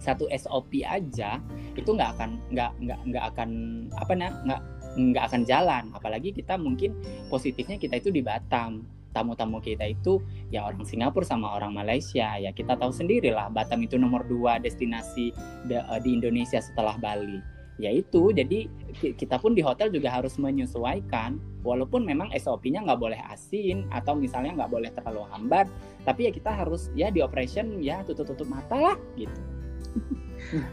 satu 0.00 0.28
SOP 0.32 0.80
aja 0.84 1.42
itu 1.76 1.90
nggak 1.92 2.16
akan 2.16 2.30
nggak 2.52 2.72
nggak 2.80 3.00
nggak 3.12 3.24
akan 3.34 3.50
apa 4.00 4.12
nih 4.16 4.32
nggak 4.48 4.60
nggak 4.96 5.24
akan 5.28 5.42
jalan 5.44 5.84
apalagi 5.92 6.32
kita 6.32 6.56
mungkin 6.56 6.96
positifnya 7.28 7.76
kita 7.76 8.00
itu 8.00 8.08
di 8.08 8.24
Batam 8.24 8.84
tamu-tamu 9.10 9.58
kita 9.58 9.90
itu 9.90 10.22
ya 10.48 10.64
orang 10.64 10.86
Singapura 10.86 11.26
sama 11.26 11.52
orang 11.52 11.74
Malaysia 11.74 12.38
ya 12.38 12.50
kita 12.54 12.78
tahu 12.78 12.94
sendiri 12.94 13.34
lah 13.34 13.52
Batam 13.52 13.82
itu 13.84 13.98
nomor 14.00 14.24
dua 14.24 14.56
destinasi 14.62 15.34
di 16.02 16.10
Indonesia 16.10 16.62
setelah 16.62 16.96
Bali 16.96 17.59
ya 17.80 17.90
itu 17.90 18.30
jadi 18.36 18.68
kita 19.16 19.40
pun 19.40 19.56
di 19.56 19.64
hotel 19.64 19.88
juga 19.88 20.12
harus 20.12 20.36
menyesuaikan. 20.36 21.40
Walaupun 21.60 22.08
memang 22.08 22.32
SOP-nya 22.32 22.80
nggak 22.84 23.00
boleh 23.00 23.20
asin 23.28 23.84
atau 23.92 24.16
misalnya 24.16 24.64
nggak 24.64 24.72
boleh 24.72 24.90
terlalu 24.96 25.28
hambar 25.28 25.68
tapi 26.08 26.24
ya 26.24 26.32
kita 26.32 26.48
harus 26.48 26.88
ya 26.96 27.12
di 27.12 27.20
operation 27.20 27.84
ya 27.84 28.00
tutup-tutup 28.08 28.48
mata 28.48 28.76
lah 28.76 28.96
gitu. 29.16 29.40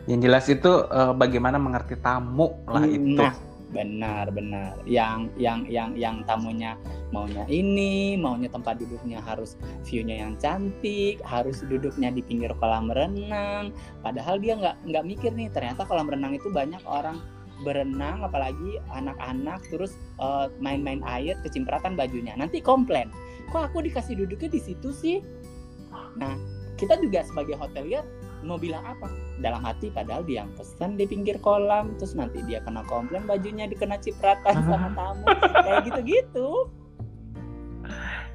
Yang 0.07 0.19
jelas 0.23 0.45
itu 0.47 0.71
uh, 0.87 1.11
bagaimana 1.11 1.59
mengerti 1.59 1.99
tamu 1.99 2.55
lah 2.71 2.83
nah, 2.83 2.87
itu 2.87 3.23
benar 3.71 4.31
benar. 4.31 4.79
Yang 4.87 5.31
yang 5.35 5.67
yang 5.67 5.91
yang 5.99 6.15
tamunya 6.23 6.79
maunya 7.11 7.43
ini 7.47 8.15
maunya 8.15 8.47
tempat 8.51 8.79
duduknya 8.79 9.19
harus 9.23 9.55
viewnya 9.87 10.23
yang 10.27 10.33
cantik 10.39 11.19
harus 11.23 11.63
duduknya 11.67 12.11
di 12.11 12.23
pinggir 12.23 12.51
kolam 12.57 12.87
renang. 12.91 13.75
Padahal 14.03 14.39
dia 14.39 14.55
nggak 14.55 14.75
nggak 14.87 15.03
mikir 15.03 15.31
nih 15.35 15.51
ternyata 15.51 15.83
kolam 15.83 16.07
renang 16.07 16.35
itu 16.35 16.47
banyak 16.51 16.81
orang 16.87 17.19
berenang 17.65 18.21
apalagi 18.21 18.77
anak-anak 18.93 19.65
terus 19.73 19.97
uh, 20.21 20.45
main-main 20.61 21.01
air 21.03 21.35
kecipratan 21.41 21.97
bajunya. 21.97 22.37
Nanti 22.37 22.63
komplain 22.63 23.11
kok 23.51 23.71
aku 23.71 23.83
dikasih 23.83 24.19
duduknya 24.19 24.49
di 24.51 24.61
situ 24.61 24.89
sih? 24.93 25.17
Nah 26.19 26.35
kita 26.77 26.95
juga 27.01 27.25
sebagai 27.25 27.57
hotelier 27.57 28.05
mau 28.45 28.57
bilang 28.57 28.85
apa? 28.85 29.09
Dalam 29.41 29.61
hati 29.61 29.89
padahal 29.89 30.25
dia 30.25 30.45
yang 30.45 30.51
pesan 30.53 30.97
di 30.97 31.05
pinggir 31.09 31.37
kolam 31.41 31.93
terus 31.97 32.13
nanti 32.13 32.41
dia 32.45 32.61
kena 32.61 32.85
komplain 32.85 33.25
bajunya 33.25 33.65
dikena 33.65 33.97
cipratan 33.97 34.55
sama 34.65 34.89
tamu. 34.97 35.25
Kayak 35.65 35.81
gitu-gitu. 35.89 36.49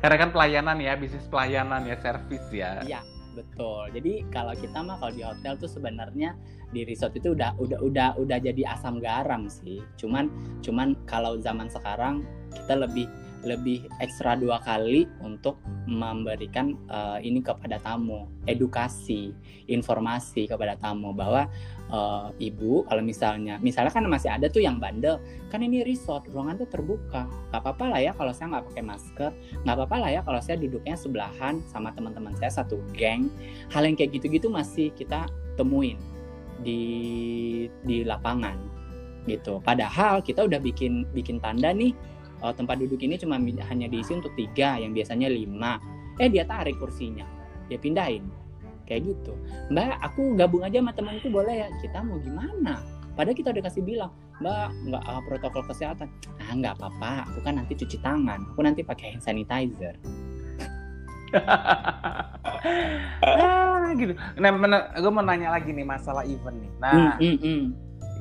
Karena 0.03 0.17
kan 0.19 0.31
pelayanan 0.35 0.83
ya 0.83 0.99
bisnis 0.99 1.27
pelayanan 1.31 1.87
ya 1.87 1.97
servis 2.03 2.43
ya. 2.51 2.83
Iya 2.83 3.01
betul. 3.33 3.89
Jadi 3.95 4.29
kalau 4.29 4.53
kita 4.59 4.79
mah 4.85 4.99
kalau 5.01 5.13
di 5.15 5.23
hotel 5.25 5.57
tuh 5.57 5.71
sebenarnya 5.71 6.37
di 6.73 6.85
resort 6.85 7.17
itu 7.17 7.33
udah 7.33 7.57
udah 7.61 7.79
udah 7.81 8.09
udah 8.21 8.39
jadi 8.43 8.75
asam 8.75 9.01
garam 9.01 9.49
sih. 9.49 9.81
Cuman 9.97 10.29
cuman 10.61 10.99
kalau 11.09 11.41
zaman 11.41 11.71
sekarang 11.71 12.27
kita 12.53 12.77
lebih 12.83 13.09
lebih 13.43 13.91
ekstra 13.99 14.39
dua 14.39 14.63
kali 14.63 15.07
untuk 15.23 15.59
memberikan 15.87 16.79
uh, 16.89 17.19
ini 17.19 17.43
kepada 17.43 17.83
tamu, 17.83 18.31
edukasi, 18.47 19.35
informasi 19.67 20.47
kepada 20.47 20.79
tamu 20.79 21.11
bahwa 21.11 21.51
uh, 21.91 22.31
ibu 22.39 22.87
kalau 22.87 23.03
misalnya, 23.03 23.59
misalnya 23.59 23.91
kan 23.91 24.07
masih 24.07 24.31
ada 24.31 24.47
tuh 24.47 24.63
yang 24.63 24.79
bandel, 24.79 25.19
kan 25.51 25.61
ini 25.61 25.83
resort, 25.83 26.27
ruangan 26.31 26.63
tuh 26.63 26.71
terbuka, 26.71 27.27
nggak 27.51 27.61
apa-apa 27.61 27.85
lah 27.91 28.01
ya 28.01 28.13
kalau 28.15 28.33
saya 28.33 28.59
nggak 28.59 28.67
pakai 28.73 28.85
masker, 28.87 29.31
nggak 29.67 29.75
apa-apa 29.75 29.97
lah 29.99 30.11
ya 30.15 30.21
kalau 30.23 30.41
saya 30.41 30.57
duduknya 30.59 30.95
sebelahan 30.95 31.55
sama 31.69 31.91
teman-teman 31.93 32.33
saya 32.39 32.51
satu 32.63 32.79
geng, 32.95 33.27
hal 33.75 33.83
yang 33.83 33.99
kayak 33.99 34.15
gitu-gitu 34.15 34.47
masih 34.47 34.95
kita 34.95 35.27
temuin 35.59 35.99
di 36.63 36.81
di 37.83 38.07
lapangan 38.07 38.55
gitu. 39.27 39.63
Padahal 39.63 40.23
kita 40.23 40.47
udah 40.47 40.59
bikin 40.59 41.07
bikin 41.15 41.39
tanda 41.39 41.71
nih 41.71 41.95
oh, 42.43 42.53
tempat 42.53 42.77
duduk 42.83 43.01
ini 43.01 43.17
cuma 43.17 43.39
hanya 43.41 43.87
diisi 43.87 44.13
untuk 44.19 44.35
tiga 44.35 44.77
yang 44.77 44.93
biasanya 44.93 45.31
lima 45.31 45.79
eh 46.19 46.29
dia 46.29 46.45
tarik 46.45 46.77
kursinya 46.77 47.25
dia 47.71 47.79
pindahin 47.79 48.27
kayak 48.85 49.09
gitu 49.09 49.33
mbak 49.71 49.97
aku 50.03 50.35
gabung 50.35 50.67
aja 50.67 50.83
sama 50.83 50.93
temanku 50.93 51.31
boleh 51.31 51.65
ya 51.65 51.69
kita 51.81 52.03
mau 52.03 52.19
gimana 52.21 52.83
padahal 53.15 53.37
kita 53.37 53.55
udah 53.55 53.65
kasih 53.65 53.83
bilang 53.87 54.13
mbak 54.43 54.69
nggak 54.91 55.03
uh, 55.07 55.23
protokol 55.25 55.63
kesehatan 55.71 56.11
ah 56.43 56.53
nggak 56.53 56.75
apa-apa 56.77 57.31
aku 57.31 57.39
kan 57.47 57.57
nanti 57.63 57.79
cuci 57.79 57.97
tangan 58.03 58.43
aku 58.53 58.61
nanti 58.67 58.83
pakai 58.83 59.17
hand 59.17 59.25
sanitizer 59.25 59.95
ah, 63.25 63.89
gitu. 63.97 64.13
Nah, 64.37 64.53
gue 65.01 65.13
mau 65.13 65.25
nanya 65.25 65.49
lagi 65.57 65.73
nih 65.73 65.81
masalah 65.81 66.29
event 66.29 66.61
nih. 66.61 66.73
Nah, 66.77 67.17
mm, 67.17 67.25
mm, 67.25 67.39
mm. 67.41 67.63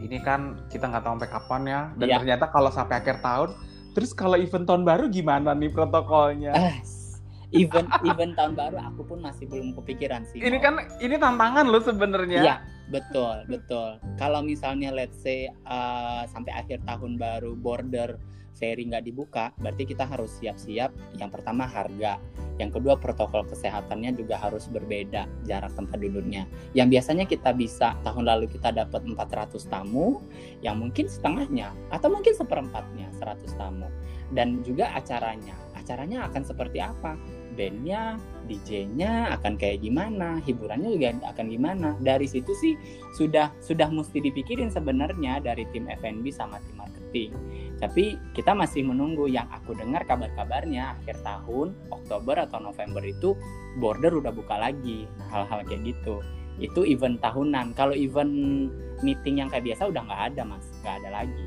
ini 0.07 0.17
kan 0.23 0.55
kita 0.71 0.87
nggak 0.87 1.03
tahu 1.03 1.19
sampai 1.19 1.27
kapan 1.27 1.61
ya. 1.67 1.81
Dan 1.99 2.07
ya. 2.07 2.15
ternyata 2.23 2.47
kalau 2.47 2.71
sampai 2.71 3.03
akhir 3.03 3.19
tahun 3.19 3.51
Terus 3.91 4.11
kalau 4.15 4.39
event 4.39 4.63
tahun 4.63 4.83
baru 4.87 5.11
gimana 5.11 5.51
nih 5.51 5.71
protokolnya? 5.71 6.55
Event 7.51 7.91
event 8.07 8.33
tahun 8.39 8.53
baru 8.55 8.79
aku 8.79 9.03
pun 9.03 9.19
masih 9.19 9.43
belum 9.51 9.75
kepikiran 9.75 10.23
sih. 10.31 10.39
Ini 10.39 10.57
kan 10.63 10.79
ini 11.03 11.19
tantangan 11.19 11.67
loh 11.67 11.83
sebenarnya. 11.83 12.39
Iya, 12.39 12.55
betul, 12.87 13.43
betul. 13.51 13.99
Kalau 14.15 14.39
misalnya 14.39 14.95
let's 14.95 15.19
say 15.19 15.51
uh, 15.67 16.23
sampai 16.31 16.55
akhir 16.55 16.79
tahun 16.87 17.19
baru 17.19 17.51
border 17.59 18.15
ferry 18.61 18.85
nggak 18.85 19.09
dibuka, 19.09 19.49
berarti 19.57 19.89
kita 19.89 20.05
harus 20.05 20.37
siap-siap. 20.37 20.93
Yang 21.17 21.29
pertama 21.33 21.65
harga, 21.65 22.21
yang 22.61 22.69
kedua 22.69 22.93
protokol 23.01 23.41
kesehatannya 23.49 24.13
juga 24.13 24.37
harus 24.37 24.69
berbeda 24.69 25.25
jarak 25.49 25.73
tempat 25.73 25.97
duduknya. 25.97 26.45
Yang 26.77 26.87
biasanya 26.93 27.25
kita 27.25 27.57
bisa 27.57 27.97
tahun 28.05 28.29
lalu 28.29 28.45
kita 28.53 28.69
dapat 28.69 29.01
400 29.01 29.57
tamu, 29.65 30.21
yang 30.61 30.77
mungkin 30.77 31.09
setengahnya 31.09 31.73
atau 31.89 32.13
mungkin 32.13 32.37
seperempatnya 32.37 33.09
100 33.17 33.57
tamu. 33.57 33.89
Dan 34.29 34.61
juga 34.61 34.93
acaranya, 34.93 35.57
acaranya 35.73 36.29
akan 36.29 36.45
seperti 36.45 36.77
apa? 36.77 37.17
bandnya, 37.51 38.15
DJ-nya 38.47 39.35
akan 39.39 39.59
kayak 39.59 39.83
gimana, 39.83 40.39
hiburannya 40.43 40.95
juga 40.95 41.09
akan 41.35 41.45
gimana. 41.51 41.89
Dari 41.99 42.27
situ 42.27 42.51
sih 42.57 42.73
sudah 43.15 43.51
sudah 43.59 43.91
mesti 43.91 44.23
dipikirin 44.23 44.71
sebenarnya 44.71 45.43
dari 45.43 45.67
tim 45.75 45.87
F&B 45.87 46.25
sama 46.31 46.57
tim 46.63 46.75
marketing. 46.79 47.00
Tapi 47.81 48.17
kita 48.37 48.55
masih 48.55 48.87
menunggu 48.87 49.27
yang 49.27 49.49
aku 49.51 49.75
dengar 49.75 50.07
kabar-kabarnya 50.07 50.97
akhir 50.97 51.19
tahun, 51.25 51.75
Oktober 51.91 52.39
atau 52.47 52.63
November 52.63 53.03
itu 53.03 53.35
border 53.77 54.15
udah 54.17 54.31
buka 54.31 54.55
lagi. 54.55 55.05
Nah, 55.17 55.27
hal-hal 55.45 55.67
kayak 55.67 55.93
gitu. 55.95 56.23
Itu 56.61 56.85
event 56.87 57.19
tahunan. 57.19 57.73
Kalau 57.75 57.93
event 57.97 58.31
meeting 59.01 59.41
yang 59.41 59.49
kayak 59.49 59.65
biasa 59.65 59.89
udah 59.89 60.01
nggak 60.05 60.21
ada 60.33 60.41
mas, 60.45 60.65
nggak 60.85 60.95
ada 61.03 61.09
lagi. 61.23 61.45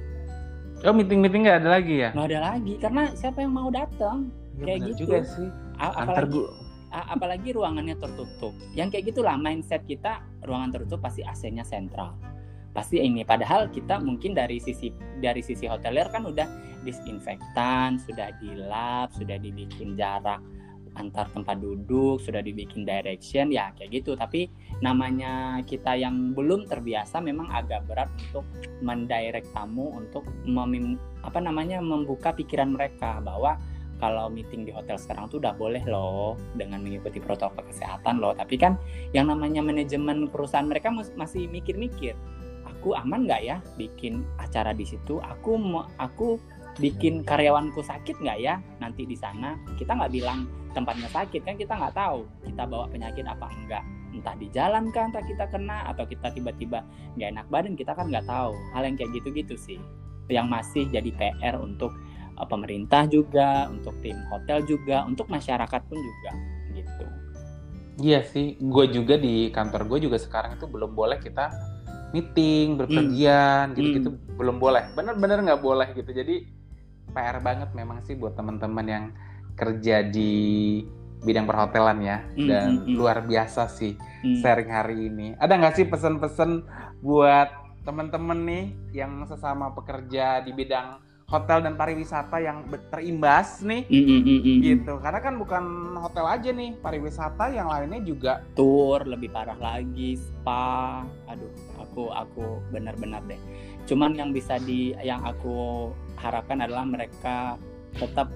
Oh 0.85 0.93
meeting-meeting 0.93 1.49
nggak 1.49 1.65
ada 1.65 1.71
lagi 1.81 1.95
ya? 2.03 2.11
Nggak 2.13 2.29
ada 2.35 2.41
lagi 2.53 2.75
karena 2.77 3.03
siapa 3.17 3.39
yang 3.41 3.55
mau 3.57 3.73
datang? 3.73 4.29
Ya, 4.55 4.65
kayak 4.71 4.81
gitu. 4.95 4.99
juga 5.07 5.27
sih 5.27 5.49
apalagi 5.83 6.47
apalagi 6.95 7.49
ruangannya 7.59 7.99
tertutup 7.99 8.55
yang 8.79 8.87
kayak 8.87 9.11
gitulah 9.11 9.35
mindset 9.35 9.83
kita 9.83 10.23
ruangan 10.47 10.71
tertutup 10.71 11.03
pasti 11.03 11.27
AC-nya 11.27 11.67
sentral 11.67 12.15
pasti 12.75 12.99
ini 13.01 13.23
padahal 13.23 13.71
kita 13.71 14.03
mungkin 14.03 14.35
dari 14.35 14.59
sisi 14.59 14.91
dari 15.23 15.41
sisi 15.41 15.71
hotelier 15.71 16.11
kan 16.11 16.27
udah 16.27 16.45
disinfektan 16.83 18.03
sudah 18.03 18.35
dilap 18.43 19.15
sudah 19.15 19.39
dibikin 19.39 19.95
jarak 19.95 20.43
antar 20.95 21.27
tempat 21.31 21.59
duduk 21.59 22.23
sudah 22.23 22.43
dibikin 22.43 22.87
direction 22.87 23.51
ya 23.51 23.75
kayak 23.75 24.03
gitu 24.03 24.15
tapi 24.15 24.51
namanya 24.83 25.63
kita 25.67 25.95
yang 25.99 26.35
belum 26.35 26.67
terbiasa 26.71 27.19
memang 27.23 27.51
agak 27.51 27.87
berat 27.87 28.11
untuk 28.31 28.47
mendirect 28.83 29.51
tamu 29.55 29.95
untuk 29.95 30.27
memim, 30.47 30.99
apa 31.23 31.39
namanya 31.43 31.79
membuka 31.83 32.35
pikiran 32.35 32.75
mereka 32.75 33.19
bahwa 33.23 33.59
kalau 34.03 34.27
meeting 34.27 34.67
di 34.67 34.73
hotel 34.75 34.99
sekarang 34.99 35.31
tuh 35.31 35.39
udah 35.39 35.55
boleh 35.55 35.81
loh 35.87 36.35
dengan 36.59 36.83
mengikuti 36.83 37.23
protokol 37.23 37.63
kesehatan 37.71 38.19
loh. 38.19 38.35
Tapi 38.35 38.59
kan 38.59 38.77
yang 39.15 39.31
namanya 39.31 39.63
manajemen 39.63 40.29
perusahaan 40.29 40.67
mereka 40.67 40.91
masih 40.93 41.47
mikir-mikir, 41.49 42.13
aku 42.85 42.93
aman 43.01 43.25
nggak 43.25 43.43
ya 43.49 43.57
bikin 43.81 44.21
acara 44.37 44.77
di 44.77 44.85
situ? 44.85 45.17
Aku 45.25 45.57
aku 45.97 46.37
bikin 46.77 47.25
karyawanku 47.25 47.81
sakit 47.81 48.21
nggak 48.21 48.39
ya 48.45 48.61
nanti 48.85 49.09
di 49.09 49.17
sana? 49.17 49.57
Kita 49.81 49.97
nggak 49.97 50.13
bilang 50.13 50.45
tempatnya 50.77 51.09
sakit 51.09 51.49
kan 51.49 51.57
kita 51.57 51.73
nggak 51.73 51.97
tahu 51.97 52.29
kita 52.45 52.69
bawa 52.69 52.85
penyakit 52.93 53.25
apa 53.25 53.49
enggak 53.49 53.81
entah 54.13 54.37
di 54.37 54.53
jalan 54.53 54.93
kan 54.93 55.09
entah 55.15 55.25
kita 55.25 55.49
kena 55.49 55.87
atau 55.89 56.05
kita 56.05 56.35
tiba-tiba 56.35 56.85
nggak 57.17 57.29
enak 57.33 57.47
badan 57.49 57.73
kita 57.73 57.97
kan 57.97 58.13
nggak 58.13 58.27
tahu 58.27 58.53
hal 58.75 58.83
yang 58.83 58.99
kayak 58.99 59.15
gitu-gitu 59.17 59.55
sih 59.57 59.79
yang 60.29 60.51
masih 60.51 60.85
jadi 60.93 61.09
PR 61.15 61.57
untuk 61.57 61.93
uh, 62.37 62.47
pemerintah 62.49 63.05
juga, 63.09 63.69
untuk 63.69 63.93
tim 64.01 64.17
hotel 64.33 64.65
juga, 64.65 65.05
untuk 65.05 65.29
masyarakat 65.29 65.81
pun 65.85 65.99
juga 66.01 66.33
gitu. 66.73 67.05
Iya 68.03 68.27
sih, 68.27 68.59
gue 68.59 68.85
juga 68.91 69.15
di 69.15 69.53
kantor 69.55 69.87
gue 69.87 70.11
juga 70.11 70.19
sekarang 70.19 70.59
itu 70.59 70.67
belum 70.67 70.97
boleh 70.97 71.21
kita 71.23 71.53
meeting, 72.15 72.79
berpergian, 72.79 73.71
hmm. 73.71 73.75
gitu-gitu 73.75 74.11
hmm. 74.15 74.39
belum 74.39 74.57
boleh. 74.63 74.95
Bener-bener 74.95 75.43
nggak 75.43 75.63
boleh 75.63 75.91
gitu. 75.99 76.15
Jadi 76.15 76.47
PR 77.11 77.43
banget 77.43 77.75
memang 77.75 78.07
sih 78.07 78.15
buat 78.15 78.39
teman-teman 78.39 78.87
yang 78.87 79.05
kerja 79.59 80.07
di 80.07 80.83
bidang 81.25 81.49
perhotelan 81.49 81.99
ya 82.05 82.19
hmm, 82.21 82.47
dan 82.47 82.69
hmm, 82.69 82.85
hmm. 82.85 82.95
luar 83.01 83.25
biasa 83.25 83.67
sih 83.67 83.99
hmm. 83.99 84.39
sharing 84.39 84.71
hari 84.71 85.11
ini. 85.11 85.27
Ada 85.43 85.59
nggak 85.59 85.75
sih 85.75 85.87
pesan-pesan 85.91 86.51
buat 87.03 87.51
teman-teman 87.83 88.39
nih 88.47 88.65
yang 88.95 89.27
sesama 89.27 89.75
pekerja 89.75 90.41
di 90.41 90.55
bidang 90.55 91.05
hotel 91.29 91.65
dan 91.65 91.75
pariwisata 91.75 92.37
yang 92.37 92.69
terimbas 92.93 93.65
nih 93.65 93.89
mm, 93.89 94.05
mm, 94.05 94.21
mm, 94.21 94.41
mm, 94.45 94.59
gitu 94.61 94.95
karena 95.01 95.21
kan 95.25 95.35
bukan 95.41 95.65
hotel 95.97 96.27
aja 96.29 96.51
nih 96.53 96.77
pariwisata 96.85 97.49
yang 97.49 97.73
lainnya 97.73 98.01
juga 98.05 98.45
tour 98.53 99.09
lebih 99.09 99.33
parah 99.33 99.57
lagi 99.57 100.21
spa 100.21 101.01
aduh 101.25 101.49
aku 101.95 102.11
aku 102.11 102.59
benar-benar 102.75 103.23
deh. 103.31 103.39
Cuman 103.87 104.19
yang 104.19 104.35
bisa 104.35 104.59
di 104.59 104.91
yang 105.07 105.23
aku 105.23 105.89
harapkan 106.19 106.59
adalah 106.59 106.83
mereka 106.83 107.55
tetap 107.95 108.27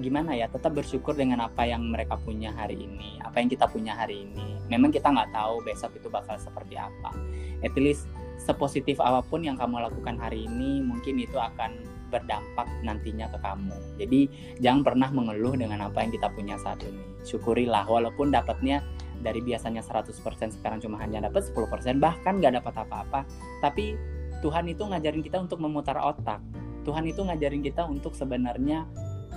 gimana 0.00 0.32
ya 0.32 0.48
tetap 0.48 0.72
bersyukur 0.72 1.12
dengan 1.12 1.44
apa 1.44 1.68
yang 1.68 1.84
mereka 1.92 2.16
punya 2.16 2.48
hari 2.48 2.80
ini 2.80 3.20
apa 3.20 3.44
yang 3.44 3.52
kita 3.52 3.68
punya 3.68 3.92
hari 3.92 4.24
ini. 4.24 4.56
Memang 4.72 4.88
kita 4.88 5.12
nggak 5.12 5.36
tahu 5.36 5.60
besok 5.60 5.92
itu 6.00 6.08
bakal 6.08 6.40
seperti 6.40 6.80
apa. 6.80 7.12
At 7.60 7.76
least 7.76 8.08
sepositif 8.40 8.96
apa 9.04 9.20
pun 9.20 9.44
yang 9.44 9.60
kamu 9.60 9.84
lakukan 9.92 10.16
hari 10.16 10.48
ini 10.48 10.80
mungkin 10.80 11.20
itu 11.20 11.36
akan 11.36 11.76
berdampak 12.10 12.66
nantinya 12.82 13.30
ke 13.30 13.38
kamu. 13.38 13.76
Jadi 14.02 14.20
jangan 14.58 14.82
pernah 14.82 15.08
mengeluh 15.14 15.54
dengan 15.54 15.86
apa 15.86 16.02
yang 16.02 16.10
kita 16.10 16.28
punya 16.34 16.58
saat 16.58 16.82
ini. 16.82 17.00
Syukurilah 17.22 17.86
walaupun 17.86 18.34
dapatnya 18.34 18.82
dari 19.20 19.38
biasanya 19.44 19.84
100% 19.84 20.10
sekarang 20.58 20.80
cuma 20.82 20.98
hanya 20.98 21.30
dapat 21.30 21.46
10% 21.48 22.02
bahkan 22.02 22.42
nggak 22.42 22.60
dapat 22.60 22.74
apa-apa. 22.82 23.20
Tapi 23.62 23.94
Tuhan 24.42 24.66
itu 24.68 24.82
ngajarin 24.82 25.22
kita 25.22 25.38
untuk 25.38 25.62
memutar 25.62 25.96
otak. 26.00 26.42
Tuhan 26.82 27.04
itu 27.06 27.20
ngajarin 27.22 27.62
kita 27.62 27.84
untuk 27.84 28.16
sebenarnya 28.16 28.88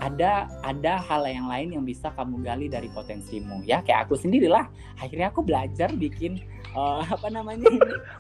ada 0.02 0.50
ada 0.66 0.98
hal 1.00 1.24
yang 1.30 1.48
lain 1.48 1.70
yang 1.80 1.86
bisa 1.86 2.10
kamu 2.18 2.42
gali 2.42 2.66
dari 2.68 2.90
potensimu 2.90 3.62
ya 3.64 3.86
kayak 3.86 4.10
aku 4.10 4.18
sendirilah 4.18 4.66
akhirnya 4.98 5.30
aku 5.30 5.46
belajar 5.46 5.94
bikin 5.94 6.42
uh, 6.74 7.06
apa 7.16 7.28
namanya 7.30 7.70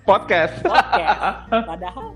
podcast 0.05 0.53
podcast 0.61 1.65
padahal 1.65 2.13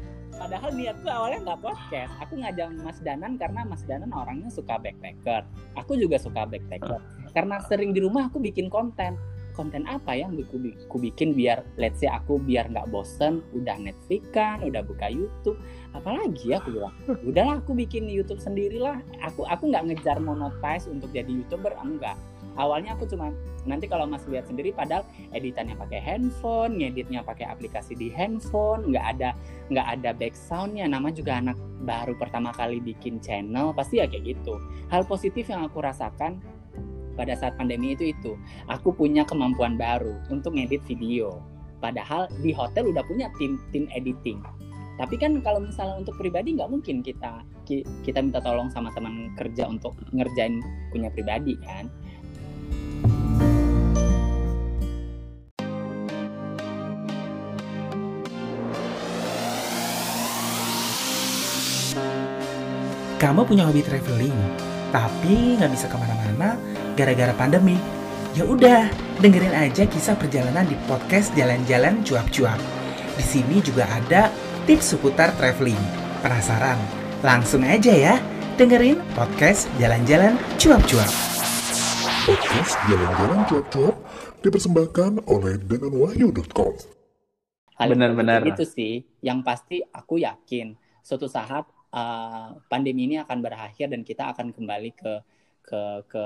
padahal 0.47 0.71
niatku 0.79 1.07
awalnya 1.11 1.39
nggak 1.43 1.59
podcast. 1.59 2.11
Aku 2.23 2.39
ngajak 2.39 2.71
Mas 2.79 3.03
Danan 3.03 3.35
karena 3.35 3.67
Mas 3.67 3.83
Danan 3.83 4.15
orangnya 4.15 4.47
suka 4.47 4.79
backpacker. 4.79 5.43
Aku 5.75 5.99
juga 5.99 6.15
suka 6.15 6.47
backpacker. 6.47 7.03
Karena 7.35 7.59
sering 7.67 7.91
di 7.91 7.99
rumah 7.99 8.31
aku 8.31 8.39
bikin 8.39 8.71
konten. 8.71 9.19
Konten 9.51 9.83
apa 9.89 10.15
yang 10.15 10.37
aku, 10.39 10.55
aku 10.87 10.97
bikin 11.03 11.35
biar 11.35 11.67
let's 11.75 11.99
say 11.99 12.07
aku 12.07 12.39
biar 12.39 12.71
nggak 12.71 12.87
bosen 12.93 13.43
udah 13.51 13.75
Netflix 13.75 14.23
kan 14.31 14.63
udah 14.63 14.79
buka 14.87 15.11
YouTube. 15.11 15.59
Apalagi 15.91 16.55
ya 16.55 16.63
aku 16.63 16.79
bilang 16.79 16.95
udahlah 17.27 17.59
aku 17.59 17.75
bikin 17.75 18.07
YouTube 18.07 18.39
sendirilah. 18.39 19.03
Aku 19.27 19.43
aku 19.43 19.67
nggak 19.67 19.91
ngejar 19.91 20.23
monetize 20.23 20.87
untuk 20.87 21.11
jadi 21.11 21.27
youtuber 21.27 21.75
enggak 21.83 22.15
awalnya 22.57 22.97
aku 22.97 23.05
cuma 23.07 23.31
nanti 23.63 23.85
kalau 23.85 24.09
Mas 24.09 24.25
lihat 24.27 24.49
sendiri 24.49 24.73
padahal 24.73 25.05
editannya 25.31 25.77
pakai 25.77 26.01
handphone, 26.01 26.81
ngeditnya 26.81 27.23
pakai 27.23 27.47
aplikasi 27.47 27.93
di 27.93 28.09
handphone, 28.11 28.91
nggak 28.91 29.05
ada 29.17 29.29
nggak 29.69 29.87
ada 29.99 30.09
back 30.17 30.33
soundnya. 30.33 30.89
Nama 30.89 31.07
juga 31.13 31.39
anak 31.39 31.57
baru 31.85 32.17
pertama 32.17 32.51
kali 32.55 32.81
bikin 32.81 33.21
channel, 33.21 33.71
pasti 33.71 34.01
ya 34.01 34.09
kayak 34.09 34.35
gitu. 34.35 34.57
Hal 34.89 35.05
positif 35.05 35.47
yang 35.47 35.67
aku 35.67 35.83
rasakan 35.83 36.39
pada 37.17 37.33
saat 37.33 37.57
pandemi 37.57 37.97
itu 37.97 38.13
itu 38.13 38.37
aku 38.69 38.93
punya 38.93 39.25
kemampuan 39.25 39.75
baru 39.75 40.21
untuk 40.29 40.53
ngedit 40.53 40.85
video 40.85 41.41
padahal 41.81 42.29
di 42.45 42.53
hotel 42.53 42.93
udah 42.93 43.01
punya 43.09 43.33
tim 43.41 43.57
tim 43.73 43.89
editing 43.97 44.37
tapi 44.97 45.17
kan 45.17 45.41
kalau 45.41 45.61
misalnya 45.61 46.05
untuk 46.05 46.13
pribadi 46.17 46.53
nggak 46.57 46.69
mungkin 46.69 47.01
kita 47.01 47.41
kita 48.05 48.19
minta 48.21 48.41
tolong 48.41 48.69
sama 48.69 48.93
teman 48.93 49.33
kerja 49.37 49.65
untuk 49.65 49.97
ngerjain 50.13 50.61
punya 50.93 51.09
pribadi 51.09 51.57
kan 51.65 51.89
Kamu 63.17 63.49
punya 63.49 63.65
hobi 63.65 63.81
traveling, 63.81 64.37
tapi 64.93 65.57
nggak 65.57 65.73
bisa 65.73 65.89
ke 65.89 65.97
mana-mana 65.97 66.53
gara-gara 66.93 67.33
pandemi. 67.33 67.73
Ya 68.37 68.45
udah, 68.45 68.93
dengerin 69.17 69.57
aja 69.57 69.89
kisah 69.89 70.13
perjalanan 70.13 70.69
di 70.69 70.77
podcast 70.85 71.33
Jalan-Jalan 71.33 72.05
Cuap-Cuap. 72.05 72.61
Di 73.17 73.25
sini 73.25 73.57
juga 73.65 73.89
ada 73.89 74.29
tips 74.69 74.93
seputar 74.93 75.33
traveling. 75.33 75.81
Penasaran? 76.21 76.77
Langsung 77.25 77.65
aja 77.65 77.89
ya, 77.89 78.21
dengerin 78.61 79.01
podcast 79.17 79.65
Jalan-Jalan 79.81 80.37
Cuap-Cuap. 80.61 81.09
Podcast 82.21 82.77
Jalan-Jalan 82.85 83.39
Cuap-Cuap 83.49 83.95
dipersembahkan 84.45 85.25
oleh 85.25 85.57
denganwahyu.com. 85.65 86.73
Benar-benar. 87.81 88.45
Itu 88.45 88.61
sih, 88.61 89.09
yang 89.25 89.41
pasti 89.41 89.81
aku 89.89 90.21
yakin 90.21 90.77
suatu 91.01 91.25
saat 91.25 91.65
uh, 91.93 92.57
pandemi 92.67 93.07
ini 93.07 93.15
akan 93.21 93.37
berakhir 93.39 93.91
dan 93.91 94.01
kita 94.03 94.33
akan 94.35 94.51
kembali 94.51 94.91
ke 94.95 95.13
ke 95.67 95.81
ke 96.07 96.25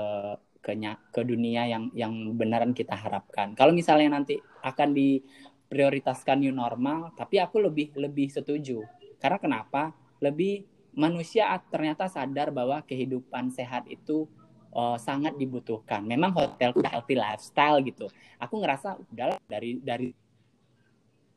ke 0.62 0.72
ke 1.10 1.20
dunia 1.26 1.66
yang 1.66 1.90
yang 1.92 2.14
benaran 2.38 2.70
kita 2.70 2.94
harapkan. 2.94 3.52
Kalau 3.58 3.74
misalnya 3.74 4.14
nanti 4.14 4.38
akan 4.62 4.94
diprioritaskan 4.94 6.38
new 6.38 6.54
normal, 6.54 7.10
tapi 7.18 7.42
aku 7.42 7.58
lebih 7.58 7.94
lebih 7.98 8.30
setuju. 8.30 8.86
Karena 9.18 9.38
kenapa? 9.42 9.90
Lebih 10.22 10.66
manusia 10.94 11.50
ternyata 11.66 12.06
sadar 12.06 12.54
bahwa 12.54 12.78
kehidupan 12.86 13.50
sehat 13.50 13.90
itu 13.90 14.30
uh, 14.70 14.94
sangat 14.98 15.34
dibutuhkan. 15.34 16.06
Memang 16.06 16.30
hotel 16.30 16.70
healthy 16.86 17.18
lifestyle 17.18 17.82
gitu. 17.82 18.06
Aku 18.38 18.62
ngerasa 18.62 18.98
udah 18.98 19.38
dari 19.50 19.82
dari 19.82 20.14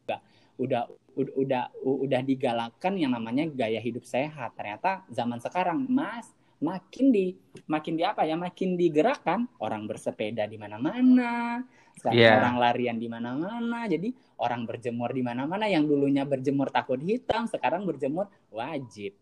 udah 0.05 0.19
udah 0.61 0.83
udah 1.15 1.71
udah 1.81 2.21
digalakkan 2.21 2.99
yang 2.99 3.15
namanya 3.15 3.47
gaya 3.47 3.79
hidup 3.79 4.03
sehat. 4.03 4.53
Ternyata 4.59 5.07
zaman 5.09 5.39
sekarang, 5.39 5.87
Mas, 5.87 6.35
makin 6.63 7.11
di 7.11 7.35
makin 7.67 7.99
di 7.99 8.03
apa 8.07 8.23
ya 8.23 8.39
makin 8.39 8.79
digerakkan 8.79 9.47
orang 9.59 9.85
bersepeda 9.85 10.47
di 10.47 10.55
mana-mana 10.55 11.59
sekarang 11.99 12.19
yeah. 12.19 12.39
orang 12.39 12.55
larian 12.59 12.97
di 12.99 13.07
mana-mana 13.11 13.87
jadi 13.87 14.11
orang 14.39 14.63
berjemur 14.63 15.11
di 15.11 15.23
mana-mana 15.23 15.67
yang 15.67 15.83
dulunya 15.87 16.23
berjemur 16.23 16.71
takut 16.71 16.99
hitam 17.03 17.47
sekarang 17.47 17.83
berjemur 17.83 18.31
wajib 18.51 19.15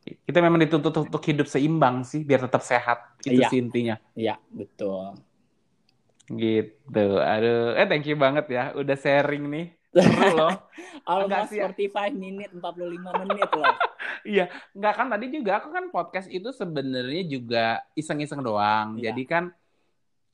kita 0.00 0.38
memang 0.40 0.60
dituntut 0.64 1.08
untuk 1.08 1.22
hidup 1.28 1.44
seimbang 1.44 2.08
sih 2.08 2.24
biar 2.24 2.48
tetap 2.48 2.64
sehat 2.64 3.20
itu 3.24 3.44
yeah. 3.44 3.50
sih 3.52 3.60
intinya 3.60 3.96
iya 4.16 4.34
betul 4.48 5.16
gitu 6.30 7.06
aduh 7.20 7.76
eh 7.76 7.84
thank 7.84 8.06
you 8.08 8.16
banget 8.16 8.48
ya 8.48 8.64
udah 8.72 8.96
sharing 8.96 9.44
nih 9.50 9.66
Seru 9.90 10.38
loh. 10.38 10.54
Almost 11.02 11.50
45 11.50 12.14
menit, 12.14 12.50
45 12.54 13.26
menit 13.26 13.50
loh. 13.50 13.74
iya, 14.36 14.46
enggak 14.70 14.94
kan 14.94 15.06
tadi 15.10 15.26
juga 15.34 15.58
aku 15.58 15.68
kan 15.74 15.84
podcast 15.90 16.30
itu 16.30 16.54
sebenarnya 16.54 17.22
juga 17.26 17.82
iseng-iseng 17.98 18.38
doang. 18.38 18.98
Iya. 18.98 19.10
Jadi 19.10 19.22
kan 19.26 19.44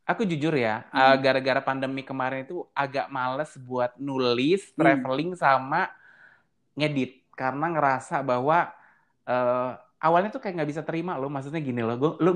aku 0.04 0.28
jujur 0.28 0.52
ya, 0.52 0.84
hmm. 0.92 0.96
uh, 0.96 1.16
gara-gara 1.16 1.60
pandemi 1.64 2.04
kemarin 2.04 2.44
itu 2.44 2.68
agak 2.76 3.08
males 3.08 3.56
buat 3.56 3.96
nulis, 3.96 4.70
hmm. 4.72 4.76
traveling 4.76 5.30
sama 5.34 5.88
ngedit 6.76 7.24
karena 7.32 7.72
ngerasa 7.72 8.20
bahwa 8.20 8.68
uh, 9.24 9.72
awalnya 9.96 10.30
tuh 10.36 10.40
kayak 10.44 10.60
nggak 10.60 10.70
bisa 10.76 10.82
terima 10.84 11.16
loh. 11.16 11.32
Maksudnya 11.32 11.64
gini 11.64 11.80
loh, 11.80 11.96
gue 11.96 12.12
lu 12.20 12.32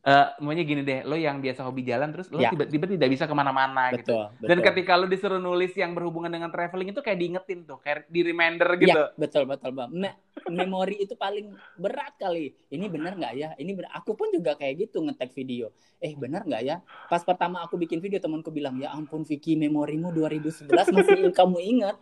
Uh, 0.00 0.32
maunya 0.40 0.64
gini 0.64 0.80
deh, 0.80 1.04
lo 1.04 1.12
yang 1.12 1.44
biasa 1.44 1.60
hobi 1.60 1.84
jalan 1.84 2.08
terus 2.08 2.32
lo 2.32 2.40
ya. 2.40 2.48
tiba-tiba 2.48 2.88
tidak 2.88 3.08
bisa 3.12 3.28
ke 3.28 3.36
mana-mana 3.36 3.92
gitu. 3.92 4.16
Betul. 4.32 4.48
Dan 4.48 4.58
ketika 4.64 4.96
lo 4.96 5.04
disuruh 5.04 5.36
nulis 5.36 5.76
yang 5.76 5.92
berhubungan 5.92 6.32
dengan 6.32 6.48
traveling 6.48 6.88
itu 6.88 7.04
kayak 7.04 7.20
diingetin 7.20 7.68
tuh, 7.68 7.84
kayak 7.84 8.08
di 8.08 8.24
reminder 8.24 8.80
gitu. 8.80 8.96
Ya, 8.96 9.12
betul 9.20 9.44
betul 9.44 9.76
bang. 9.76 9.92
Me 9.92 10.16
memori 10.48 11.04
itu 11.04 11.12
paling 11.20 11.52
berat 11.76 12.16
kali. 12.16 12.56
Ini 12.72 12.88
benar 12.88 13.12
nggak 13.12 13.34
ya? 13.36 13.52
Ini 13.60 13.76
benar. 13.76 13.92
Aku 14.00 14.16
pun 14.16 14.32
juga 14.32 14.56
kayak 14.56 14.88
gitu 14.88 15.04
ngetek 15.04 15.36
video. 15.36 15.68
Eh 16.00 16.16
benar 16.16 16.48
nggak 16.48 16.62
ya? 16.64 16.80
Pas 17.12 17.20
pertama 17.20 17.60
aku 17.60 17.76
bikin 17.76 18.00
video 18.00 18.24
temanku 18.24 18.48
bilang 18.48 18.80
ya 18.80 18.96
ampun 18.96 19.28
Vicky 19.28 19.52
memorimu 19.60 20.16
2011 20.16 20.96
masih 20.96 21.28
kamu 21.36 21.60
ingat. 21.76 22.00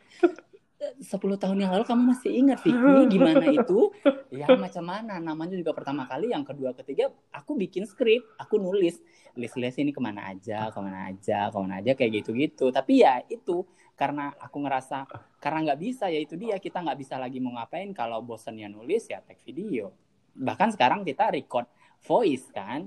10 0.78 1.42
tahun 1.42 1.58
yang 1.58 1.74
lalu 1.74 1.82
kamu 1.82 2.02
masih 2.14 2.30
ingat 2.38 2.62
Vicky 2.62 3.02
gimana 3.10 3.46
itu? 3.50 3.90
Ya 4.28 4.44
macam 4.54 4.84
mana? 4.84 5.16
Namanya 5.18 5.56
juga 5.56 5.72
pertama 5.72 6.04
kali, 6.04 6.36
yang 6.36 6.44
kedua, 6.44 6.76
ketiga 6.76 7.08
aku 7.32 7.56
bikin 7.56 7.88
skrip, 7.88 8.28
aku 8.36 8.60
nulis 8.60 9.00
list-list 9.32 9.80
ini 9.80 9.88
ke 9.88 9.98
mana 10.04 10.28
aja, 10.28 10.68
ke 10.68 10.78
mana 10.84 11.08
aja, 11.08 11.48
ke 11.48 11.56
mana 11.56 11.80
aja 11.80 11.96
kayak 11.96 12.22
gitu-gitu. 12.22 12.68
Tapi 12.68 13.08
ya 13.08 13.24
itu 13.32 13.64
karena 13.96 14.30
aku 14.36 14.62
ngerasa 14.62 15.08
karena 15.42 15.72
nggak 15.72 15.80
bisa 15.80 16.06
ya 16.12 16.20
itu 16.22 16.36
dia 16.36 16.60
kita 16.60 16.84
nggak 16.84 16.98
bisa 17.00 17.18
lagi 17.18 17.42
mau 17.42 17.56
ngapain 17.56 17.90
kalau 17.96 18.20
bosannya 18.20 18.68
nulis 18.68 19.08
ya 19.08 19.24
tag 19.24 19.40
video. 19.42 19.96
Bahkan 20.36 20.76
sekarang 20.76 21.02
kita 21.08 21.32
record 21.32 21.66
voice 22.04 22.52
kan. 22.52 22.86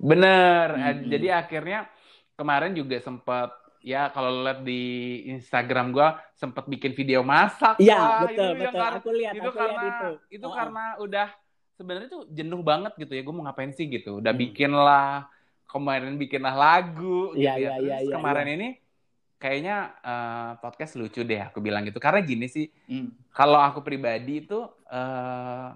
Bener. 0.00 0.74
Hmm. 0.74 1.06
Jadi 1.06 1.28
akhirnya 1.28 1.86
kemarin 2.40 2.72
juga 2.72 2.98
sempat 3.04 3.67
ya 3.82 4.10
kalau 4.10 4.42
lihat 4.42 4.62
di 4.66 4.82
Instagram 5.30 5.94
gua 5.94 6.18
sempat 6.34 6.66
bikin 6.66 6.94
video 6.94 7.22
masak 7.22 7.78
Iya, 7.78 8.26
betul, 8.26 8.50
itu 8.58 8.62
betul. 8.66 8.82
aku 8.82 9.10
lihat, 9.14 9.34
itu 9.34 9.48
aku 9.48 9.58
karena 9.58 9.80
lihat 9.82 9.94
itu. 9.98 10.10
itu 10.38 10.46
oh, 10.46 10.54
karena 10.54 10.84
udah 10.98 11.28
sebenarnya 11.78 12.08
tuh 12.10 12.22
jenuh 12.30 12.62
banget 12.66 12.92
gitu 12.98 13.12
ya. 13.14 13.22
Gue 13.22 13.34
mau 13.34 13.46
ngapain 13.46 13.70
sih 13.70 13.86
gitu. 13.86 14.18
Udah 14.18 14.34
hmm. 14.34 14.42
bikin 14.42 14.70
lah 14.74 15.30
kemarin 15.70 16.18
bikin 16.18 16.42
lah 16.42 16.56
lagu 16.58 17.32
gitu 17.38 17.46
ya. 17.46 17.54
ya. 17.54 17.78
Terus 17.78 18.10
ya, 18.10 18.14
kemarin 18.18 18.46
ya. 18.50 18.54
ini 18.58 18.68
kayaknya 19.38 19.76
uh, 20.02 20.50
podcast 20.58 20.98
lucu 20.98 21.22
deh 21.22 21.38
aku 21.38 21.62
bilang 21.62 21.86
gitu. 21.86 22.02
Karena 22.02 22.20
gini 22.26 22.50
sih, 22.50 22.66
hmm. 22.66 23.30
kalau 23.30 23.62
aku 23.62 23.86
pribadi 23.86 24.42
itu 24.42 24.58
uh, 24.90 25.70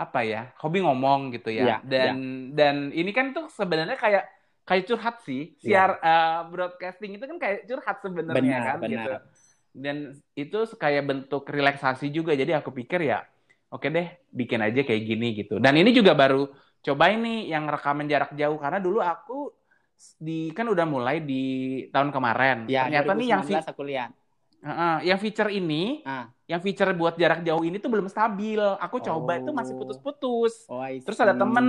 apa 0.00 0.24
ya 0.24 0.48
hobi 0.64 0.80
ngomong 0.80 1.28
gitu 1.36 1.52
ya, 1.52 1.76
ya 1.76 1.76
dan 1.84 2.16
ya. 2.16 2.56
dan 2.56 2.76
ini 2.88 3.12
kan 3.12 3.36
tuh 3.36 3.52
sebenarnya 3.52 4.00
kayak 4.00 4.24
kayak 4.70 4.86
curhat 4.86 5.16
sih 5.26 5.58
iya. 5.58 5.90
siar 5.90 5.90
yeah. 5.98 6.06
uh, 6.06 6.40
broadcasting 6.46 7.18
itu 7.18 7.24
kan 7.26 7.38
kayak 7.42 7.66
curhat 7.66 7.98
sebenarnya 7.98 8.58
kan 8.62 8.78
benar. 8.78 8.90
gitu 8.94 9.12
dan 9.70 9.96
itu 10.38 10.58
kayak 10.78 11.02
bentuk 11.10 11.42
relaksasi 11.42 12.06
juga 12.14 12.38
jadi 12.38 12.62
aku 12.62 12.70
pikir 12.70 13.10
ya 13.10 13.26
oke 13.74 13.90
deh 13.90 14.06
bikin 14.30 14.62
aja 14.62 14.86
kayak 14.86 15.02
gini 15.02 15.34
gitu 15.34 15.58
dan 15.58 15.74
ini 15.74 15.90
juga 15.90 16.14
baru 16.14 16.46
coba 16.86 17.10
ini 17.10 17.50
yang 17.50 17.66
rekaman 17.66 18.06
jarak 18.06 18.30
jauh 18.38 18.58
karena 18.62 18.78
dulu 18.78 19.02
aku 19.02 19.50
di 20.16 20.54
kan 20.54 20.64
udah 20.70 20.86
mulai 20.86 21.20
di 21.20 21.44
tahun 21.92 22.14
kemarin 22.14 22.70
ya, 22.70 22.86
ternyata 22.86 23.12
nih 23.18 23.26
yang 23.26 23.42
aku 23.42 23.84
lihat 23.84 24.10
Uh, 24.60 25.00
yang 25.00 25.16
feature 25.16 25.48
ini, 25.48 26.04
uh. 26.04 26.28
yang 26.44 26.60
feature 26.60 26.92
buat 26.92 27.16
jarak 27.16 27.40
jauh 27.40 27.64
ini 27.64 27.80
tuh 27.80 27.88
belum 27.88 28.12
stabil. 28.12 28.60
Aku 28.60 29.00
coba 29.00 29.32
oh. 29.32 29.40
itu 29.40 29.50
masih 29.56 29.72
putus-putus. 29.72 30.68
Oh, 30.68 30.84
Terus 30.84 31.16
ada 31.16 31.32
temen 31.32 31.64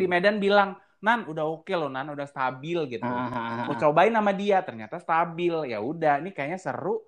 di 0.00 0.08
Medan 0.08 0.40
bilang, 0.40 0.72
Nan 1.02 1.26
udah 1.26 1.44
oke 1.44 1.66
okay 1.66 1.74
loh 1.74 1.90
Nan 1.90 2.14
udah 2.14 2.26
stabil 2.30 2.78
gitu. 2.86 3.02
Ah, 3.02 3.26
ah, 3.26 3.36
ah, 3.36 3.64
Aku 3.66 3.74
cobain 3.74 4.14
sama 4.14 4.30
dia 4.30 4.62
ternyata 4.62 5.02
stabil. 5.02 5.74
Ya 5.74 5.82
udah 5.82 6.22
ini 6.22 6.30
kayaknya 6.30 6.62
seru. 6.62 7.02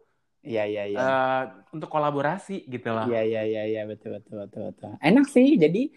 Iya 0.44 0.68
iya 0.68 0.84
iya. 0.90 0.98
Uh, 1.00 1.42
untuk 1.72 1.88
kolaborasi 1.88 2.68
gitu 2.68 2.92
loh. 2.92 3.08
Iya 3.08 3.22
iya 3.24 3.42
iya 3.46 3.62
iya 3.64 3.82
betul 3.88 4.18
betul 4.18 4.44
betul 4.44 4.62
betul. 4.68 4.90
Enak 5.00 5.30
sih 5.30 5.56
jadi 5.56 5.88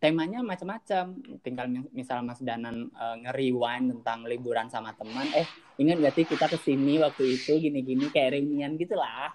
temanya 0.00 0.42
macam-macam. 0.42 1.04
Tinggal 1.44 1.66
misal 1.94 2.24
Mas 2.24 2.40
Danan 2.42 2.90
uh, 2.96 3.16
nge-rewind 3.22 4.00
tentang 4.00 4.24
liburan 4.26 4.66
sama 4.72 4.96
teman, 4.96 5.28
eh 5.36 5.46
ingat 5.78 6.02
gak 6.02 6.14
sih 6.16 6.24
kita 6.26 6.50
ke 6.50 6.58
sini 6.58 6.98
waktu 6.98 7.36
itu 7.38 7.52
gini-gini 7.60 8.10
kayak 8.10 8.40
reunian 8.40 8.74
gitu 8.74 8.96
lah. 8.98 9.30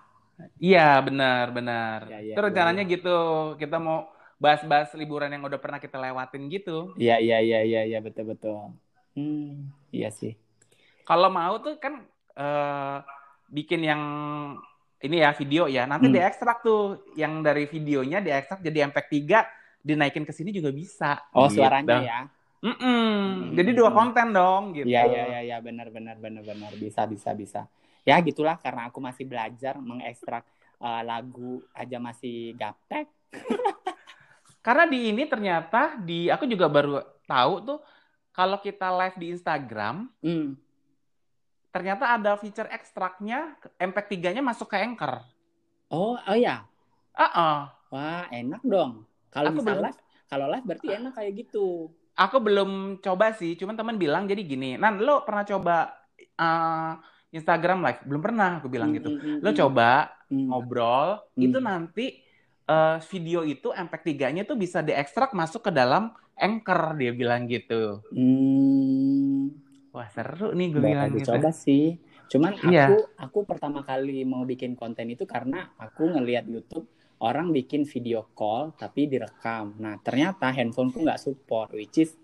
Iya 0.58 1.00
benar 1.06 1.54
benar. 1.54 2.00
Ya, 2.10 2.20
ya, 2.20 2.34
Itu 2.34 2.42
rencananya 2.42 2.84
ya. 2.84 2.92
gitu. 2.98 3.18
Kita 3.62 3.78
mau 3.78 4.10
bahas-bahas 4.42 4.90
liburan 4.98 5.30
yang 5.30 5.46
udah 5.46 5.62
pernah 5.62 5.78
kita 5.78 6.02
lewatin 6.02 6.50
gitu. 6.50 6.98
Iya 6.98 7.22
iya 7.22 7.38
iya 7.38 7.60
iya 7.62 7.82
ya, 7.86 8.00
betul 8.02 8.34
betul. 8.34 8.74
Hmm, 9.14 9.70
iya 9.94 10.10
sih. 10.10 10.34
Kalau 11.06 11.30
mau 11.30 11.62
tuh 11.62 11.78
kan 11.78 12.02
uh, 12.34 13.06
bikin 13.54 13.86
yang 13.86 14.02
ini 15.06 15.22
ya 15.22 15.38
video 15.38 15.70
ya. 15.70 15.86
Nanti 15.86 16.10
hmm. 16.10 16.16
diekstrak 16.18 16.66
tuh 16.66 17.06
yang 17.14 17.46
dari 17.46 17.70
videonya 17.70 18.18
diekstrak 18.18 18.66
jadi 18.66 18.90
MP3 18.90 19.14
dinaikin 19.86 20.26
ke 20.26 20.34
sini 20.34 20.50
juga 20.50 20.74
bisa. 20.74 21.22
Oh, 21.38 21.46
gitu. 21.46 21.62
suaranya 21.62 22.02
ya. 22.02 22.22
Mm-mm. 22.62 23.58
Jadi 23.58 23.74
dua 23.74 23.90
konten 23.90 24.34
dong 24.34 24.78
gitu. 24.78 24.86
Iya 24.86 25.02
iya 25.10 25.24
iya 25.26 25.42
ya, 25.54 25.58
benar 25.66 25.90
benar 25.90 26.18
benar 26.22 26.46
benar 26.46 26.72
bisa 26.78 27.10
bisa 27.10 27.34
bisa. 27.34 27.66
Ya 28.06 28.18
gitulah 28.22 28.58
karena 28.58 28.90
aku 28.90 29.02
masih 29.02 29.26
belajar 29.26 29.82
mengekstrak 29.82 30.46
uh, 30.78 31.02
lagu 31.02 31.62
aja 31.74 31.98
masih 31.98 32.54
gaptek. 32.58 33.10
Karena 34.62 34.86
di 34.86 35.10
ini 35.10 35.26
ternyata 35.26 35.98
di 35.98 36.30
aku 36.30 36.46
juga 36.46 36.66
baru 36.66 37.02
tahu 37.26 37.54
tuh 37.64 37.80
kalau 38.32 38.58
kita 38.58 38.88
live 38.92 39.18
di 39.18 39.28
Instagram 39.32 40.08
Hmm. 40.22 40.54
ternyata 41.70 42.14
ada 42.14 42.36
feature 42.36 42.68
ekstraknya 42.68 43.56
MP3-nya 43.76 44.40
masuk 44.40 44.68
ke 44.68 44.78
Anchor. 44.78 45.24
Oh 45.88 46.16
oh 46.16 46.38
ya. 46.38 46.68
Ah, 47.12 47.74
Wah 47.90 48.28
enak 48.30 48.62
dong. 48.62 49.04
Kalau 49.28 49.52
Aku 49.52 49.60
misal 49.60 49.68
belum- 49.74 49.86
live 49.88 50.00
kalau 50.28 50.46
live 50.48 50.64
berarti 50.64 50.88
enak 50.90 51.14
kayak 51.14 51.34
gitu. 51.38 51.92
aku 52.14 52.38
belum 52.38 52.72
coba 53.00 53.34
sih, 53.34 53.56
cuman 53.56 53.74
teman 53.74 53.96
bilang 53.96 54.24
jadi 54.24 54.40
gini. 54.42 54.76
Nan, 54.76 55.00
lo 55.00 55.24
pernah 55.24 55.42
coba 55.42 55.76
uh, 56.38 56.94
Instagram 57.30 57.82
live? 57.82 58.02
Belum 58.06 58.22
pernah, 58.22 58.60
aku 58.60 58.68
bilang 58.68 58.94
gitu. 58.94 59.10
Hmm, 59.10 59.20
hmm, 59.20 59.38
Lo 59.42 59.50
hmm, 59.50 59.58
coba 59.58 59.90
hmm. 60.30 60.46
ngobrol, 60.46 61.08
Hmm. 61.34 61.42
itu 61.42 61.58
nanti 61.58 62.06
uh, 62.68 62.98
video 63.10 63.42
itu 63.42 63.72
MP3-nya 63.72 64.44
tuh 64.44 64.58
bisa 64.58 64.82
diekstrak 64.82 65.34
masuk 65.34 65.70
ke 65.70 65.72
dalam 65.74 66.14
Anchor, 66.36 66.98
dia 66.98 67.14
bilang 67.14 67.46
gitu. 67.46 68.02
Hmm. 68.10 69.54
Wah 69.92 70.08
seru 70.10 70.56
nih 70.56 70.68
gue 70.72 70.82
Bakal 70.82 70.90
bilang 70.90 71.10
gitu. 71.14 71.20
dicoba 71.30 71.50
sih. 71.52 72.00
Cuman 72.32 72.56
Iya. 72.64 72.88
aku 72.88 72.98
aku 73.20 73.40
pertama 73.44 73.84
kali 73.84 74.24
mau 74.24 74.48
bikin 74.48 74.74
konten 74.80 75.12
itu 75.12 75.28
karena 75.28 75.76
aku 75.76 76.08
ngelihat 76.08 76.48
YouTube 76.48 76.88
orang 77.22 77.52
bikin 77.52 77.84
video 77.86 78.26
call 78.34 78.72
tapi 78.74 79.06
direkam. 79.06 79.76
Nah 79.78 80.00
ternyata 80.00 80.50
handphoneku 80.50 81.04
nggak 81.04 81.20
support, 81.22 81.76
which 81.76 82.02
is 82.02 82.16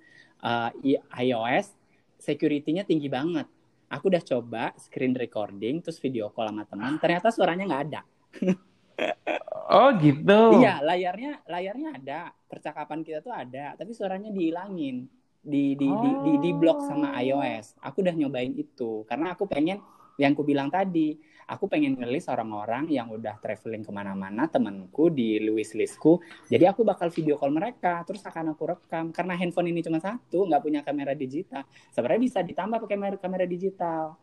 uh, 0.41 0.71
iOS 1.13 1.75
security-nya 2.17 2.87
tinggi 2.87 3.11
banget. 3.11 3.45
Aku 3.91 4.09
udah 4.09 4.23
coba 4.23 4.71
screen 4.79 5.13
recording 5.13 5.83
terus 5.83 5.99
video 5.99 6.31
call 6.31 6.49
sama 6.49 6.63
teman, 6.65 6.97
ternyata 6.97 7.29
suaranya 7.29 7.67
nggak 7.67 7.83
ada. 7.91 8.01
Oh 9.67 9.89
gitu. 9.99 10.63
Iya, 10.63 10.79
layarnya 10.79 11.43
layarnya 11.43 11.89
ada, 11.99 12.21
percakapan 12.47 13.03
kita 13.03 13.19
tuh 13.19 13.35
ada, 13.35 13.75
tapi 13.75 13.91
suaranya 13.91 14.31
dihilangin. 14.31 15.07
Di 15.47 15.75
di 15.79 15.87
di 15.99 16.09
di, 16.23 16.33
di 16.43 16.49
blok 16.55 16.79
sama 16.83 17.11
Oh. 17.15 17.19
iOS. 17.19 17.75
Aku 17.83 18.03
udah 18.03 18.15
nyobain 18.15 18.51
itu 18.55 19.03
karena 19.07 19.35
aku 19.35 19.43
pengen 19.47 19.79
yang 20.19 20.33
ku 20.35 20.43
bilang 20.47 20.67
tadi, 20.71 21.19
aku 21.47 21.67
pengen 21.71 21.99
ngelis 21.99 22.25
orang-orang 22.31 22.89
yang 22.89 23.07
udah 23.11 23.37
traveling 23.43 23.83
ke 23.85 23.91
mana-mana, 23.93 24.47
temanku 24.49 25.11
di 25.13 25.37
wishlistku. 25.51 26.19
Jadi 26.51 26.63
aku 26.67 26.81
bakal 26.87 27.11
video 27.13 27.35
call 27.39 27.51
mereka, 27.53 28.01
terus 28.07 28.23
akan 28.25 28.55
aku 28.55 28.63
rekam. 28.71 29.11
Karena 29.15 29.35
handphone 29.39 29.69
ini 29.71 29.83
cuma 29.85 29.99
satu, 30.01 30.47
nggak 30.47 30.61
punya 30.63 30.81
kamera 30.83 31.13
digital. 31.15 31.63
Sebenarnya 31.93 32.21
bisa 32.23 32.39
ditambah 32.43 32.77
pakai 32.83 32.95
kamera, 32.97 33.15
kamera 33.19 33.45
digital. 33.47 34.15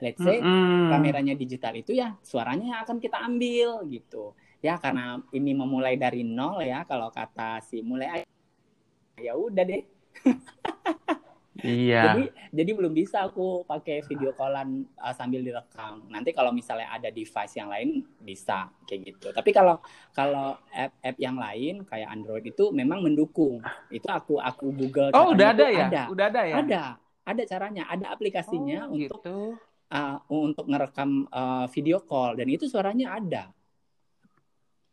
Let's 0.00 0.24
say 0.24 0.40
Mm-mm. 0.40 0.88
kameranya 0.88 1.36
digital 1.36 1.76
itu 1.76 1.92
ya 1.92 2.16
suaranya 2.24 2.72
yang 2.72 2.80
akan 2.88 2.96
kita 3.04 3.20
ambil 3.20 3.84
gitu 3.84 4.32
ya 4.60 4.76
karena 4.76 5.18
ini 5.32 5.52
memulai 5.52 5.96
dari 5.96 6.20
nol 6.20 6.60
ya 6.60 6.84
kalau 6.84 7.08
kata 7.08 7.60
si 7.60 7.80
mulai 7.80 8.22
ya 9.16 9.32
udah 9.34 9.64
deh 9.64 9.82
Iya. 11.60 12.02
jadi 12.08 12.24
jadi 12.56 12.70
belum 12.72 12.96
bisa 12.96 13.28
aku 13.28 13.68
pakai 13.68 14.00
video 14.08 14.32
callan 14.32 14.80
uh, 14.96 15.12
sambil 15.12 15.44
direkam 15.44 16.08
nanti 16.08 16.32
kalau 16.32 16.56
misalnya 16.56 16.88
ada 16.88 17.12
device 17.12 17.52
yang 17.52 17.68
lain 17.68 18.00
bisa 18.16 18.72
kayak 18.88 19.12
gitu 19.12 19.28
tapi 19.28 19.52
kalau 19.52 19.76
kalau 20.16 20.56
app-app 20.72 21.20
yang 21.20 21.36
lain 21.36 21.84
kayak 21.84 22.08
Android 22.08 22.48
itu 22.48 22.72
memang 22.72 23.04
mendukung 23.04 23.60
itu 23.92 24.08
aku 24.08 24.40
aku 24.40 24.72
Google 24.72 25.12
Oh 25.12 25.36
udah 25.36 25.52
ada 25.52 25.66
ya? 25.68 25.86
ada 25.92 26.02
Udah 26.08 26.26
ada 26.32 26.42
ya? 26.48 26.56
ada 26.64 26.82
ada 27.28 27.42
caranya 27.44 27.84
ada 27.92 28.06
aplikasinya 28.08 28.88
Oh, 28.88 28.96
untuk 28.96 29.20
gitu. 29.20 29.36
uh, 29.92 30.16
untuk 30.32 30.64
ngerekam 30.64 31.28
uh, 31.28 31.68
video 31.68 32.00
call 32.00 32.40
dan 32.40 32.48
itu 32.48 32.72
suaranya 32.72 33.20
ada. 33.20 33.52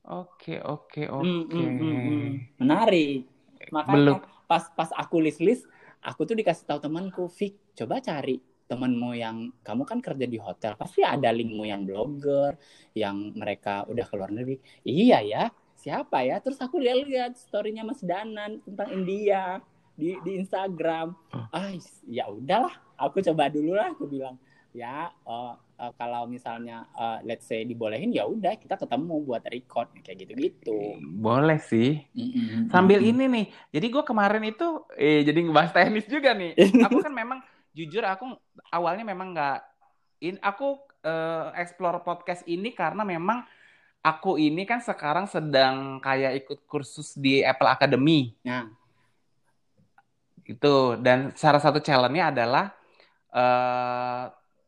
Oke 0.07 0.55
oke 0.63 1.03
Hmm, 1.11 1.43
oke. 1.51 1.51
hmm, 1.51 1.73
hmm. 1.81 2.25
Menarik. 2.63 3.27
Makanya 3.73 4.15
Belum. 4.15 4.19
pas 4.47 4.63
pas 4.71 4.89
aku 4.95 5.19
list 5.19 5.43
list, 5.43 5.67
aku 5.99 6.23
tuh 6.23 6.35
dikasih 6.39 6.63
tahu 6.63 6.79
temanku, 6.79 7.27
Fik, 7.27 7.75
coba 7.75 7.99
cari 7.99 8.39
temanmu 8.67 9.15
yang 9.15 9.51
kamu 9.63 9.83
kan 9.87 9.99
kerja 10.03 10.27
di 10.27 10.39
hotel, 10.39 10.75
pasti 10.75 10.99
ada 11.03 11.31
linkmu 11.31 11.63
yang 11.63 11.87
blogger, 11.87 12.55
yang 12.95 13.31
mereka 13.35 13.87
udah 13.87 14.05
keluar 14.07 14.31
negeri. 14.31 14.59
Iya 14.83 15.19
ya, 15.23 15.43
siapa 15.75 16.23
ya? 16.23 16.39
Terus 16.43 16.59
aku 16.59 16.79
lihat-lihat 16.79 17.35
storynya 17.39 17.87
Mas 17.87 18.03
Danan 18.03 18.59
tentang 18.63 18.91
India 18.91 19.59
di 19.95 20.19
di 20.23 20.31
Instagram. 20.39 21.15
Ah, 21.51 21.71
ya 22.07 22.27
udahlah, 22.27 22.75
aku 22.99 23.23
coba 23.23 23.47
dulu 23.47 23.71
lah, 23.75 23.91
aku 23.95 24.03
bilang. 24.07 24.35
Ya, 24.75 25.11
eh, 25.11 25.53
eh, 25.77 25.91
kalau 25.97 26.25
misalnya 26.25 26.89
eh, 26.97 27.19
let's 27.25 27.45
say 27.45 27.63
dibolehin 27.63 28.11
ya 28.13 28.25
udah 28.25 28.57
kita 28.57 28.75
ketemu 28.77 29.15
buat 29.23 29.43
record 29.45 29.93
kayak 30.01 30.17
gitu-gitu. 30.25 30.97
Boleh 31.21 31.61
sih. 31.61 32.01
Mm-mm. 32.13 32.67
Sambil 32.73 32.99
Mm-mm. 32.99 33.11
ini 33.13 33.25
nih, 33.29 33.45
jadi 33.71 33.87
gue 33.93 34.03
kemarin 34.03 34.43
itu, 34.49 34.83
eh 34.97 35.21
jadi 35.23 35.39
ngebahas 35.45 35.71
teknis 35.71 36.07
juga 36.09 36.33
nih. 36.33 36.57
Aku 36.87 36.99
kan 37.01 37.13
memang 37.13 37.39
jujur 37.77 38.01
aku 38.01 38.33
awalnya 38.73 39.05
memang 39.05 39.37
nggak, 39.37 39.59
in 40.25 40.41
aku 40.41 40.81
eh, 41.05 41.47
explore 41.61 42.01
podcast 42.01 42.41
ini 42.49 42.73
karena 42.73 43.05
memang 43.05 43.45
aku 44.01 44.41
ini 44.41 44.65
kan 44.65 44.81
sekarang 44.81 45.29
sedang 45.29 46.01
kayak 46.01 46.41
ikut 46.41 46.65
kursus 46.65 47.13
di 47.13 47.45
Apple 47.45 47.69
Academy 47.69 48.33
Nah, 48.41 48.65
gitu. 50.47 50.95
Dan 50.97 51.35
salah 51.35 51.59
satu 51.59 51.83
challenge-nya 51.83 52.31
adalah 52.33 52.65
eh 53.35 54.23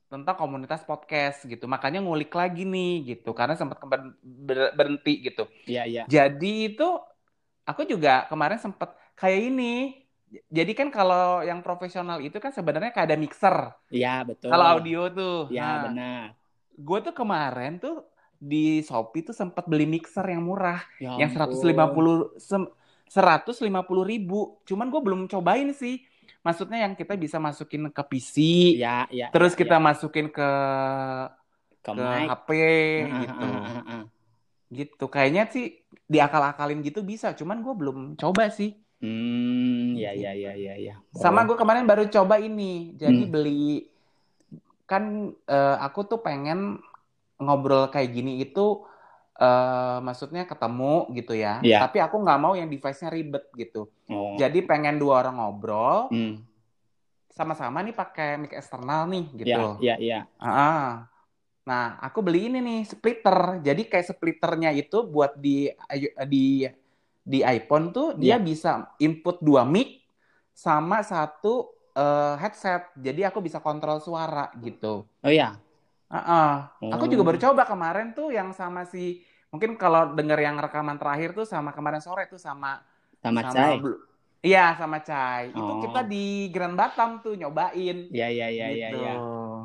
tentang 0.10 0.36
komunitas 0.36 0.82
podcast 0.84 1.46
gitu. 1.46 1.70
Makanya 1.70 2.02
ngulik 2.02 2.34
lagi 2.34 2.66
nih 2.66 3.16
gitu, 3.16 3.32
karena 3.32 3.54
sempat 3.54 3.78
berhenti 4.74 5.14
gitu. 5.24 5.46
iya 5.64 5.86
iya. 5.86 6.04
Jadi 6.10 6.74
itu 6.74 6.88
aku 7.64 7.86
juga 7.86 8.26
kemarin 8.26 8.58
sempat 8.58 8.98
kayak 9.14 9.54
ini. 9.54 9.74
Jadi 10.50 10.78
kan 10.78 10.90
kalau 10.90 11.42
yang 11.42 11.62
profesional 11.62 12.22
itu 12.22 12.38
kan 12.38 12.54
sebenarnya 12.54 12.94
kayak 12.94 13.08
ada 13.10 13.18
mixer. 13.18 13.58
Iya, 13.90 14.22
betul. 14.26 14.50
Kalau 14.50 14.66
audio 14.78 15.10
tuh. 15.10 15.38
Iya, 15.50 15.66
Nah, 15.66 15.82
benar. 15.90 16.24
gue 16.74 17.00
tuh 17.02 17.14
kemarin 17.14 17.74
tuh 17.78 18.06
di 18.38 18.80
Shopee 18.86 19.26
tuh 19.26 19.34
sempat 19.34 19.66
beli 19.66 19.90
mixer 19.90 20.22
yang 20.26 20.46
murah, 20.46 20.82
Ya 21.02 21.18
yang 21.18 21.34
ampun. 21.34 21.54
150 21.58 22.14
sem- 22.38 22.70
150 23.10 24.06
ribu. 24.06 24.62
Cuman 24.66 24.90
gue 24.90 25.02
belum 25.02 25.22
cobain 25.26 25.74
sih. 25.74 26.06
Maksudnya 26.40 26.88
yang 26.88 26.94
kita 26.96 27.20
bisa 27.20 27.36
masukin 27.38 27.92
ke 27.92 28.04
PC, 28.08 28.36
Iya, 28.80 29.06
iya. 29.12 29.28
terus 29.30 29.54
iya, 29.54 29.60
kita 29.60 29.76
iya. 29.76 29.84
masukin 29.84 30.28
ke 30.32 30.50
ke 31.84 31.92
ke 31.92 32.00
mic. 32.00 32.28
HP 32.32 32.50
gitu. 33.12 33.48
ah. 33.48 34.04
Gitu. 34.70 35.06
Kayaknya 35.10 35.44
sih 35.52 35.66
diakal-akalin 36.08 36.80
gitu 36.86 37.04
bisa, 37.04 37.34
cuman 37.36 37.60
gue 37.60 37.74
belum 37.76 37.98
coba 38.16 38.48
sih. 38.54 38.78
Hmm, 39.00 39.96
ya 39.96 40.12
ya 40.12 40.36
ya 40.36 40.52
ya 40.56 40.76
ya. 40.76 40.96
Sama 41.16 41.48
gue 41.48 41.56
kemarin 41.56 41.88
baru 41.88 42.08
coba 42.12 42.36
ini. 42.40 42.96
Jadi 43.00 43.24
Hmm. 43.28 43.32
beli 43.32 43.88
kan 44.90 45.04
eh, 45.48 45.78
aku 45.80 46.08
tuh 46.08 46.20
pengen 46.20 46.82
ngobrol 47.40 47.88
kayak 47.88 48.12
gini 48.12 48.44
itu 48.44 48.84
eh 49.40 49.98
maksudnya 50.04 50.44
ketemu 50.44 51.08
gitu 51.16 51.32
ya. 51.32 51.64
Iya. 51.64 51.80
Tapi 51.82 52.04
aku 52.04 52.20
nggak 52.20 52.40
mau 52.40 52.54
yang 52.54 52.68
device-nya 52.68 53.08
ribet 53.08 53.48
gitu. 53.56 53.88
Oh. 54.12 54.36
Jadi 54.36 54.60
pengen 54.62 55.00
dua 55.00 55.24
orang 55.24 55.40
ngobrol 55.40 56.12
Hmm. 56.12 56.44
sama-sama 57.30 57.80
nih 57.80 57.96
pakai 57.96 58.36
mic 58.36 58.52
eksternal 58.52 59.08
nih 59.08 59.26
Ya, 59.32 59.38
gitu. 59.40 59.64
ya, 59.80 59.96
ya. 59.96 60.20
Ah. 60.36 61.08
Nah, 61.64 61.96
aku 62.02 62.20
beli 62.20 62.52
ini 62.52 62.60
nih 62.60 62.80
splitter. 62.84 63.64
Jadi 63.64 63.88
kayak 63.88 64.12
splitternya 64.12 64.76
itu 64.76 65.06
buat 65.06 65.38
di 65.38 65.72
di 66.28 66.68
di 67.22 67.40
iPhone 67.40 67.94
tuh 67.94 68.18
dia 68.18 68.36
Iya. 68.36 68.38
bisa 68.42 68.72
input 68.98 69.40
dua 69.40 69.64
mic 69.64 70.04
sama 70.52 71.00
satu 71.00 71.72
eh, 71.90 72.36
headset. 72.38 72.92
Jadi 72.96 73.24
aku 73.24 73.40
bisa 73.40 73.60
kontrol 73.60 74.00
suara 74.00 74.52
gitu. 74.60 75.04
Oh 75.20 75.32
ya. 75.32 75.56
Ah, 76.10 76.18
ah. 76.26 76.54
Aku 76.98 77.06
juga 77.06 77.22
baru 77.22 77.38
coba 77.38 77.70
kemarin 77.70 78.18
tuh 78.18 78.34
yang 78.34 78.50
sama 78.50 78.82
si 78.90 79.22
mungkin 79.54 79.78
kalau 79.78 80.14
denger 80.18 80.42
yang 80.42 80.58
rekaman 80.58 80.98
terakhir 80.98 81.38
tuh 81.38 81.46
sama 81.46 81.70
kemarin 81.70 82.02
sore 82.02 82.26
tuh 82.26 82.42
sama 82.42 82.82
Sama 83.22 83.46
sama 83.46 83.54
Cai. 83.54 83.78
Iya, 84.40 84.66
sama 84.80 84.98
Cai. 85.04 85.52
Itu 85.52 85.72
Oh. 85.76 85.82
kita 85.84 86.02
di 86.08 86.48
Grand 86.50 86.74
Batam 86.74 87.20
tuh 87.20 87.36
nyobain. 87.36 88.08
Ya 88.10 88.32
ya 88.32 88.48
ya 88.50 88.72
ya 88.72 88.90
gitu. 88.90 89.04
ya. 89.06 89.16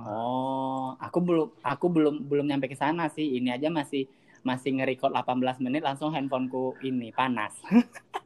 Oh, 0.04 0.98
aku 1.00 1.18
belum 1.22 1.48
aku 1.62 1.86
belum 1.88 2.14
belum 2.28 2.44
nyampe 2.50 2.66
ke 2.68 2.76
sana 2.76 3.08
sih. 3.08 3.38
Ini 3.40 3.56
aja 3.56 3.70
masih 3.70 4.04
masih 4.44 4.76
nge-record 4.76 5.14
18 5.16 5.56
menit 5.64 5.80
langsung 5.80 6.12
handphoneku 6.12 6.76
ini 6.84 7.08
panas. 7.14 7.56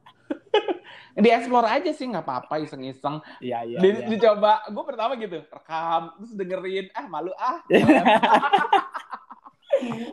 Di 1.18 1.28
explore 1.34 1.66
aja 1.66 1.90
sih 1.90 2.06
nggak 2.06 2.22
apa-apa 2.22 2.62
iseng-iseng. 2.62 3.18
Iya 3.42 3.66
iya. 3.66 3.78
Di- 3.82 3.98
iya. 3.98 4.06
Dicoba, 4.06 4.62
gue 4.70 4.84
pertama 4.86 5.12
gitu, 5.18 5.42
rekam, 5.42 6.14
terus 6.22 6.32
dengerin, 6.38 6.86
ah 6.94 7.06
malu 7.10 7.34
ah. 7.34 7.58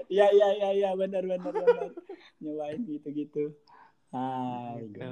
Iya 0.05 0.29
iya 0.29 0.47
iya 0.61 0.69
iya 0.77 0.89
benar 0.93 1.25
benar 1.25 1.49
benar. 1.49 1.89
Nyobain 2.37 2.79
gitu-gitu. 2.85 3.55
Hai. 4.13 4.85
Gitu. 4.93 5.11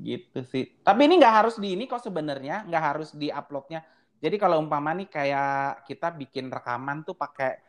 gitu 0.00 0.40
sih. 0.48 0.64
Tapi 0.80 1.04
ini 1.04 1.20
nggak 1.20 1.34
harus 1.44 1.60
di 1.60 1.76
ini 1.76 1.84
kok 1.84 2.00
sebenarnya, 2.00 2.64
nggak 2.64 2.84
harus 2.94 3.12
di 3.12 3.28
uploadnya. 3.28 3.84
Jadi 4.20 4.36
kalau 4.40 4.56
umpama 4.60 4.96
nih 4.96 5.08
kayak 5.12 5.84
kita 5.84 6.08
bikin 6.16 6.48
rekaman 6.48 7.04
tuh 7.04 7.12
pakai 7.12 7.60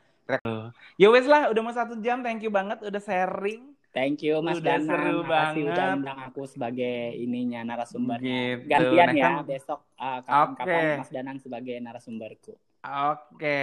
Ya 0.96 1.12
wes 1.12 1.28
lah, 1.28 1.52
udah 1.52 1.60
mau 1.60 1.76
satu 1.76 2.00
jam. 2.00 2.24
Thank 2.24 2.48
you 2.48 2.52
banget 2.54 2.80
udah 2.88 3.02
sharing. 3.04 3.76
Thank 3.92 4.24
you 4.24 4.40
Mas 4.40 4.58
Udah 4.58 4.76
Danan. 4.76 4.88
seru 4.88 5.18
Makasih 5.22 5.62
udah 5.62 5.76
banget. 5.76 5.98
undang 6.00 6.20
aku 6.24 6.42
sebagai 6.46 6.98
ininya 7.14 7.60
narasumber. 7.66 8.18
Gitu. 8.18 8.64
Gantian 8.66 9.04
Nah, 9.06 9.14
ya 9.14 9.28
kamu- 9.30 9.46
besok 9.46 9.80
uh, 9.94 10.20
kapan-kapan 10.22 10.72
Oke. 10.72 10.98
Mas 10.98 11.12
Danang 11.12 11.38
sebagai 11.38 11.76
narasumberku. 11.78 12.54
Oke. 12.82 13.60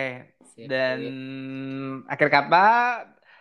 Sip, 0.47 0.69
Dan 0.69 0.99
sip. 1.01 1.13
akhir 2.07 2.29
kata 2.29 2.67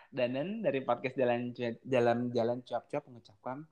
Danen 0.10 0.62
dari 0.62 0.80
podcast 0.80 1.14
Jalan 1.14 1.52
Jalan 1.84 2.32
Jalan 2.32 2.58
Cuap 2.62 2.88
Cuap 2.88 3.04
mengucapkan 3.06 3.68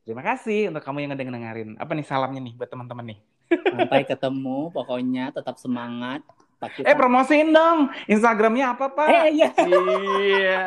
terima 0.00 0.20
kasih 0.22 0.68
untuk 0.68 0.80
kamu 0.80 1.00
yang 1.00 1.10
ngedengerin. 1.10 1.70
Apa 1.74 1.92
nih 1.92 2.04
salamnya 2.04 2.40
nih 2.42 2.54
buat 2.54 2.68
teman-teman 2.68 3.06
nih? 3.08 3.20
sampai 3.50 4.04
ketemu 4.04 4.70
pokoknya 4.70 5.32
tetap 5.32 5.56
semangat. 5.56 6.22
Kita- 6.60 6.84
Eh 6.84 6.94
promosiin 6.94 7.50
dong 7.50 7.88
Instagramnya 8.06 8.76
apa 8.76 8.86
Pak? 8.86 9.08
Eh, 9.08 9.26
iya. 9.34 9.48
Iya. 9.56 10.62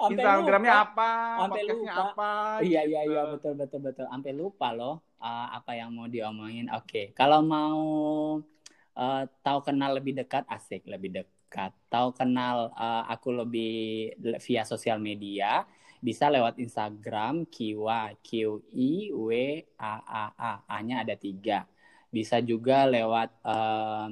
Instagramnya 0.00 0.74
apa? 0.86 1.10
Podcastnya 1.50 1.94
lupa. 1.94 2.04
apa? 2.14 2.30
Iya 2.64 2.80
iya 2.86 3.00
gitu. 3.04 3.12
iya 3.12 3.22
betul 3.28 3.52
betul 3.58 3.80
betul. 3.84 4.04
Sampai 4.08 4.32
lupa 4.32 4.68
loh 4.72 5.04
uh, 5.20 5.48
apa 5.52 5.76
yang 5.76 5.92
mau 5.92 6.08
diomongin. 6.08 6.72
Oke, 6.72 7.12
kalau 7.12 7.44
mau 7.44 7.82
uh, 8.96 9.22
tahu 9.44 9.58
kenal 9.60 9.96
lebih 9.98 10.16
dekat, 10.16 10.48
asik 10.48 10.86
lebih 10.88 11.22
dekat. 11.22 11.74
Tahu 11.90 12.14
kenal 12.14 12.70
uh, 12.78 13.04
aku 13.10 13.34
lebih 13.34 14.14
le- 14.22 14.40
via 14.40 14.62
sosial 14.62 15.02
media, 15.02 15.66
bisa 16.00 16.30
lewat 16.30 16.56
Instagram 16.56 17.44
Kiwa 17.50 18.14
Q 18.22 18.62
I 18.70 19.10
W 19.12 19.30
A 19.76 19.94
A 20.00 20.24
A 20.38 20.52
A-nya 20.70 21.02
ada 21.02 21.18
tiga. 21.18 21.66
Bisa 22.10 22.38
juga 22.42 22.86
lewat 22.86 23.30
uh, 23.46 24.10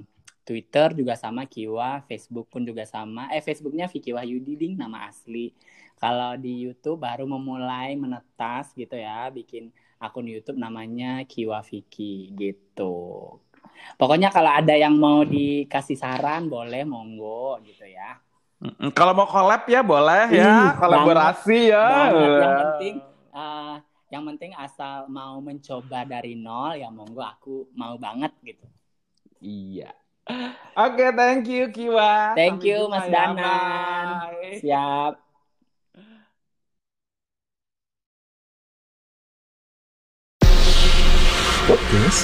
Twitter 0.49 0.96
juga 0.96 1.12
sama 1.12 1.44
Kiwa, 1.44 2.01
Facebook 2.09 2.49
pun 2.49 2.64
juga 2.64 2.88
sama. 2.88 3.28
Eh 3.28 3.44
Facebooknya 3.44 3.84
Vicky 3.84 4.16
Wahyudi 4.16 4.57
ding 4.57 4.74
nama 4.80 5.05
asli. 5.05 5.53
Kalau 6.01 6.40
di 6.40 6.64
YouTube 6.64 7.05
baru 7.05 7.28
memulai 7.28 7.92
menetas 8.01 8.72
gitu 8.72 8.96
ya, 8.96 9.28
bikin 9.28 9.68
akun 10.01 10.24
YouTube 10.24 10.57
namanya 10.57 11.28
Kiwa 11.28 11.61
Vicky 11.61 12.32
gitu. 12.32 13.36
Pokoknya 14.01 14.32
kalau 14.32 14.49
ada 14.49 14.72
yang 14.72 14.96
mau 14.96 15.20
dikasih 15.20 16.01
saran 16.01 16.49
boleh 16.49 16.88
monggo 16.88 17.61
gitu 17.68 17.84
ya. 17.84 18.16
Kalau 18.96 19.12
mau 19.12 19.28
collab 19.28 19.68
ya 19.70 19.84
boleh 19.84 20.32
ya, 20.34 20.49
Ih, 20.49 20.70
kolaborasi 20.80 21.59
ya. 21.70 21.86
Banget 21.86 22.32
yang 22.40 22.57
penting 22.57 22.94
eh, 23.36 23.76
yang 24.09 24.22
penting 24.24 24.53
asal 24.57 25.07
mau 25.12 25.38
mencoba 25.44 26.09
dari 26.09 26.34
nol 26.34 26.74
ya 26.74 26.88
monggo 26.90 27.22
aku 27.22 27.68
mau 27.76 27.94
banget 28.01 28.32
gitu. 28.42 28.66
Iya. 29.44 29.94
Oke, 30.78 31.04
thank 31.16 31.48
you 31.48 31.68
Kiwa. 31.74 32.36
Thank 32.38 32.62
Sampai 32.62 32.68
you, 32.70 32.78
Mas 32.86 33.06
ya. 33.08 33.12
Danan. 33.12 34.06
Bye. 34.30 34.58
Siap. 34.62 35.12
Podcast 41.68 42.20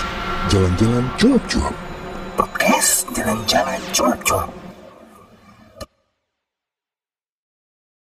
Jalan-Jalan 0.48 1.05
Cuap-Cuap. 1.20 1.74
Podcast 2.38 3.05
Jalan-Jalan 3.12 3.80
Cuap-Cuap. 3.92 4.64